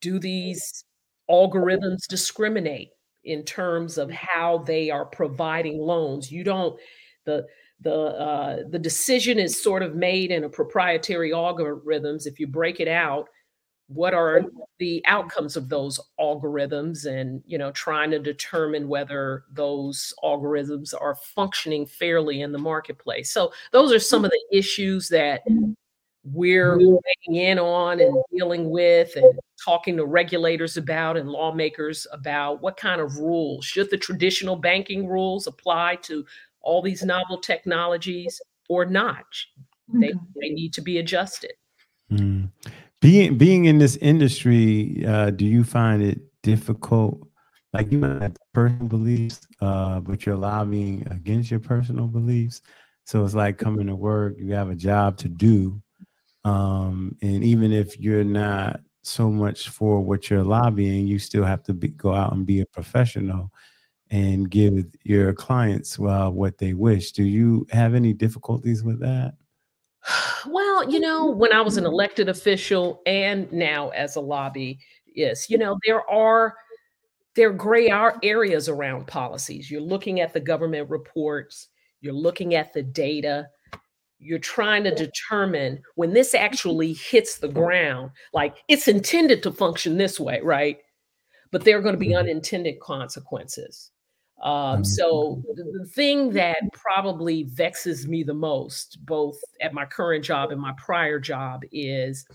do 0.00 0.18
these 0.18 0.84
algorithms 1.30 2.06
discriminate 2.08 2.90
in 3.24 3.44
terms 3.44 3.98
of 3.98 4.10
how 4.10 4.58
they 4.58 4.90
are 4.90 5.06
providing 5.06 5.78
loans? 5.78 6.30
You 6.30 6.44
don't 6.44 6.78
the 7.24 7.46
the 7.82 7.94
uh, 7.94 8.56
the 8.68 8.78
decision 8.78 9.38
is 9.38 9.60
sort 9.60 9.82
of 9.82 9.94
made 9.94 10.30
in 10.30 10.44
a 10.44 10.48
proprietary 10.48 11.30
algorithms. 11.30 12.26
If 12.26 12.38
you 12.38 12.46
break 12.46 12.80
it 12.80 12.88
out, 12.88 13.28
what 13.88 14.14
are 14.14 14.42
the 14.78 15.02
outcomes 15.06 15.56
of 15.56 15.68
those 15.68 15.98
algorithms 16.20 17.06
and 17.06 17.42
you 17.46 17.58
know 17.58 17.72
trying 17.72 18.10
to 18.10 18.18
determine 18.18 18.86
whether 18.86 19.44
those 19.50 20.12
algorithms 20.22 20.94
are 20.98 21.16
functioning 21.16 21.86
fairly 21.86 22.42
in 22.42 22.52
the 22.52 22.58
marketplace. 22.58 23.32
So 23.32 23.52
those 23.72 23.92
are 23.92 23.98
some 23.98 24.24
of 24.24 24.30
the 24.30 24.58
issues 24.58 25.08
that 25.08 25.40
we're 26.22 26.78
weighing 26.78 27.42
in 27.42 27.58
on 27.58 28.00
and 28.00 28.14
dealing 28.32 28.70
with 28.70 29.16
and 29.16 29.38
talking 29.64 29.96
to 29.96 30.04
regulators 30.04 30.76
about 30.76 31.16
and 31.16 31.28
lawmakers 31.28 32.06
about. 32.12 32.60
What 32.60 32.76
kind 32.76 33.00
of 33.00 33.16
rules? 33.16 33.64
Should 33.64 33.90
the 33.90 33.96
traditional 33.96 34.56
banking 34.56 35.06
rules 35.06 35.46
apply 35.46 35.96
to 36.02 36.24
all 36.62 36.82
these 36.82 37.02
novel 37.02 37.38
technologies 37.38 38.40
or 38.68 38.84
not 38.84 39.24
they, 39.92 40.12
they 40.40 40.50
need 40.50 40.72
to 40.72 40.80
be 40.80 40.98
adjusted 40.98 41.52
Mm. 42.10 42.50
Being 43.00 43.38
being 43.38 43.64
in 43.64 43.78
this 43.78 43.96
industry, 43.96 45.04
uh, 45.06 45.30
do 45.30 45.46
you 45.46 45.64
find 45.64 46.02
it 46.02 46.20
difficult? 46.42 47.26
Like 47.72 47.92
you 47.92 47.98
might 47.98 48.20
have 48.20 48.36
personal 48.52 48.88
beliefs, 48.88 49.40
uh, 49.60 50.00
but 50.00 50.26
you're 50.26 50.36
lobbying 50.36 51.06
against 51.10 51.50
your 51.50 51.60
personal 51.60 52.08
beliefs. 52.08 52.62
So 53.04 53.24
it's 53.24 53.34
like 53.34 53.58
coming 53.58 53.86
to 53.86 53.94
work, 53.94 54.34
you 54.38 54.52
have 54.54 54.70
a 54.70 54.74
job 54.74 55.16
to 55.18 55.28
do. 55.28 55.80
Um, 56.44 57.16
and 57.22 57.44
even 57.44 57.72
if 57.72 57.98
you're 57.98 58.24
not 58.24 58.80
so 59.02 59.30
much 59.30 59.68
for 59.68 60.00
what 60.00 60.28
you're 60.28 60.42
lobbying, 60.42 61.06
you 61.06 61.18
still 61.18 61.44
have 61.44 61.62
to 61.64 61.74
be, 61.74 61.88
go 61.88 62.12
out 62.12 62.32
and 62.32 62.44
be 62.44 62.60
a 62.60 62.66
professional 62.66 63.52
and 64.10 64.50
give 64.50 64.86
your 65.04 65.32
clients 65.32 65.98
what 65.98 66.58
they 66.58 66.72
wish. 66.72 67.12
Do 67.12 67.22
you 67.22 67.66
have 67.70 67.94
any 67.94 68.12
difficulties 68.12 68.82
with 68.82 69.00
that? 69.00 69.34
Well, 70.46 70.90
you 70.90 71.00
know, 71.00 71.26
when 71.26 71.52
I 71.52 71.60
was 71.60 71.76
an 71.76 71.84
elected 71.84 72.30
official 72.30 73.02
and 73.04 73.52
now 73.52 73.90
as 73.90 74.16
a 74.16 74.22
lobby, 74.22 74.78
yes, 75.14 75.50
you 75.50 75.58
know, 75.58 75.78
there 75.84 76.08
are 76.10 76.56
there 77.34 77.50
are 77.50 77.52
gray 77.52 77.90
areas 78.22 78.68
around 78.68 79.06
policies. 79.06 79.70
You're 79.70 79.82
looking 79.82 80.20
at 80.20 80.32
the 80.32 80.40
government 80.40 80.88
reports, 80.88 81.68
you're 82.00 82.14
looking 82.14 82.54
at 82.54 82.72
the 82.72 82.82
data, 82.82 83.48
you're 84.18 84.38
trying 84.38 84.84
to 84.84 84.94
determine 84.94 85.82
when 85.94 86.12
this 86.12 86.34
actually 86.34 86.94
hits 86.94 87.38
the 87.38 87.48
ground, 87.48 88.10
like 88.32 88.56
it's 88.68 88.88
intended 88.88 89.42
to 89.42 89.52
function 89.52 89.96
this 89.96 90.18
way, 90.18 90.40
right? 90.42 90.78
But 91.52 91.64
there 91.64 91.78
are 91.78 91.82
going 91.82 91.94
to 91.94 91.98
be 91.98 92.08
mm-hmm. 92.08 92.18
unintended 92.18 92.80
consequences. 92.80 93.90
Um, 94.42 94.84
so 94.84 95.42
the, 95.54 95.80
the 95.80 95.86
thing 95.86 96.30
that 96.32 96.58
probably 96.72 97.44
vexes 97.44 98.08
me 98.08 98.22
the 98.22 98.34
most, 98.34 98.98
both 99.04 99.38
at 99.60 99.74
my 99.74 99.84
current 99.84 100.24
job 100.24 100.50
and 100.50 100.60
my 100.60 100.72
prior 100.78 101.18
job, 101.18 101.62
is 101.72 102.26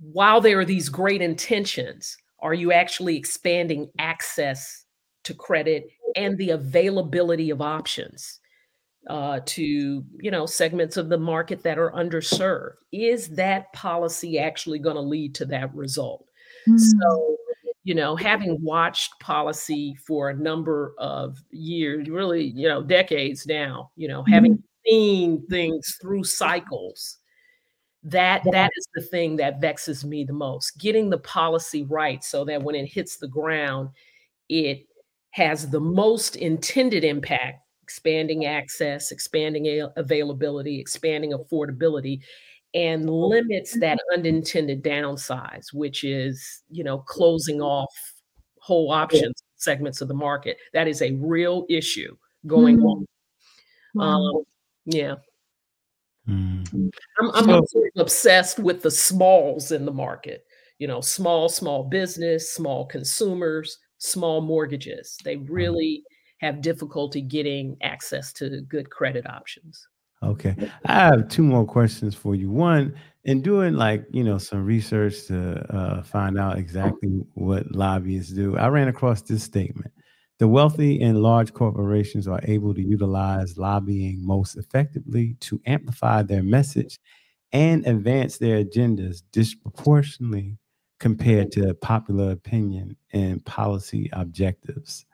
while 0.00 0.40
there 0.40 0.58
are 0.58 0.64
these 0.64 0.88
great 0.88 1.22
intentions, 1.22 2.16
are 2.40 2.54
you 2.54 2.72
actually 2.72 3.16
expanding 3.16 3.88
access 3.98 4.84
to 5.24 5.34
credit 5.34 5.88
and 6.16 6.36
the 6.38 6.50
availability 6.50 7.50
of 7.50 7.62
options 7.62 8.40
uh, 9.08 9.38
to 9.46 10.04
you 10.20 10.30
know 10.30 10.46
segments 10.46 10.96
of 10.96 11.08
the 11.08 11.18
market 11.18 11.62
that 11.62 11.78
are 11.78 11.92
underserved? 11.92 12.74
Is 12.92 13.28
that 13.30 13.72
policy 13.72 14.38
actually 14.38 14.80
going 14.80 14.96
to 14.96 15.02
lead 15.02 15.36
to 15.36 15.44
that 15.46 15.72
result? 15.74 16.26
Mm-hmm. 16.68 16.78
So 16.78 17.36
you 17.86 17.94
know, 17.94 18.16
having 18.16 18.58
watched 18.60 19.16
policy 19.20 19.96
for 20.04 20.30
a 20.30 20.34
number 20.34 20.92
of 20.98 21.38
years, 21.52 22.08
really, 22.08 22.42
you 22.42 22.68
know, 22.68 22.82
decades 22.82 23.46
now, 23.46 23.92
you 23.94 24.08
know, 24.08 24.24
having 24.24 24.54
mm-hmm. 24.54 24.90
seen 24.90 25.46
things 25.46 25.96
through 26.02 26.24
cycles, 26.24 27.18
that 28.02 28.42
that 28.50 28.72
is 28.76 28.88
the 28.96 29.02
thing 29.02 29.36
that 29.36 29.60
vexes 29.60 30.04
me 30.04 30.24
the 30.24 30.32
most. 30.32 30.76
Getting 30.80 31.10
the 31.10 31.18
policy 31.18 31.84
right 31.84 32.24
so 32.24 32.44
that 32.46 32.60
when 32.60 32.74
it 32.74 32.86
hits 32.86 33.18
the 33.18 33.28
ground, 33.28 33.90
it 34.48 34.88
has 35.30 35.70
the 35.70 35.78
most 35.78 36.34
intended 36.34 37.04
impact 37.04 37.60
expanding 37.84 38.46
access, 38.46 39.12
expanding 39.12 39.88
availability, 39.94 40.80
expanding 40.80 41.30
affordability, 41.30 42.20
and 42.76 43.08
limits 43.08 43.72
that 43.80 43.98
unintended 44.12 44.84
downsides, 44.84 45.72
which 45.72 46.04
is, 46.04 46.62
you 46.68 46.84
know, 46.84 46.98
closing 46.98 47.62
off 47.62 47.88
whole 48.60 48.90
options 48.90 49.42
segments 49.56 50.02
of 50.02 50.08
the 50.08 50.14
market. 50.14 50.58
That 50.74 50.86
is 50.86 51.00
a 51.00 51.12
real 51.12 51.64
issue 51.70 52.14
going 52.46 52.76
mm-hmm. 52.78 53.98
on. 53.98 54.36
Um, 54.36 54.42
yeah. 54.84 55.14
Mm. 56.28 56.90
I'm, 57.18 57.30
I'm 57.30 57.66
so, 57.66 57.82
obsessed 57.96 58.58
with 58.58 58.82
the 58.82 58.90
smalls 58.90 59.72
in 59.72 59.86
the 59.86 59.92
market. 59.92 60.44
You 60.78 60.86
know, 60.86 61.00
small, 61.00 61.48
small 61.48 61.82
business, 61.82 62.52
small 62.52 62.84
consumers, 62.84 63.78
small 63.96 64.42
mortgages. 64.42 65.16
They 65.24 65.36
mm. 65.36 65.46
really 65.48 66.02
have 66.40 66.60
difficulty 66.60 67.22
getting 67.22 67.78
access 67.82 68.34
to 68.34 68.60
good 68.68 68.90
credit 68.90 69.26
options. 69.26 69.88
Okay. 70.22 70.56
I 70.86 70.92
have 70.92 71.28
two 71.28 71.42
more 71.42 71.64
questions 71.66 72.14
for 72.14 72.34
you. 72.34 72.50
One, 72.50 72.94
in 73.24 73.42
doing 73.42 73.74
like, 73.74 74.04
you 74.10 74.24
know, 74.24 74.38
some 74.38 74.64
research 74.64 75.26
to 75.26 75.58
uh, 75.74 76.02
find 76.02 76.38
out 76.38 76.58
exactly 76.58 77.08
what 77.34 77.70
lobbyists 77.74 78.32
do, 78.32 78.56
I 78.56 78.68
ran 78.68 78.88
across 78.88 79.22
this 79.22 79.42
statement. 79.42 79.92
The 80.38 80.48
wealthy 80.48 81.00
and 81.00 81.22
large 81.22 81.52
corporations 81.52 82.28
are 82.28 82.40
able 82.44 82.74
to 82.74 82.82
utilize 82.82 83.56
lobbying 83.56 84.24
most 84.24 84.56
effectively 84.56 85.34
to 85.40 85.60
amplify 85.66 86.22
their 86.22 86.42
message 86.42 86.98
and 87.52 87.86
advance 87.86 88.38
their 88.38 88.62
agendas 88.62 89.22
disproportionately 89.32 90.58
compared 91.00 91.52
to 91.52 91.74
popular 91.74 92.32
opinion 92.32 92.96
and 93.12 93.44
policy 93.44 94.10
objectives. 94.12 95.04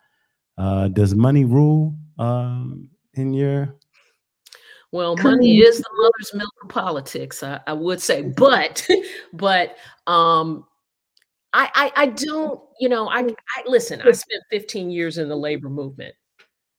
Uh, 0.59 0.89
does 0.89 1.15
money 1.15 1.45
rule 1.45 1.97
um, 2.19 2.89
in 3.15 3.33
your 3.33 3.75
well, 4.93 5.17
money 5.17 5.59
is 5.59 5.79
the 5.79 5.89
mother's 5.97 6.35
milk 6.35 6.53
of 6.63 6.69
politics, 6.69 7.43
I, 7.43 7.61
I 7.67 7.73
would 7.73 8.01
say, 8.01 8.23
but 8.23 8.87
but 9.33 9.77
um 10.07 10.67
I, 11.55 11.71
I 11.75 12.03
I 12.03 12.07
don't, 12.07 12.61
you 12.81 12.89
know, 12.89 13.09
I 13.09 13.23
mm. 13.23 13.35
I 13.57 13.63
listen, 13.67 14.01
I 14.03 14.13
spent 14.13 14.43
15 14.51 14.91
years 14.91 15.19
in 15.19 15.29
the 15.29 15.37
labor 15.37 15.69
movement. 15.69 16.15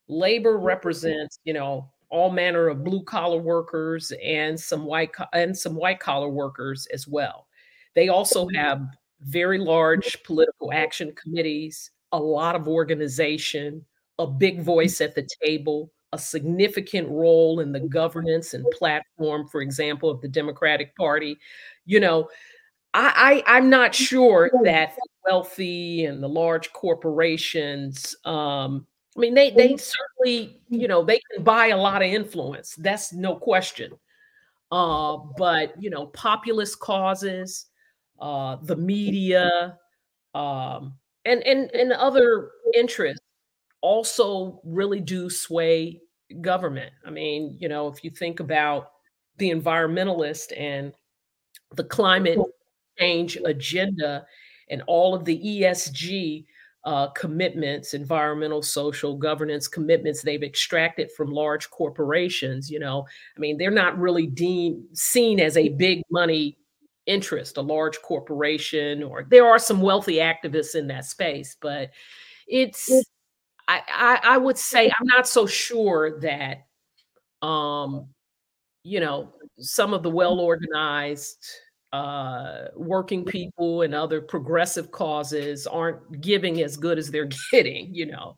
Labor 0.07 0.57
mm. 0.57 0.64
represents, 0.64 1.39
you 1.43 1.53
know, 1.53 1.91
all 2.14 2.30
manner 2.30 2.68
of 2.68 2.84
blue 2.84 3.03
collar 3.03 3.41
workers 3.41 4.14
and 4.24 4.59
some 4.59 4.86
white 4.86 5.09
and 5.34 5.57
some 5.57 5.76
white 5.76 5.99
collar 5.99 6.30
workers 6.30 6.88
as 6.93 7.07
well. 7.07 7.47
They 7.95 8.09
also 8.09 8.45
mm-hmm. 8.45 8.55
have 8.55 8.86
very 9.22 9.57
large 9.57 10.05
mm-hmm. 10.05 10.26
political 10.26 10.72
action 10.72 11.14
committees, 11.16 11.89
a 12.11 12.20
lot 12.20 12.55
of 12.55 12.68
organization, 12.68 13.84
a 14.20 14.28
big 14.28 14.55
mm-hmm. 14.55 14.64
voice 14.64 15.01
at 15.01 15.16
the 15.16 15.28
table, 15.43 15.91
a 16.14 16.18
significant 16.18 17.09
role 17.09 17.59
in 17.59 17.72
the 17.72 17.80
governance 17.80 18.53
and 18.53 18.64
platform, 18.72 19.47
for 19.47 19.61
example, 19.61 20.09
of 20.09 20.22
the 20.22 20.28
Democratic 20.28 20.95
Party. 20.95 21.38
You 21.86 21.99
know, 21.99 22.30
I, 22.93 23.43
I 23.47 23.57
am 23.57 23.70
not 23.70 23.95
sure 23.95 24.51
that 24.64 24.95
wealthy 25.26 26.05
and 26.05 26.22
the 26.22 26.30
large 26.30 26.72
corporations. 26.72 28.16
Um, 28.26 28.86
I 29.18 29.20
mean, 29.20 29.34
they 29.34 29.49
they 29.49 29.76
certainly 29.76 30.61
you 30.70 30.88
know 30.88 31.03
they 31.03 31.20
can 31.32 31.43
buy 31.43 31.68
a 31.68 31.78
lot 31.78 32.03
of 32.03 32.09
influence. 32.09 32.76
That's 32.76 33.11
no 33.11 33.36
question. 33.36 33.93
Uh, 34.72 35.18
but 35.38 35.74
you 35.82 35.89
know, 35.89 36.07
populist 36.07 36.80
causes, 36.80 37.66
uh, 38.20 38.57
the 38.61 38.76
media, 38.76 39.78
um, 40.36 40.93
and 41.26 41.41
and 41.43 41.72
and 41.72 41.91
other 41.91 42.51
interests 42.76 43.22
also 43.84 44.61
really 44.63 45.01
do 45.01 45.29
sway 45.29 46.01
government. 46.41 46.91
I 47.05 47.11
mean, 47.11 47.55
you 47.59 47.67
know, 47.67 47.89
if 47.89 48.03
you 48.03 48.09
think 48.09 48.39
about 48.39 48.91
the 49.38 49.51
environmentalist 49.51 50.57
and 50.57 50.93
the 51.75 51.84
climate 51.84 52.39
change 52.97 53.38
agenda 53.43 54.25
and 54.69 54.81
all 54.88 55.13
of 55.13 55.25
the 55.25 55.38
ESG 55.38 56.45
uh, 56.86 57.07
commitments, 57.09 57.93
environmental, 57.93 58.61
social, 58.61 59.17
governance 59.17 59.67
commitments 59.67 60.21
they've 60.21 60.43
extracted 60.43 61.11
from 61.11 61.31
large 61.31 61.69
corporations, 61.69 62.69
you 62.69 62.79
know, 62.79 63.05
I 63.36 63.39
mean, 63.39 63.57
they're 63.57 63.69
not 63.69 63.99
really 63.99 64.27
deemed 64.27 64.86
seen 64.93 65.41
as 65.41 65.57
a 65.57 65.69
big 65.69 66.01
money 66.09 66.57
interest, 67.05 67.57
a 67.57 67.61
large 67.61 68.01
corporation, 68.01 69.03
or 69.03 69.25
there 69.29 69.45
are 69.45 69.59
some 69.59 69.81
wealthy 69.81 70.15
activists 70.15 70.75
in 70.75 70.88
that 70.88 71.03
space, 71.03 71.57
but 71.61 71.89
it's 72.47 72.89
I, 73.68 73.82
I, 73.88 74.20
I 74.24 74.38
would 74.38 74.57
say 74.57 74.88
I'm 74.88 75.07
not 75.07 75.28
so 75.28 75.45
sure 75.45 76.20
that 76.22 76.66
um 77.41 78.07
you 78.84 78.99
know 78.99 79.34
some 79.59 79.93
of 79.93 80.03
the 80.03 80.09
well 80.09 80.39
organized 80.39 81.38
uh, 81.93 82.70
working 82.76 83.24
people 83.24 83.84
and 83.84 83.93
other 83.93 84.20
progressive 84.20 84.89
causes 84.89 85.68
aren't 85.68 86.22
giving 86.22 86.59
as 86.61 86.76
good 86.76 86.97
as 86.97 87.11
they're 87.11 87.30
getting. 87.51 87.93
You 87.93 88.07
know, 88.07 88.36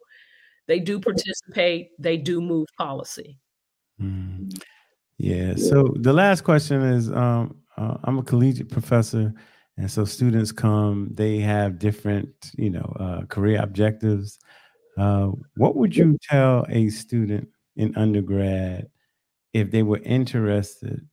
they 0.67 0.79
do 0.79 0.99
participate, 0.99 1.91
they 1.97 2.17
do 2.17 2.41
move 2.41 2.67
policy. 2.77 3.39
Mm. 3.99 4.61
Yeah. 5.17 5.55
So 5.55 5.93
the 5.95 6.11
last 6.11 6.41
question 6.41 6.81
is 6.81 7.09
um, 7.09 7.57
uh, 7.77 7.97
I'm 8.03 8.19
a 8.19 8.23
collegiate 8.23 8.69
professor. 8.69 9.33
And 9.77 9.89
so 9.89 10.05
students 10.05 10.51
come, 10.51 11.09
they 11.13 11.39
have 11.39 11.79
different, 11.79 12.29
you 12.57 12.69
know, 12.69 12.95
uh, 12.99 13.25
career 13.25 13.61
objectives. 13.61 14.37
Uh, 14.97 15.31
what 15.55 15.75
would 15.75 15.95
you 15.95 16.17
tell 16.21 16.65
a 16.69 16.89
student 16.89 17.47
in 17.75 17.95
undergrad 17.97 18.87
if 19.53 19.71
they 19.71 19.83
were 19.83 19.99
interested 19.99 21.05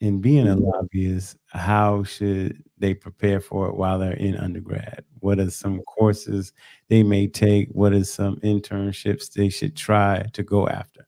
in 0.00 0.20
being 0.20 0.48
a 0.48 0.56
mm-hmm. 0.56 0.64
lobbyist? 0.64 1.36
How 1.46 2.02
should 2.02 2.62
they 2.78 2.94
prepare 2.94 3.40
for 3.40 3.68
it 3.68 3.76
while 3.76 3.98
they're 3.98 4.12
in 4.12 4.36
undergrad? 4.36 5.04
What 5.20 5.38
are 5.38 5.50
some 5.50 5.74
mm-hmm. 5.74 5.82
courses 5.82 6.52
they 6.88 7.02
may 7.02 7.26
take? 7.26 7.68
What 7.72 7.92
are 7.92 8.04
some 8.04 8.36
internships 8.36 9.32
they 9.32 9.48
should 9.48 9.76
try 9.76 10.24
to 10.32 10.42
go 10.42 10.68
after? 10.68 11.06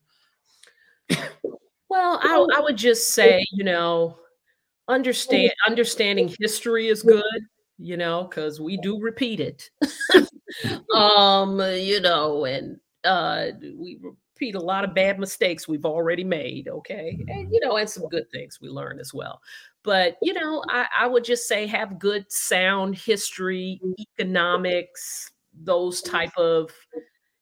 Well, 1.89 2.19
I, 2.23 2.35
oh. 2.37 2.47
I 2.55 2.61
would 2.61 2.77
just 2.77 3.09
say, 3.09 3.45
you 3.51 3.65
know, 3.65 4.17
understand 4.87 5.49
mm-hmm. 5.49 5.71
understanding 5.71 6.33
history 6.39 6.87
is 6.87 7.03
good 7.03 7.23
you 7.81 7.97
know, 7.97 8.23
because 8.23 8.61
we 8.61 8.77
do 8.77 8.99
repeat 8.99 9.39
it. 9.39 9.69
um, 10.95 11.59
you 11.59 12.01
know, 12.01 12.45
and 12.45 12.79
uh, 13.03 13.47
we 13.61 13.99
repeat 14.01 14.55
a 14.55 14.59
lot 14.59 14.83
of 14.83 14.93
bad 14.95 15.19
mistakes 15.19 15.67
we've 15.67 15.85
already 15.85 16.23
made. 16.23 16.67
Okay, 16.67 17.23
and 17.27 17.51
you 17.51 17.59
know, 17.61 17.77
and 17.77 17.89
some 17.89 18.07
good 18.09 18.29
things 18.31 18.59
we 18.61 18.69
learn 18.69 18.99
as 18.99 19.13
well. 19.13 19.41
But 19.83 20.17
you 20.21 20.33
know, 20.33 20.63
I, 20.69 20.85
I 20.99 21.07
would 21.07 21.23
just 21.23 21.47
say 21.47 21.65
have 21.67 21.99
good, 21.99 22.31
sound 22.31 22.95
history, 22.95 23.79
economics, 23.99 25.31
those 25.53 26.01
type 26.01 26.37
of 26.37 26.71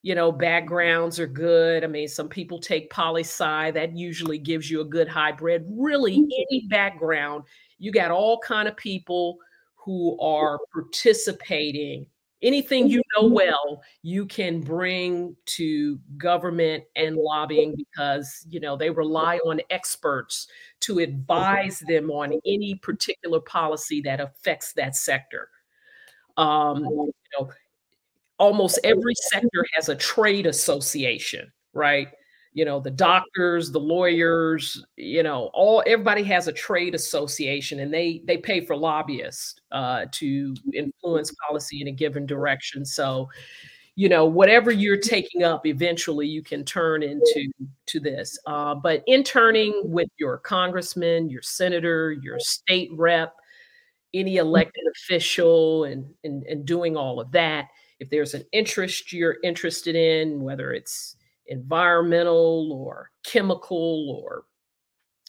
you 0.02 0.16
know, 0.16 0.32
backgrounds 0.32 1.20
are 1.20 1.28
good. 1.28 1.84
I 1.84 1.88
mean, 1.88 2.08
some 2.08 2.30
people 2.30 2.60
take 2.60 2.90
poli 2.90 3.22
sci, 3.24 3.72
that 3.72 3.96
usually 3.96 4.38
gives 4.38 4.72
you 4.72 4.82
a 4.82 4.86
good 4.86 5.10
hybrid. 5.10 5.66
Really, 5.70 6.14
any 6.14 6.68
background, 6.70 7.44
you 7.78 7.92
got 7.92 8.12
all 8.12 8.40
kind 8.40 8.68
of 8.68 8.78
people 8.78 9.38
who 9.76 10.18
are 10.20 10.60
participating. 10.74 12.06
Anything 12.42 12.88
you 12.88 13.02
know 13.16 13.28
well, 13.28 13.82
you 14.02 14.26
can 14.26 14.62
bring 14.62 15.36
to 15.46 16.00
government 16.18 16.86
and 16.96 17.18
lobbying 17.18 17.76
because 17.76 18.46
you 18.50 18.62
know 18.62 18.78
they 18.78 18.90
rely 18.90 19.38
on 19.46 19.60
experts 19.70 20.48
to 20.82 21.00
advise 21.00 21.84
them 21.88 22.10
on 22.10 22.40
any 22.46 22.76
particular 22.76 23.42
policy 23.42 24.00
that 24.02 24.22
affects 24.22 24.72
that 24.74 24.96
sector. 24.96 25.50
Um, 26.38 26.86
you 26.86 27.14
know, 27.38 27.52
almost 28.38 28.80
every 28.86 29.16
sector 29.16 29.66
has 29.76 29.90
a 29.90 29.96
trade 29.96 30.46
association, 30.46 31.52
right? 31.74 32.08
You 32.60 32.66
know, 32.66 32.82
the 32.82 32.92
doctors, 32.92 33.72
the 33.72 33.80
lawyers, 33.80 34.84
you 34.98 35.24
know, 35.24 35.50
all 35.54 35.82
everybody 35.88 36.24
has 36.24 36.50
a 36.50 36.52
trade 36.52 36.94
association 36.94 37.80
and 37.80 37.94
they 37.94 38.22
they 38.26 38.36
pay 38.36 38.60
for 38.66 38.76
lobbyists 38.76 39.56
uh, 39.72 40.08
to 40.12 40.54
influence 40.74 41.34
policy 41.48 41.80
in 41.80 41.88
a 41.88 41.94
given 41.94 42.26
direction. 42.26 42.84
So, 42.84 43.30
you 43.96 44.10
know, 44.10 44.26
whatever 44.26 44.72
you're 44.72 44.98
taking 45.16 45.44
up, 45.44 45.66
eventually 45.66 46.28
you 46.28 46.44
can 46.44 46.66
turn 46.66 47.02
into 47.02 47.50
to 47.86 48.00
this. 48.02 48.38
Uh, 48.46 48.76
but 48.76 49.04
interning 49.08 49.74
with 49.86 50.10
your 50.18 50.38
congressman, 50.40 51.30
your 51.30 51.42
senator, 51.42 52.12
your 52.12 52.40
state 52.42 52.90
rep, 52.94 53.34
any 54.14 54.36
elected 54.36 54.84
official, 54.96 55.86
and 55.86 56.06
and, 56.26 56.44
and 56.44 56.66
doing 56.66 56.98
all 56.98 57.22
of 57.22 57.32
that 57.32 57.70
if 58.00 58.10
there's 58.10 58.34
an 58.34 58.44
interest 58.52 59.14
you're 59.14 59.38
interested 59.44 59.96
in, 59.96 60.42
whether 60.42 60.74
it's 60.74 61.16
environmental 61.50 62.72
or 62.72 63.10
chemical 63.26 64.22
or 64.24 64.44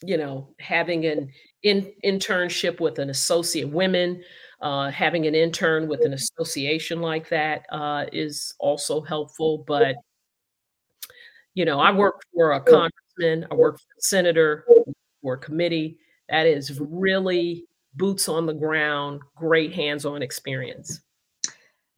you 0.03 0.17
know 0.17 0.49
having 0.59 1.05
an 1.07 1.31
in, 1.63 1.93
internship 2.05 2.81
with 2.81 2.99
an 2.99 3.11
associate 3.11 3.69
women 3.69 4.23
uh, 4.61 4.91
having 4.91 5.27
an 5.27 5.35
intern 5.35 5.89
with 5.89 6.05
an 6.05 6.13
association 6.13 7.01
like 7.01 7.29
that 7.31 7.65
uh, 7.71 8.05
is 8.13 8.55
also 8.61 9.01
helpful 9.01 9.65
but 9.67 9.97
you 11.55 11.65
know 11.65 11.81
i 11.81 11.91
work 11.91 12.21
for 12.35 12.53
a 12.53 12.61
congressman 12.61 13.47
i 13.51 13.55
work 13.55 13.79
for 13.79 13.99
a 13.99 14.03
senator 14.03 14.65
or 15.23 15.35
a 15.35 15.39
committee 15.39 15.99
that 16.29 16.47
is 16.47 16.79
really 16.81 17.65
boots 17.95 18.29
on 18.29 18.47
the 18.47 18.55
ground 18.55 19.21
great 19.35 19.73
hands-on 19.73 20.23
experience 20.23 21.01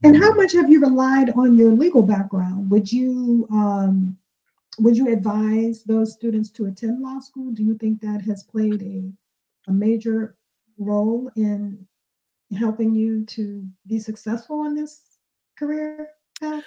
and 0.02 0.16
how 0.16 0.32
much 0.34 0.52
have 0.52 0.70
you 0.70 0.80
relied 0.80 1.30
on 1.30 1.56
your 1.56 1.70
legal 1.70 2.02
background? 2.02 2.70
Would 2.70 2.90
you 2.92 3.46
um, 3.50 4.16
would 4.78 4.96
you 4.96 5.12
advise 5.12 5.84
those 5.84 6.12
students 6.12 6.50
to 6.50 6.66
attend 6.66 7.02
law 7.02 7.20
school? 7.20 7.52
Do 7.52 7.62
you 7.62 7.76
think 7.76 8.00
that 8.00 8.22
has 8.22 8.42
played 8.42 8.82
a, 8.82 9.12
a 9.68 9.72
major 9.72 10.36
role 10.78 11.30
in 11.36 11.86
helping 12.58 12.94
you 12.94 13.24
to 13.26 13.66
be 13.86 13.98
successful 13.98 14.64
in 14.64 14.74
this 14.74 15.00
career 15.58 16.08
path? 16.40 16.64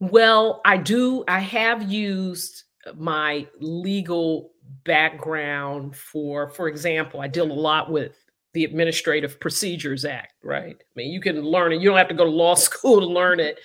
Well, 0.00 0.60
I 0.64 0.76
do. 0.76 1.24
I 1.28 1.40
have 1.40 1.90
used 1.90 2.64
my 2.96 3.46
legal 3.60 4.50
background 4.84 5.96
for, 5.96 6.50
for 6.50 6.68
example, 6.68 7.20
I 7.20 7.28
deal 7.28 7.50
a 7.50 7.52
lot 7.52 7.90
with 7.90 8.23
the 8.54 8.64
Administrative 8.64 9.38
Procedures 9.40 10.04
Act, 10.04 10.34
right? 10.42 10.76
I 10.80 10.92
mean, 10.94 11.12
you 11.12 11.20
can 11.20 11.42
learn 11.42 11.72
it. 11.72 11.82
You 11.82 11.88
don't 11.88 11.98
have 11.98 12.08
to 12.08 12.14
go 12.14 12.24
to 12.24 12.30
law 12.30 12.54
school 12.54 13.00
to 13.00 13.06
learn 13.06 13.40
it. 13.40 13.58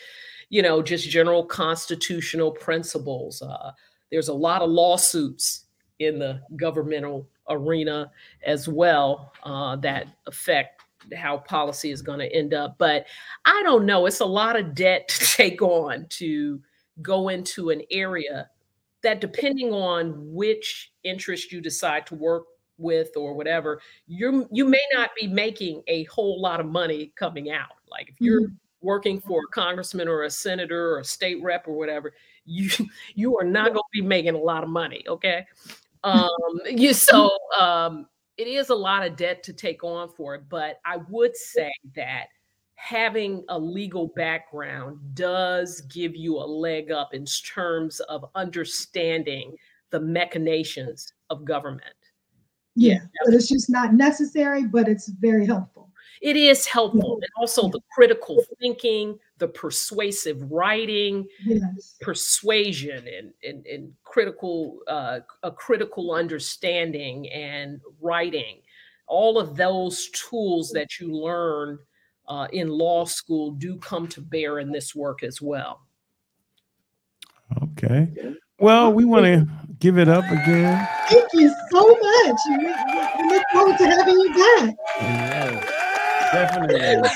You 0.49 0.63
know, 0.63 0.81
just 0.81 1.07
general 1.07 1.45
constitutional 1.45 2.51
principles. 2.51 3.41
Uh, 3.41 3.71
there's 4.11 4.29
a 4.29 4.33
lot 4.33 4.61
of 4.61 4.69
lawsuits 4.69 5.65
in 5.99 6.17
the 6.17 6.41
governmental 6.55 7.27
arena 7.49 8.11
as 8.43 8.67
well 8.67 9.31
uh, 9.43 9.75
that 9.77 10.07
affect 10.25 10.81
how 11.15 11.37
policy 11.37 11.91
is 11.91 12.01
going 12.01 12.19
to 12.19 12.33
end 12.33 12.53
up. 12.53 12.75
But 12.79 13.05
I 13.45 13.61
don't 13.63 13.85
know. 13.85 14.07
It's 14.07 14.21
a 14.21 14.25
lot 14.25 14.57
of 14.57 14.73
debt 14.73 15.07
to 15.09 15.19
take 15.37 15.61
on 15.61 16.07
to 16.09 16.59
go 17.01 17.29
into 17.29 17.69
an 17.69 17.83
area 17.91 18.49
that, 19.03 19.21
depending 19.21 19.71
on 19.71 20.13
which 20.33 20.91
interest 21.03 21.51
you 21.51 21.61
decide 21.61 22.05
to 22.07 22.15
work 22.15 22.45
with 22.79 23.15
or 23.15 23.33
whatever, 23.33 23.81
you 24.07 24.47
you 24.51 24.65
may 24.65 24.81
not 24.93 25.11
be 25.19 25.27
making 25.27 25.83
a 25.87 26.03
whole 26.05 26.41
lot 26.41 26.59
of 26.59 26.65
money 26.65 27.11
coming 27.15 27.51
out. 27.51 27.77
Like 27.89 28.09
if 28.09 28.15
you're 28.19 28.43
mm-hmm. 28.43 28.55
working 28.81 29.19
for 29.19 29.41
a 29.41 29.53
congressman 29.53 30.07
or 30.07 30.23
a 30.23 30.29
senator 30.29 30.93
or 30.93 30.99
a 30.99 31.05
state 31.05 31.41
rep 31.43 31.67
or 31.67 31.77
whatever, 31.77 32.13
you 32.45 32.69
you 33.15 33.37
are 33.37 33.43
not 33.43 33.67
going 33.67 33.75
to 33.77 34.01
be 34.01 34.01
making 34.01 34.35
a 34.35 34.39
lot 34.39 34.63
of 34.63 34.69
money. 34.69 35.03
Okay, 35.07 35.45
um, 36.03 36.29
you 36.65 36.93
so 36.93 37.29
um, 37.59 38.07
it 38.37 38.47
is 38.47 38.69
a 38.69 38.75
lot 38.75 39.05
of 39.05 39.15
debt 39.15 39.43
to 39.43 39.53
take 39.53 39.83
on 39.83 40.09
for 40.09 40.35
it. 40.35 40.43
But 40.49 40.79
I 40.85 40.97
would 41.09 41.35
say 41.35 41.71
that 41.95 42.27
having 42.75 43.43
a 43.49 43.59
legal 43.59 44.07
background 44.15 44.97
does 45.13 45.81
give 45.81 46.15
you 46.15 46.37
a 46.37 46.47
leg 46.47 46.91
up 46.91 47.13
in 47.13 47.25
terms 47.25 47.99
of 48.01 48.23
understanding 48.35 49.53
the 49.89 49.99
machinations 49.99 51.11
of 51.29 51.43
government 51.43 51.93
yeah, 52.79 52.99
but 53.25 53.33
it's 53.33 53.49
just 53.49 53.69
not 53.69 53.93
necessary, 53.93 54.65
but 54.65 54.87
it's 54.87 55.09
very 55.09 55.45
helpful. 55.45 55.89
It 56.21 56.35
is 56.35 56.65
helpful. 56.65 57.19
And 57.21 57.29
also 57.37 57.69
the 57.69 57.79
critical 57.93 58.41
thinking, 58.59 59.19
the 59.37 59.47
persuasive 59.47 60.51
writing, 60.51 61.27
yes. 61.45 61.97
persuasion 62.01 63.05
and, 63.07 63.33
and, 63.43 63.65
and 63.65 63.93
critical 64.03 64.79
uh, 64.87 65.19
a 65.43 65.51
critical 65.51 66.13
understanding 66.13 67.29
and 67.29 67.79
writing. 68.01 68.61
All 69.07 69.39
of 69.39 69.55
those 69.55 70.09
tools 70.09 70.71
that 70.71 70.99
you 70.99 71.13
learn 71.13 71.79
uh, 72.27 72.47
in 72.53 72.69
law 72.69 73.05
school 73.05 73.51
do 73.51 73.77
come 73.77 74.07
to 74.09 74.21
bear 74.21 74.59
in 74.59 74.71
this 74.71 74.93
work 74.93 75.23
as 75.23 75.41
well. 75.41 75.81
Okay. 77.63 78.07
Well, 78.59 78.91
we 78.91 79.05
want 79.05 79.25
to 79.25 79.47
give 79.79 79.97
it 79.97 80.09
up 80.09 80.25
again. 80.25 80.87
Thank 81.09 81.29
you 81.33 81.53
so 81.71 81.87
much. 81.87 82.37
We, 82.49 82.57
we 82.57 83.29
look 83.29 83.43
forward 83.53 83.77
to 83.77 83.85
having 83.85 84.15
you 84.15 84.33
back. 84.33 84.75
Yes, 84.99 86.31
definitely. 86.33 86.77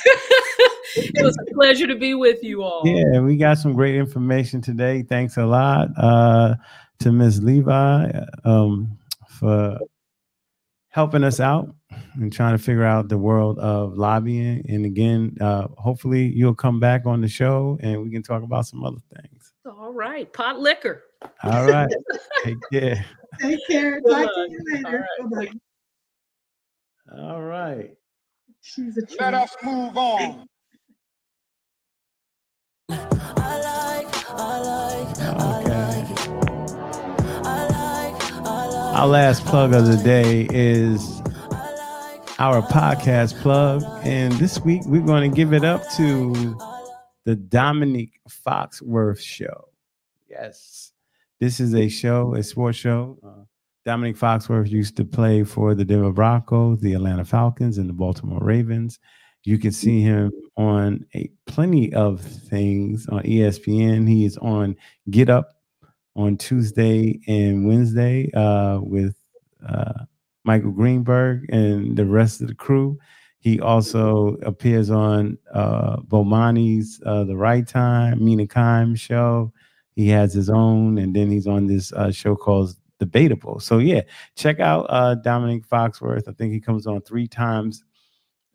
it 0.96 1.24
was 1.24 1.38
a 1.38 1.54
pleasure 1.54 1.88
to 1.88 1.96
be 1.96 2.14
with 2.14 2.44
you 2.44 2.64
all. 2.64 2.84
Yeah, 2.86 3.20
we 3.20 3.36
got 3.36 3.58
some 3.58 3.74
great 3.74 3.96
information 3.96 4.62
today. 4.62 5.04
Thanks 5.04 5.36
a 5.36 5.46
lot 5.46 5.89
uh, 5.98 6.56
to 7.00 7.12
Ms. 7.12 7.44
Levi 7.44 8.12
um, 8.46 8.98
for 9.28 9.80
helping 10.88 11.24
us 11.24 11.39
out 11.39 11.74
and 12.16 12.32
trying 12.32 12.56
to 12.56 12.64
figure 12.64 12.86
out 12.86 13.10
the 13.10 13.18
world 13.18 13.60
of 13.60 13.98
lobbying. 13.98 14.64
And 14.70 14.86
again, 14.86 15.36
uh, 15.41 15.68
hopefully 15.78 16.24
you'll 16.28 16.56
come 16.56 16.80
back 16.80 17.06
on 17.06 17.20
the 17.20 17.28
show 17.28 17.78
and 17.82 18.02
we 18.02 18.12
can 18.12 18.24
talk 18.24 18.44
about 18.44 18.66
some 18.66 18.84
other 18.86 19.02
things. 19.14 19.54
All 19.66 19.91
right, 19.91 20.32
pot 20.32 20.60
liquor. 20.60 21.04
All 21.43 21.65
right. 21.67 21.91
Take 22.43 22.57
care. 22.71 23.05
Take 23.41 23.59
care. 23.67 23.99
Talk 24.01 24.34
to 24.34 24.47
you 24.49 24.63
later. 24.74 25.07
All 25.19 25.30
right. 25.30 25.49
Bye-bye. 27.09 27.21
All 27.21 27.41
right. 27.41 27.97
She's 28.61 28.97
a 28.97 29.01
Let 29.19 29.34
us 29.34 29.55
move 29.61 29.97
on. 29.97 30.47
I 32.89 32.95
like, 33.59 34.30
I 34.30 34.59
like, 34.59 35.09
okay. 35.19 36.05
I 37.43 37.67
like 37.67 38.43
our 38.95 39.07
last 39.07 39.45
plug 39.45 39.74
of 39.74 39.86
the 39.88 39.97
day 39.97 40.47
is 40.51 41.21
our 42.39 42.61
podcast 42.61 43.36
plug. 43.41 43.84
And 44.03 44.32
this 44.34 44.59
week 44.61 44.84
we're 44.86 45.01
going 45.01 45.30
to 45.30 45.36
give 45.36 45.51
it 45.51 45.65
up 45.65 45.82
to 45.97 46.57
the 47.26 47.36
Domonique 47.36 48.13
Foxworth 48.30 49.19
Show. 49.19 49.67
Yes. 50.30 50.93
This 51.44 51.60
is 51.60 51.76
a 51.76 51.89
show, 51.89 52.36
a 52.36 52.41
sports 52.41 52.78
show. 52.78 53.20
Uh, 53.22 53.44
Domonique 53.86 54.18
Foxworth 54.18 54.70
used 54.70 54.96
to 54.96 55.04
play 55.04 55.44
for 55.44 55.76
the 55.76 55.84
Denver 55.84 56.14
Broncos, 56.14 56.80
the 56.80 56.94
Atlanta 56.94 57.26
Falcons, 57.26 57.78
and 57.78 57.89
the 57.89 57.94
Baltimore 57.94 58.39
Ravens. 58.41 58.98
You 59.44 59.58
can 59.58 59.74
see 59.74 60.00
him 60.00 60.32
on 60.56 61.06
a 61.14 61.30
plenty 61.46 61.94
of 61.94 62.22
things 62.22 63.08
on 63.10 63.24
ESPN. 63.24 64.08
He 64.08 64.24
is 64.24 64.38
on 64.38 64.78
Get 65.10 65.30
Up 65.30 65.50
on 66.16 66.38
Tuesday 66.38 67.20
and 67.28 67.68
Wednesday 67.68 68.32
uh, 68.32 68.80
with 68.82 69.18
uh, 69.68 70.06
Michael 70.46 70.72
Greenberg 70.72 71.46
and 71.50 71.98
the 71.98 72.06
rest 72.06 72.39
of 72.39 72.48
the 72.48 72.56
crew. 72.56 72.98
He 73.39 73.60
also 73.60 74.38
appears 74.44 74.89
on 74.89 75.38
uh, 75.54 75.98
Bomani's 76.04 77.02
uh, 77.06 77.26
The 77.26 77.36
Right 77.36 77.68
Time, 77.68 78.24
Mina 78.24 78.46
Kimes 78.46 78.98
show. 78.98 79.52
He 79.96 80.10
has 80.10 80.34
his 80.34 80.50
own, 80.50 80.98
and 80.98 81.16
then 81.16 81.30
he's 81.30 81.48
on 81.48 81.68
this 81.68 81.94
uh, 81.94 82.12
show 82.12 82.36
called 82.36 82.76
Debatable. 83.00 83.60
So 83.60 83.78
yeah, 83.80 84.02
check 84.36 84.60
out 84.60 84.86
uh, 84.89 85.16
Domonique 85.24 85.68
Foxworth. 85.68 86.28
I 86.28 86.32
think 86.34 86.54
he 86.54 86.60
comes 86.60 86.88
on 86.88 87.02
three 87.02 87.28
times 87.28 87.84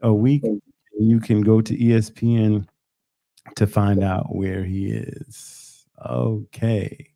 a 0.01 0.13
week. 0.13 0.45
You 0.99 1.21
can 1.21 1.43
go 1.43 1.61
to 1.61 1.77
ESPN 1.77 2.67
to 3.57 3.67
find 3.67 4.03
out 4.03 4.35
where 4.35 4.65
he 4.65 4.91
is. 4.91 5.87
Okay. 6.05 7.11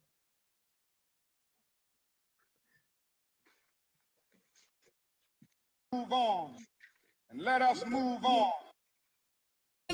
Move 5.92 6.12
on. 6.12 6.50
And 7.30 7.42
let 7.42 7.62
us 7.62 7.84
move 7.86 8.24
on. 8.24 8.50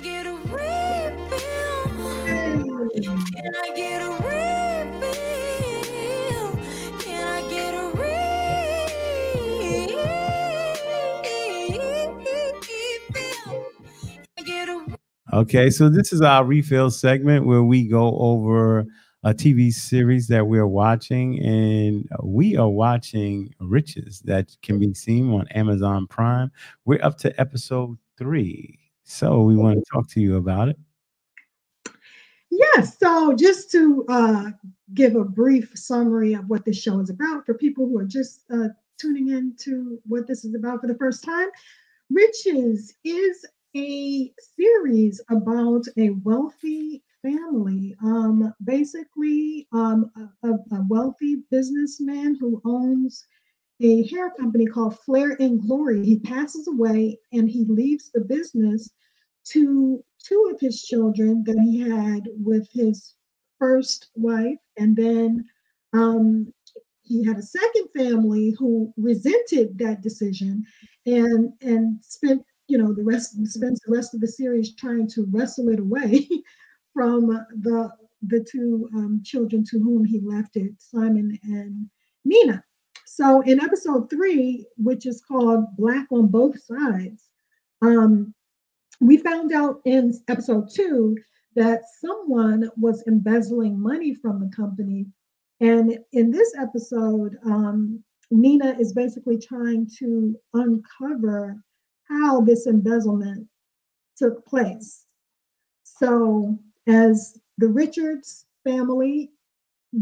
get 0.00 0.26
a 0.26 0.34
refill? 0.34 1.77
Okay, 15.34 15.70
so 15.70 15.88
this 15.88 16.12
is 16.12 16.22
our 16.22 16.44
refill 16.44 16.90
segment 16.90 17.46
where 17.46 17.62
we 17.62 17.86
go 17.86 18.16
over 18.18 18.86
a 19.22 19.34
TV 19.34 19.70
series 19.70 20.26
that 20.28 20.46
we're 20.46 20.66
watching, 20.66 21.38
and 21.44 22.08
we 22.22 22.56
are 22.56 22.68
watching 22.68 23.54
Riches 23.60 24.20
that 24.24 24.56
can 24.62 24.78
be 24.78 24.94
seen 24.94 25.30
on 25.32 25.46
Amazon 25.48 26.06
Prime. 26.06 26.50
We're 26.86 27.04
up 27.04 27.18
to 27.18 27.38
episode 27.40 27.98
three, 28.16 28.78
so 29.04 29.42
we 29.42 29.56
want 29.56 29.78
to 29.78 29.84
talk 29.92 30.08
to 30.10 30.20
you 30.20 30.36
about 30.36 30.70
it. 30.70 30.78
Yes, 32.50 32.98
so 32.98 33.34
just 33.34 33.70
to 33.72 34.04
uh, 34.08 34.50
give 34.94 35.16
a 35.16 35.24
brief 35.24 35.72
summary 35.74 36.34
of 36.34 36.48
what 36.48 36.64
this 36.64 36.80
show 36.80 37.00
is 37.00 37.10
about 37.10 37.44
for 37.46 37.54
people 37.54 37.86
who 37.86 37.98
are 37.98 38.04
just 38.04 38.44
uh, 38.52 38.68
tuning 38.98 39.28
in 39.28 39.54
to 39.60 39.98
what 40.06 40.26
this 40.26 40.44
is 40.44 40.54
about 40.54 40.80
for 40.80 40.86
the 40.86 40.96
first 40.96 41.22
time, 41.24 41.48
Riches 42.10 42.94
is 43.04 43.44
a 43.76 44.32
series 44.56 45.20
about 45.30 45.84
a 45.98 46.10
wealthy 46.24 47.02
family. 47.22 47.94
Um, 48.02 48.54
basically, 48.64 49.66
um, 49.72 50.10
a, 50.42 50.48
a 50.48 50.82
wealthy 50.88 51.42
businessman 51.50 52.36
who 52.40 52.62
owns 52.64 53.26
a 53.80 54.06
hair 54.08 54.30
company 54.30 54.66
called 54.66 54.98
Flair 55.00 55.36
and 55.40 55.60
Glory. 55.60 56.04
He 56.04 56.18
passes 56.18 56.66
away 56.68 57.18
and 57.32 57.48
he 57.48 57.64
leaves 57.66 58.10
the 58.12 58.20
business 58.20 58.90
to 59.46 60.02
two 60.22 60.50
of 60.52 60.60
his 60.60 60.82
children 60.82 61.44
that 61.44 61.58
he 61.58 61.78
had 61.80 62.28
with 62.42 62.68
his 62.72 63.14
first 63.58 64.08
wife, 64.14 64.58
and 64.76 64.96
then 64.96 65.44
um, 65.92 66.52
he 67.02 67.24
had 67.24 67.38
a 67.38 67.42
second 67.42 67.88
family 67.96 68.54
who 68.58 68.92
resented 68.96 69.78
that 69.78 70.02
decision 70.02 70.64
and 71.06 71.52
and 71.62 71.98
spent 72.02 72.44
you 72.68 72.76
know 72.76 72.92
the 72.92 73.02
rest 73.02 73.34
spends 73.46 73.80
the 73.80 73.92
rest 73.92 74.14
of 74.14 74.20
the 74.20 74.28
series 74.28 74.74
trying 74.74 75.08
to 75.08 75.26
wrestle 75.30 75.70
it 75.70 75.80
away 75.80 76.28
from 76.94 77.28
the 77.62 77.90
the 78.22 78.44
two 78.50 78.88
um, 78.94 79.22
children 79.24 79.64
to 79.64 79.78
whom 79.78 80.04
he 80.04 80.20
left 80.20 80.56
it, 80.56 80.72
Simon 80.78 81.38
and 81.44 81.88
Nina. 82.24 82.62
So 83.06 83.40
in 83.42 83.60
episode 83.60 84.10
three, 84.10 84.66
which 84.76 85.06
is 85.06 85.22
called 85.22 85.76
Black 85.76 86.06
on 86.10 86.26
Both 86.28 86.60
Sides, 86.62 87.28
um, 87.80 88.34
we 89.00 89.16
found 89.18 89.52
out 89.52 89.80
in 89.84 90.18
episode 90.28 90.68
two 90.72 91.16
that 91.54 91.82
someone 92.00 92.70
was 92.76 93.04
embezzling 93.06 93.78
money 93.78 94.14
from 94.14 94.40
the 94.40 94.54
company. 94.54 95.06
And 95.60 95.98
in 96.12 96.30
this 96.30 96.54
episode, 96.58 97.36
um, 97.44 98.02
Nina 98.30 98.76
is 98.78 98.92
basically 98.92 99.38
trying 99.38 99.88
to 99.98 100.38
uncover 100.54 101.56
how 102.08 102.40
this 102.40 102.66
embezzlement 102.66 103.46
took 104.16 104.44
place. 104.46 105.04
So, 105.84 106.58
as 106.86 107.38
the 107.58 107.68
Richards 107.68 108.46
family 108.64 109.30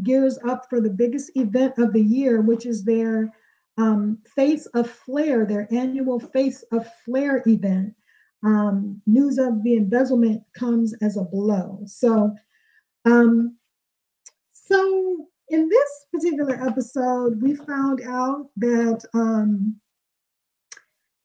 gears 0.02 0.38
up 0.46 0.68
for 0.68 0.80
the 0.80 0.90
biggest 0.90 1.30
event 1.36 1.78
of 1.78 1.92
the 1.92 2.02
year, 2.02 2.40
which 2.40 2.66
is 2.66 2.84
their 2.84 3.32
um, 3.78 4.18
Face 4.34 4.66
of 4.66 4.90
Flair, 4.90 5.44
their 5.46 5.68
annual 5.72 6.18
Face 6.18 6.62
of 6.72 6.86
Flair 7.04 7.42
event, 7.46 7.94
um, 8.46 9.02
news 9.06 9.38
of 9.38 9.62
the 9.64 9.76
embezzlement 9.76 10.40
comes 10.54 10.94
as 11.02 11.16
a 11.16 11.24
blow. 11.24 11.80
So, 11.84 12.32
um, 13.04 13.56
so 14.52 15.26
in 15.48 15.68
this 15.68 16.06
particular 16.12 16.54
episode, 16.64 17.42
we 17.42 17.56
found 17.56 18.02
out 18.06 18.48
that 18.56 19.04
um, 19.14 19.76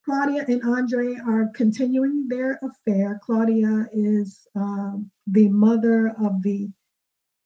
Claudia 0.04 0.46
and 0.48 0.64
Andre 0.64 1.16
are 1.28 1.52
continuing 1.54 2.28
their 2.28 2.60
affair. 2.64 3.20
Claudia 3.24 3.88
is 3.94 4.48
um, 4.56 5.12
the 5.28 5.48
mother 5.50 6.16
of 6.20 6.42
the 6.42 6.70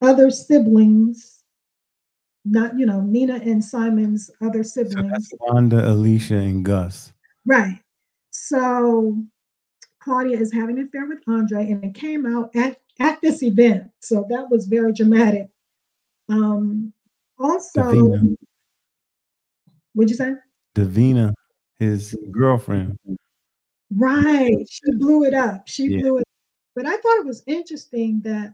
other 0.02 0.32
siblings, 0.32 1.44
not, 2.46 2.80
you 2.80 2.86
know, 2.86 3.02
Nina 3.02 3.36
and 3.36 3.64
Simon's 3.64 4.32
other 4.42 4.64
So 4.64 4.84
siblings. 4.84 5.12
that's 5.12 5.34
Wanda, 5.42 5.90
Alicia, 5.92 6.36
and 6.36 6.64
Gus. 6.64 7.12
Right. 7.46 7.82
So 8.32 9.26
Claudia 10.06 10.38
is 10.40 10.54
having 10.54 10.78
an 10.78 10.86
affair 10.86 11.08
with 11.08 11.24
Andre, 11.28 11.72
and 11.72 11.84
it 11.84 11.96
came 11.96 12.28
out 12.28 12.56
at, 12.56 12.78
at 13.00 13.20
this 13.22 13.42
event. 13.42 13.90
So 14.02 14.26
that 14.30 14.52
was 14.52 14.68
very 14.68 14.94
dramatic. 14.94 15.50
Um, 16.30 16.94
also, 17.40 17.82
Davina, 17.82 18.36
what'd 19.94 20.12
you 20.12 20.16
say? 20.16 20.36
Davina, 20.76 21.34
his 21.80 22.16
girlfriend. 22.32 23.00
Right. 23.96 24.56
She 24.70 24.92
blew 24.94 25.24
it 25.24 25.34
up. 25.34 25.68
She 25.68 25.86
Yeah. 25.86 26.02
blew 26.02 26.18
it. 26.20 26.26
But 26.76 26.86
I 26.86 26.98
thought 26.98 27.20
it 27.20 27.26
was 27.26 27.44
interesting 27.48 28.22
that 28.26 28.54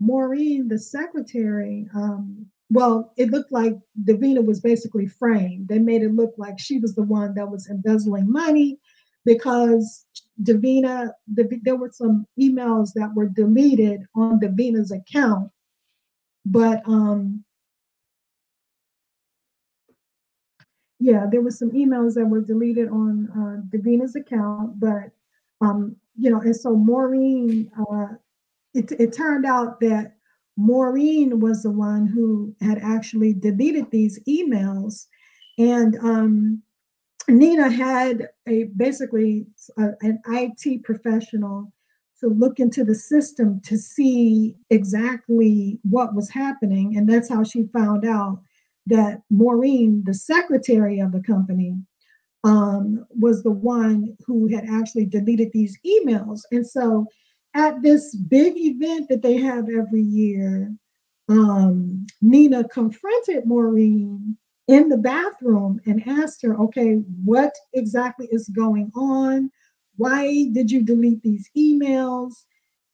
Maureen, 0.00 0.68
the 0.68 0.78
secretary, 0.78 1.88
um, 1.94 2.44
well, 2.70 3.14
it 3.16 3.30
looked 3.30 3.52
like 3.52 3.78
Davina 4.04 4.44
was 4.44 4.60
basically 4.60 5.06
framed. 5.06 5.68
They 5.68 5.78
made 5.78 6.02
it 6.02 6.14
look 6.14 6.34
like 6.36 6.58
she 6.58 6.78
was 6.78 6.94
the 6.94 7.02
one 7.04 7.34
that 7.34 7.50
was 7.50 7.70
embezzling 7.70 8.30
money 8.30 8.78
because 9.24 10.04
Davina, 10.42 11.12
Dav- 11.34 11.62
there 11.62 11.76
were 11.76 11.90
some 11.92 12.26
emails 12.38 12.92
that 12.94 13.12
were 13.14 13.28
deleted 13.28 14.02
on 14.14 14.40
Davina's 14.40 14.90
account. 14.90 15.50
But 16.46 16.82
um, 16.86 17.44
yeah, 20.98 21.26
there 21.30 21.40
were 21.40 21.50
some 21.50 21.70
emails 21.70 22.14
that 22.14 22.26
were 22.26 22.42
deleted 22.42 22.88
on 22.88 23.28
uh, 23.30 23.76
Davina's 23.76 24.16
account, 24.16 24.78
but 24.78 25.10
um, 25.62 25.96
you 26.16 26.30
know, 26.30 26.40
and 26.40 26.54
so 26.54 26.76
Maureen, 26.76 27.70
uh, 27.78 28.14
it, 28.74 28.92
it 28.92 29.12
turned 29.12 29.46
out 29.46 29.80
that 29.80 30.14
Maureen 30.56 31.40
was 31.40 31.62
the 31.62 31.70
one 31.70 32.06
who 32.06 32.54
had 32.60 32.78
actually 32.78 33.32
deleted 33.32 33.90
these 33.90 34.20
emails, 34.28 35.06
and 35.58 35.96
um, 36.02 36.62
Nina 37.30 37.70
had 37.70 38.28
a 38.46 38.64
basically 38.76 39.46
a- 39.78 39.96
an 40.02 40.20
IT 40.26 40.82
professional 40.84 41.72
to 42.20 42.28
look 42.28 42.60
into 42.60 42.84
the 42.84 42.94
system 42.94 43.60
to 43.60 43.78
see 43.78 44.56
exactly 44.68 45.80
what 45.88 46.14
was 46.14 46.28
happening, 46.28 46.96
and 46.96 47.08
that's 47.08 47.28
how 47.28 47.42
she 47.42 47.64
found 47.68 48.04
out 48.04 48.42
that 48.86 49.22
Maureen, 49.30 50.02
the 50.04 50.14
secretary 50.14 51.00
of 51.00 51.12
the 51.12 51.22
company, 51.22 51.76
um, 52.44 53.06
was 53.18 53.42
the 53.42 53.50
one 53.50 54.16
who 54.26 54.46
had 54.48 54.64
actually 54.68 55.06
deleted 55.06 55.50
these 55.52 55.78
emails. 55.86 56.40
And 56.52 56.66
so 56.66 57.06
at 57.54 57.82
this 57.82 58.14
big 58.14 58.56
event 58.56 59.08
that 59.08 59.22
they 59.22 59.36
have 59.36 59.68
every 59.68 60.02
year, 60.02 60.74
um, 61.28 62.06
Nina 62.22 62.64
confronted 62.68 63.46
Maureen 63.46 64.36
in 64.70 64.88
the 64.88 64.96
bathroom 64.96 65.80
and 65.86 66.00
asked 66.06 66.42
her, 66.42 66.56
okay, 66.60 66.94
what 67.24 67.52
exactly 67.74 68.28
is 68.30 68.48
going 68.50 68.88
on? 68.94 69.50
Why 69.96 70.46
did 70.52 70.70
you 70.70 70.82
delete 70.82 71.20
these 71.24 71.50
emails? 71.58 72.34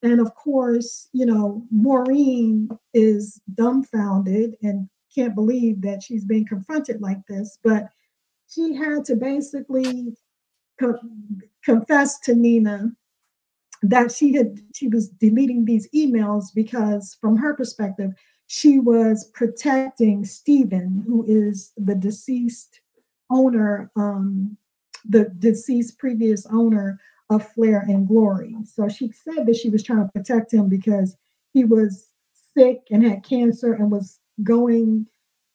And 0.01 0.19
of 0.19 0.33
course, 0.33 1.07
you 1.13 1.27
know, 1.27 1.63
Maureen 1.69 2.67
is 2.95 3.39
dumbfounded 3.53 4.55
and 4.63 4.89
can't 5.13 5.35
believe 5.35 5.81
that 5.83 6.01
she's 6.01 6.25
being 6.25 6.47
confronted 6.47 6.99
like 6.99 7.19
this, 7.29 7.59
but 7.63 7.85
she 8.49 8.73
had 8.73 9.05
to 9.05 9.15
basically 9.15 10.15
co- 10.79 10.99
confess 11.63 12.17
to 12.21 12.33
Nina 12.33 12.91
that 13.83 14.11
she 14.11 14.33
had 14.33 14.59
she 14.73 14.87
was 14.87 15.09
deleting 15.09 15.63
these 15.63 15.87
emails 15.95 16.45
because 16.55 17.15
from 17.21 17.37
her 17.37 17.53
perspective 17.53 18.11
she 18.47 18.79
was 18.79 19.29
protecting 19.33 20.25
Stephen 20.25 21.03
who 21.05 21.25
is 21.27 21.71
the 21.77 21.95
deceased 21.95 22.81
owner 23.29 23.91
um 23.95 24.57
the 25.09 25.25
deceased 25.39 25.97
previous 25.99 26.45
owner 26.47 26.99
of 27.29 27.47
Flair 27.51 27.81
and 27.87 28.07
Glory 28.07 28.55
so 28.63 28.87
she 28.87 29.11
said 29.11 29.45
that 29.45 29.55
she 29.55 29.69
was 29.69 29.83
trying 29.83 30.05
to 30.05 30.11
protect 30.11 30.53
him 30.53 30.69
because 30.69 31.15
he 31.53 31.65
was 31.65 32.07
sick 32.57 32.87
and 32.91 33.03
had 33.03 33.23
cancer 33.23 33.73
and 33.73 33.91
was 33.91 34.19
going 34.43 35.05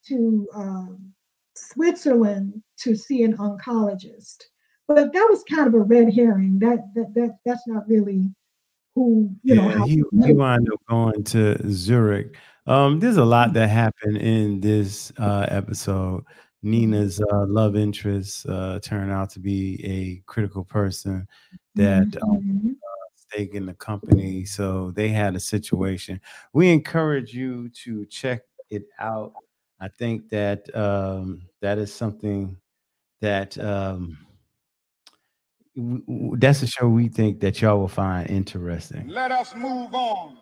to 0.06 0.48
um, 0.54 1.12
Switzerland 1.54 2.62
to 2.78 2.94
see 2.96 3.22
an 3.22 3.36
oncologist. 3.36 4.44
But 4.88 5.12
that 5.12 5.26
was 5.30 5.44
kind 5.48 5.66
of 5.66 5.74
a 5.74 5.80
red 5.80 6.12
herring. 6.12 6.58
That 6.58 6.92
that, 6.94 7.14
that 7.14 7.38
that's 7.44 7.66
not 7.66 7.88
really 7.88 8.30
who 8.94 9.34
you 9.42 9.54
know. 9.54 9.68
How, 9.68 9.86
he, 9.86 10.02
he 10.24 10.32
wound 10.32 10.68
up 10.72 10.80
going 10.88 11.24
to 11.24 11.56
Zurich 11.70 12.36
Um, 12.66 13.00
there's 13.00 13.16
a 13.16 13.24
lot 13.24 13.52
that 13.54 13.68
happened 13.70 14.18
in 14.18 14.60
this 14.60 15.12
uh, 15.18 15.46
episode. 15.48 16.24
Nina's 16.62 17.20
uh, 17.20 17.46
love 17.46 17.74
interest 17.76 18.46
uh, 18.48 18.78
turned 18.80 19.10
out 19.10 19.30
to 19.30 19.40
be 19.40 19.80
a 19.84 20.22
critical 20.30 20.64
person 20.64 21.26
that 21.74 22.16
um, 22.22 22.42
Mhm. 22.42 22.76
stake 23.16 23.54
in 23.54 23.66
the 23.66 23.74
company. 23.74 24.44
So 24.44 24.92
they 24.92 25.08
had 25.08 25.34
a 25.34 25.40
situation. 25.40 26.20
We 26.52 26.70
encourage 26.70 27.34
you 27.34 27.68
to 27.84 28.06
check 28.06 28.42
it 28.70 28.84
out. 29.00 29.32
I 29.80 29.88
think 29.88 30.28
that 30.28 30.72
um, 30.76 31.42
that 31.62 31.78
is 31.78 31.92
something 31.92 32.56
that 33.20 33.58
um, 33.58 34.16
w- 35.76 36.02
w- 36.06 36.36
that's 36.36 36.62
a 36.62 36.66
show 36.68 36.88
we 36.88 37.08
think 37.08 37.40
that 37.40 37.60
y'all 37.60 37.78
will 37.78 37.88
find 37.88 38.30
interesting. 38.30 39.08
Let 39.08 39.32
us 39.32 39.54
move 39.56 39.92
on. 39.94 40.38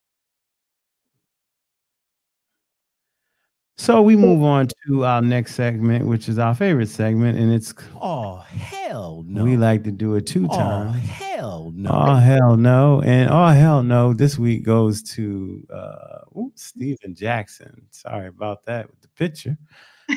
So 3.81 4.03
we 4.03 4.15
move 4.15 4.43
on 4.43 4.69
to 4.87 5.07
our 5.07 5.23
next 5.23 5.55
segment, 5.55 6.05
which 6.05 6.29
is 6.29 6.39
our 6.39 6.55
favorite 6.55 6.91
segment, 6.91 7.39
and 7.39 7.51
it's 7.51 7.73
Oh 7.99 8.37
hell 8.37 9.25
no! 9.27 9.43
we 9.43 9.57
like 9.57 9.85
to 9.85 9.91
do 9.91 10.17
it 10.17 10.27
two 10.27 10.49
times. 10.49 10.91
Oh 10.95 10.99
hell 10.99 11.73
no! 11.75 11.91
Oh 11.91 12.15
hell 12.17 12.57
no! 12.59 13.01
And 13.01 13.31
oh 13.31 13.47
hell 13.47 13.83
no! 13.83 14.13
This 14.13 14.39
week 14.39 14.65
goes 14.65 15.03
to 15.15 15.67
uh, 15.73 16.19
ooh, 16.37 16.53
Stephen 16.57 17.15
Jackson. 17.15 17.87
Sorry 17.91 18.27
about 18.27 18.67
that 18.67 18.91
with 18.91 19.01
the 19.01 19.09
picture. 19.09 19.57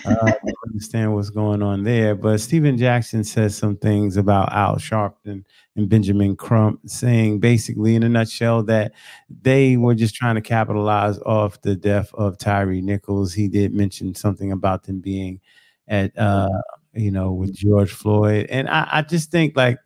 Uh, 0.06 0.32
understand 0.68 1.14
what's 1.14 1.30
going 1.30 1.62
on 1.62 1.84
there, 1.84 2.16
but 2.16 2.39
Stephen 2.39 2.78
Jackson 2.78 3.24
says 3.24 3.56
some 3.56 3.78
things 3.78 4.18
about 4.18 4.52
Al 4.52 4.76
Sharpton 4.76 5.44
and 5.76 5.89
Benjamin 5.89 6.36
Crump, 6.36 6.82
saying 6.86 7.39
basically 7.39 7.96
in 7.96 8.04
a 8.04 8.10
nutshell 8.10 8.64
that 8.64 8.94
they 9.41 9.78
were 9.78 9.96
just 9.96 10.16
trying 10.16 10.36
to 10.36 10.41
capitalize 10.41 11.20
off 11.20 11.62
the 11.62 11.76
death 11.76 12.14
of 12.14 12.38
Tyre 12.38 12.82
Nichols. 12.82 13.34
He 13.34 13.48
did 13.48 13.74
mention 13.74 14.16
something 14.16 14.52
about 14.52 14.84
them 14.84 15.00
being 15.00 15.39
at 15.88 16.18
uh, 16.18 16.50
you 16.94 17.12
know 17.12 17.32
with 17.32 17.54
George 17.54 17.91
Floyd, 17.91 18.48
and 18.50 18.68
I, 18.70 18.88
I 18.91 19.02
just 19.04 19.32
think 19.32 19.56
like 19.56 19.78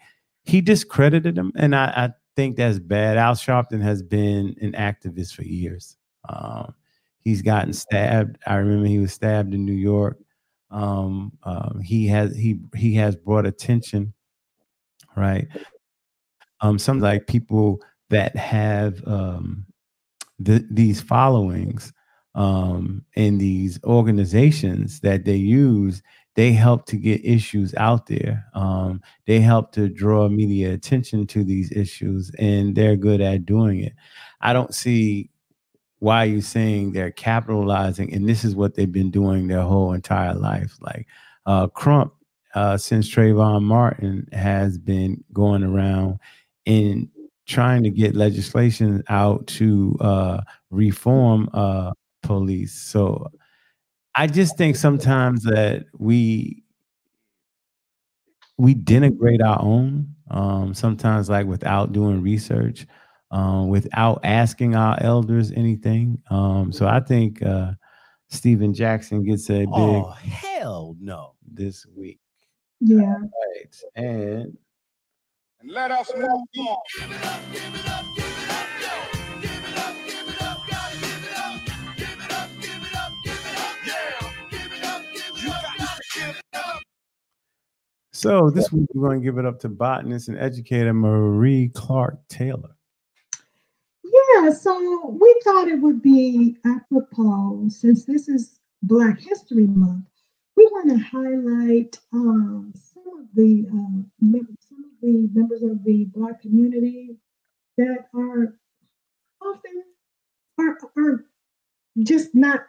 he 0.43 0.62
discredited 0.62 1.36
them. 1.36 1.51
and 1.55 1.76
I, 1.76 1.86
I 1.86 2.14
think 2.36 2.55
that's 2.55 2.80
bad. 2.80 3.18
Al 3.18 3.34
Sharpton 3.34 3.82
has 3.82 4.01
been 4.01 4.55
an 4.62 4.72
activist 4.74 5.36
for 5.36 5.43
years. 5.43 5.97
Um, 6.30 6.74
he's 7.28 7.41
gotten 7.41 7.73
stabbed. 7.73 8.38
I 8.47 8.55
remember 8.55 8.88
he 8.88 8.99
was 8.99 9.11
stabbed 9.13 9.53
in 9.53 9.65
New 9.65 9.73
York. 9.73 10.17
Um, 10.71 11.34
um, 11.43 11.82
he 11.84 12.07
has 12.07 12.36
he 12.36 12.59
he 12.75 12.95
has 12.95 13.17
brought 13.17 13.45
attention, 13.45 14.13
right? 15.15 15.47
Um, 16.61 16.80
some 16.80 16.99
like 16.99 17.28
people 17.28 17.82
that 18.09 18.36
have 18.36 19.05
um, 19.07 19.65
th- 20.43 20.63
these 20.71 21.01
followings 21.01 21.93
um, 22.36 23.03
these 23.39 23.80
organizations 23.84 24.99
that 25.01 25.25
they 25.25 25.36
use, 25.36 26.03
they 26.36 26.51
help 26.53 26.86
to 26.88 26.97
get 26.97 27.25
issues 27.25 27.73
out 27.75 28.05
there. 28.07 28.45
Um, 28.53 29.01
they 29.25 29.39
help 29.39 29.71
to 29.73 29.89
draw 29.89 30.30
media 30.30 30.73
attention 30.73 31.25
to 31.28 31.43
these 31.43 31.71
issues, 31.71 32.32
and 32.38 32.75
they're 32.75 32.95
good 32.95 33.21
at 33.21 33.45
doing 33.45 33.82
it. 33.82 33.93
I 34.41 34.53
don't 34.53 34.73
see 34.75 35.32
why 36.00 36.26
you're 36.26 36.41
saying 36.41 36.91
they're 36.91 37.12
capitalizing, 37.12 38.14
and 38.14 38.28
this 38.28 38.43
is 38.45 38.56
what 38.56 38.76
they've 38.76 38.91
been 38.91 39.12
doing 39.12 39.48
their 39.48 39.62
whole 39.64 39.93
entire 39.93 40.34
life. 40.36 40.76
Like 40.82 41.08
uh, 41.45 41.68
Crump, 41.68 42.14
uh, 42.56 42.78
since 42.78 43.10
Trayvon 43.10 43.64
Martin 43.64 44.28
has 44.32 44.78
been 44.78 45.24
going 45.34 45.64
around 45.64 46.20
and 46.66 47.10
trying 47.48 47.84
to 47.84 47.89
get 47.89 48.16
legislation 48.16 49.04
out 49.10 49.48
to 49.48 49.95
uh, 50.02 50.41
reform 50.70 51.50
uh, 51.54 51.93
police. 52.22 52.74
So 52.74 53.32
I 54.16 54.28
just 54.28 54.58
think 54.58 54.76
sometimes 54.76 55.43
that 55.43 55.86
we 55.98 56.64
we 58.58 58.74
denigrate 58.74 59.43
our 59.45 59.62
own 59.62 60.16
um, 60.32 60.74
sometimes 60.74 61.30
like 61.30 61.45
without 61.45 61.93
doing 61.93 62.22
research 62.22 62.86
um, 63.32 63.67
without 63.69 64.19
asking 64.23 64.75
our 64.75 64.97
elders 65.01 65.51
anything 65.51 66.21
um, 66.30 66.71
so 66.71 66.88
i 66.88 66.99
think 66.99 67.41
uh, 67.43 67.71
stephen 68.30 68.73
jackson 68.73 69.23
gets 69.23 69.49
a 69.49 69.59
big 69.59 69.67
Oh 69.71 70.09
hell 70.11 70.95
no! 70.99 71.34
this 71.45 71.86
week 71.95 72.19
Yeah. 72.80 73.15
right 73.55 73.82
and 73.95 74.57
And 75.59 75.71
let 75.71 75.91
us 75.91 76.11
move 76.15 76.30
on. 76.59 76.78
so 88.13 88.49
this 88.49 88.71
week 88.71 88.88
we're 88.93 89.07
going 89.07 89.19
to 89.19 89.23
give 89.23 89.38
it 89.38 89.45
up 89.45 89.59
to 89.59 89.69
botanist 89.69 90.30
and 90.30 90.38
educator 90.39 90.93
marie 90.93 91.69
clark 91.73 92.17
taylor 92.30 92.75
Yeah, 94.14 94.51
so 94.51 95.10
we 95.10 95.41
thought 95.43 95.68
it 95.68 95.82
would 95.82 96.01
be 96.01 96.58
apropos 96.66 97.68
since 97.70 98.05
this 98.05 98.30
is 98.30 98.60
Black 98.84 99.20
History 99.20 99.68
Month. 99.68 100.05
We 100.55 100.66
want 100.68 100.89
to 100.89 100.97
highlight 100.97 101.99
um, 102.14 102.74
some 102.76 103.20
of 103.20 103.28
the 103.36 103.68
mem- 104.22 104.58
some 104.60 104.86
of 104.86 104.91
the 105.01 105.30
members 105.34 105.64
of 105.64 105.84
the 105.84 106.05
Black 106.05 106.41
community 106.41 107.18
that 107.78 108.08
are 108.14 108.58
often 109.41 109.84
are, 110.60 110.78
are 110.97 111.26
just 112.03 112.34
not 112.34 112.62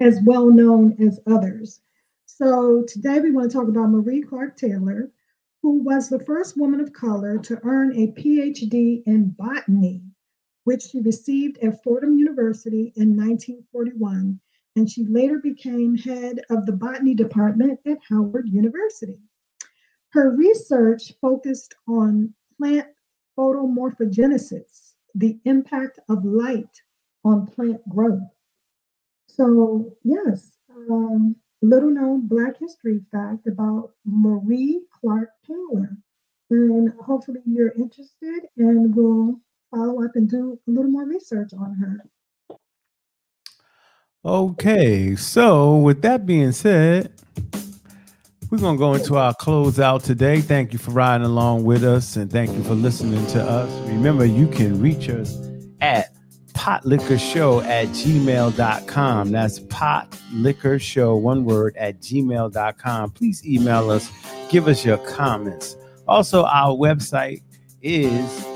as 0.00 0.18
well 0.24 0.50
known 0.50 0.96
as 1.00 1.20
others. 1.26 1.80
So 2.26 2.84
today 2.88 3.20
we 3.20 3.30
want 3.30 3.50
to 3.50 3.56
talk 3.56 3.68
about 3.68 3.90
Marie 3.90 4.22
Clark 4.22 4.56
Taylor, 4.56 5.10
who 5.62 5.82
was 5.82 6.08
the 6.08 6.24
first 6.24 6.56
woman 6.56 6.80
of 6.80 6.92
color 6.92 7.38
to 7.38 7.60
earn 7.64 7.92
a 7.92 8.08
PhD 8.12 9.02
in 9.06 9.30
botany 9.30 10.02
which 10.64 10.82
she 10.82 11.00
received 11.00 11.58
at 11.58 11.82
Fordham 11.82 12.18
University 12.18 12.92
in 12.96 13.16
1941, 13.16 14.40
and 14.76 14.90
she 14.90 15.04
later 15.04 15.38
became 15.38 15.96
head 15.96 16.40
of 16.50 16.66
the 16.66 16.72
botany 16.72 17.14
department 17.14 17.78
at 17.86 17.98
Howard 18.08 18.48
University. 18.48 19.18
Her 20.10 20.30
research 20.30 21.12
focused 21.20 21.74
on 21.86 22.34
plant 22.56 22.88
photomorphogenesis, 23.38 24.94
the 25.14 25.38
impact 25.44 25.98
of 26.08 26.24
light 26.24 26.80
on 27.24 27.46
plant 27.46 27.86
growth. 27.88 28.22
So, 29.28 29.96
yes, 30.02 30.58
um, 30.90 31.36
little 31.62 31.90
known 31.90 32.26
Black 32.26 32.58
history 32.58 33.00
fact 33.10 33.46
about 33.46 33.92
Marie 34.04 34.82
Clark 34.90 35.30
Taylor. 35.46 35.96
And 36.50 36.92
hopefully 37.00 37.40
you're 37.46 37.72
interested 37.72 38.48
and 38.56 38.94
will 38.94 39.40
follow 39.74 40.04
up 40.04 40.12
and 40.14 40.30
do 40.30 40.58
a 40.66 40.70
little 40.70 40.90
more 40.90 41.06
research 41.06 41.50
on 41.58 41.74
her. 41.74 42.58
Okay, 44.24 45.16
so 45.16 45.76
with 45.76 46.00
that 46.02 46.24
being 46.24 46.52
said, 46.52 47.12
we're 48.50 48.58
gonna 48.58 48.78
go 48.78 48.94
into 48.94 49.16
our 49.16 49.34
closeout 49.34 50.02
today. 50.02 50.40
Thank 50.40 50.72
you 50.72 50.78
for 50.78 50.92
riding 50.92 51.26
along 51.26 51.64
with 51.64 51.84
us 51.84 52.16
and 52.16 52.30
thank 52.30 52.50
you 52.52 52.62
for 52.62 52.74
listening 52.74 53.26
to 53.28 53.42
us. 53.42 53.70
Remember, 53.88 54.24
you 54.24 54.46
can 54.46 54.80
reach 54.80 55.08
us 55.08 55.36
at 55.80 56.14
potliquorshow 56.52 57.64
at 57.64 57.88
gmail.com. 57.88 59.32
That's 59.32 59.60
potliquorshow, 59.60 61.20
one 61.20 61.44
word, 61.44 61.76
at 61.76 62.00
gmail.com. 62.00 63.10
Please 63.10 63.46
email 63.46 63.90
us, 63.90 64.10
give 64.48 64.68
us 64.68 64.84
your 64.84 64.98
comments. 64.98 65.76
Also, 66.06 66.44
our 66.44 66.74
website 66.76 67.42
is 67.82 68.53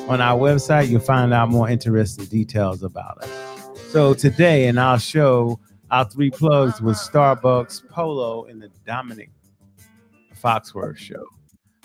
on 0.08 0.20
our 0.20 0.38
website. 0.38 0.88
You'll 0.88 1.00
find 1.00 1.34
out 1.34 1.50
more 1.50 1.68
interesting 1.68 2.24
details 2.26 2.82
about 2.82 3.22
us. 3.22 3.30
So 3.90 4.14
today 4.14 4.68
in 4.68 4.78
our 4.78 4.98
show, 4.98 5.60
our 5.90 6.04
three 6.04 6.30
plugs 6.30 6.80
was 6.80 6.98
Starbucks, 6.98 7.88
Polo, 7.88 8.44
and 8.44 8.62
the 8.62 8.70
Domonique 8.86 9.30
Foxworth 10.42 10.96
show. 10.96 11.24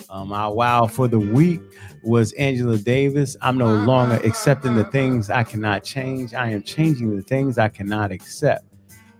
Um, 0.10 0.32
our 0.32 0.54
wow 0.54 0.88
for 0.88 1.08
the 1.08 1.20
week 1.20 1.62
was 2.04 2.34
Angela 2.34 2.78
Davis. 2.78 3.38
I'm 3.42 3.58
no 3.58 3.74
longer 3.74 4.20
accepting 4.24 4.76
the 4.76 4.86
things 4.86 5.30
I 5.30 5.44
cannot 5.44 5.84
change. 5.84 6.34
I 6.34 6.50
am 6.50 6.64
changing 6.64 7.16
the 7.16 7.22
things 7.22 7.58
I 7.58 7.70
cannot 7.70 8.12
accept. 8.12 8.66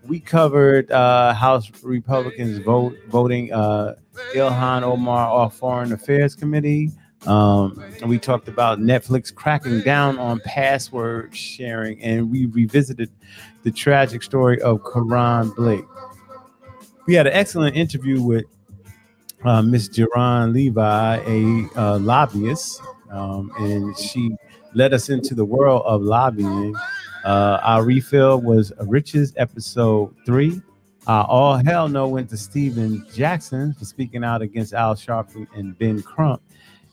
We 0.06 0.20
covered 0.20 0.90
uh, 0.90 1.32
House 1.32 1.70
Republicans 1.82 2.58
vote 2.58 2.96
voting 3.08 3.52
uh, 3.52 3.94
Ilhan 4.34 4.82
Omar 4.82 5.28
off 5.28 5.56
Foreign 5.56 5.92
Affairs 5.92 6.34
Committee. 6.34 6.90
Um, 7.26 7.82
and 8.00 8.10
we 8.10 8.18
talked 8.18 8.48
about 8.48 8.80
Netflix 8.80 9.34
cracking 9.34 9.80
down 9.80 10.18
on 10.18 10.40
password 10.40 11.34
sharing, 11.34 12.02
and 12.02 12.30
we 12.30 12.46
revisited 12.46 13.10
the 13.62 13.70
tragic 13.70 14.22
story 14.22 14.60
of 14.60 14.82
Karon 14.84 15.54
Blake. 15.56 15.86
We 17.06 17.14
had 17.14 17.26
an 17.26 17.32
excellent 17.32 17.76
interview 17.76 18.20
with 18.20 18.44
uh, 19.42 19.62
Miss 19.62 19.88
Gerron 19.88 20.52
Levi, 20.52 21.16
a 21.26 21.68
uh, 21.78 21.98
lobbyist, 21.98 22.82
um, 23.10 23.50
and 23.58 23.96
she 23.96 24.36
led 24.74 24.92
us 24.92 25.08
into 25.08 25.34
the 25.34 25.44
world 25.44 25.82
of 25.86 26.02
lobbying. 26.02 26.74
Uh, 27.24 27.58
our 27.62 27.84
refill 27.84 28.40
was 28.40 28.72
Riches 28.80 29.32
episode 29.36 30.14
three. 30.26 30.60
Uh, 31.06 31.22
all 31.22 31.56
hell 31.56 31.88
no 31.88 32.06
went 32.06 32.28
to 32.30 32.36
Stephen 32.36 33.06
Jackson 33.14 33.72
for 33.74 33.84
speaking 33.84 34.22
out 34.22 34.42
against 34.42 34.74
Al 34.74 34.94
Sharpton 34.94 35.46
and 35.56 35.76
Ben 35.78 36.02
Crump. 36.02 36.42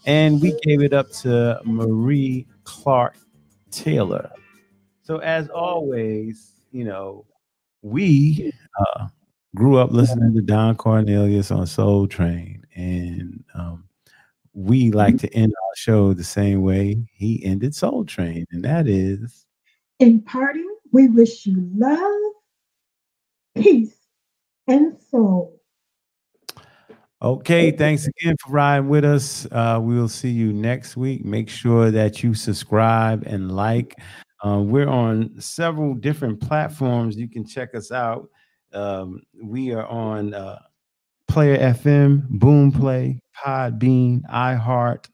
And 0.06 0.42
we 0.42 0.58
gave 0.64 0.82
it 0.82 0.94
up 0.94 1.12
to 1.22 1.60
Marie 1.64 2.48
Clark 2.64 3.18
Taylor. 3.72 4.32
So, 5.04 5.18
as 5.18 5.50
always, 5.50 6.54
you 6.72 6.86
know, 6.86 7.26
we 7.82 8.54
uh, 8.80 9.08
grew 9.56 9.78
up 9.78 9.92
listening 9.92 10.34
to 10.36 10.42
Don 10.42 10.76
Cornelius 10.76 11.52
on 11.52 11.68
Soul 11.68 12.08
Train, 12.08 12.66
and 12.76 13.44
um, 13.54 13.84
we 14.54 14.92
like 14.92 15.18
to 15.18 15.34
end 15.34 15.54
our 15.54 15.76
show 15.76 16.14
the 16.14 16.24
same 16.24 16.62
way 16.62 17.06
he 17.14 17.44
ended 17.44 17.76
Soul 17.76 18.06
Train, 18.06 18.46
and 18.52 18.64
that 18.64 18.88
is 18.88 19.46
In 20.02 20.20
parting, 20.20 20.68
we 20.92 21.10
wish 21.10 21.46
you 21.46 21.70
love, 21.76 22.34
peace, 23.56 23.96
and 24.68 25.00
soul. 25.00 25.62
okay. 27.22 27.70
Thanks 27.70 28.08
again 28.08 28.36
for 28.40 28.52
riding 28.52 28.90
with 28.90 29.06
us. 29.06 29.46
Uh, 29.52 29.78
we'll 29.80 30.10
see 30.10 30.32
you 30.32 30.54
next 30.54 30.98
week. 30.98 31.24
Make 31.24 31.50
sure 31.50 31.92
that 31.92 32.24
you 32.24 32.34
subscribe 32.34 33.28
and 33.28 33.52
like. 33.52 33.96
Uh, 34.44 34.64
we're 34.66 34.90
on 34.90 35.40
several 35.40 35.94
different 35.94 36.42
platforms. 36.42 37.16
You 37.16 37.30
can 37.30 37.46
check 37.46 37.76
us 37.76 37.92
out. 37.92 38.28
Um, 38.74 39.22
we 39.40 39.72
are 39.72 39.86
on 39.86 40.34
uh, 40.34 40.58
Player 41.28 41.60
FM, 41.60 42.28
Boom 42.28 42.72
Play, 42.72 43.22
Podbean, 43.38 44.24
iHeart, 44.34 45.06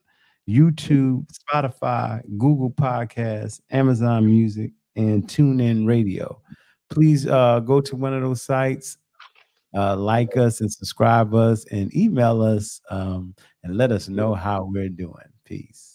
YouTube, 0.48 1.26
Spotify, 1.30 2.22
Google 2.38 2.70
Podcasts, 2.70 3.60
Amazon 3.70 4.24
Music, 4.24 4.72
and 4.98 5.26
TuneIn 5.26 5.86
Radio. 5.86 6.42
Please 6.90 7.26
uh, 7.26 7.60
go 7.60 7.80
to 7.80 7.96
one 7.96 8.12
of 8.12 8.22
those 8.22 8.42
sites, 8.42 8.98
uh, 9.74 9.96
like 9.96 10.36
us 10.36 10.60
and 10.60 10.70
subscribe 10.70 11.34
us, 11.34 11.64
and 11.70 11.94
email 11.96 12.42
us 12.42 12.80
um, 12.90 13.34
and 13.62 13.76
let 13.76 13.92
us 13.92 14.08
know 14.08 14.34
how 14.34 14.68
we're 14.70 14.88
doing. 14.88 15.14
Peace. 15.44 15.87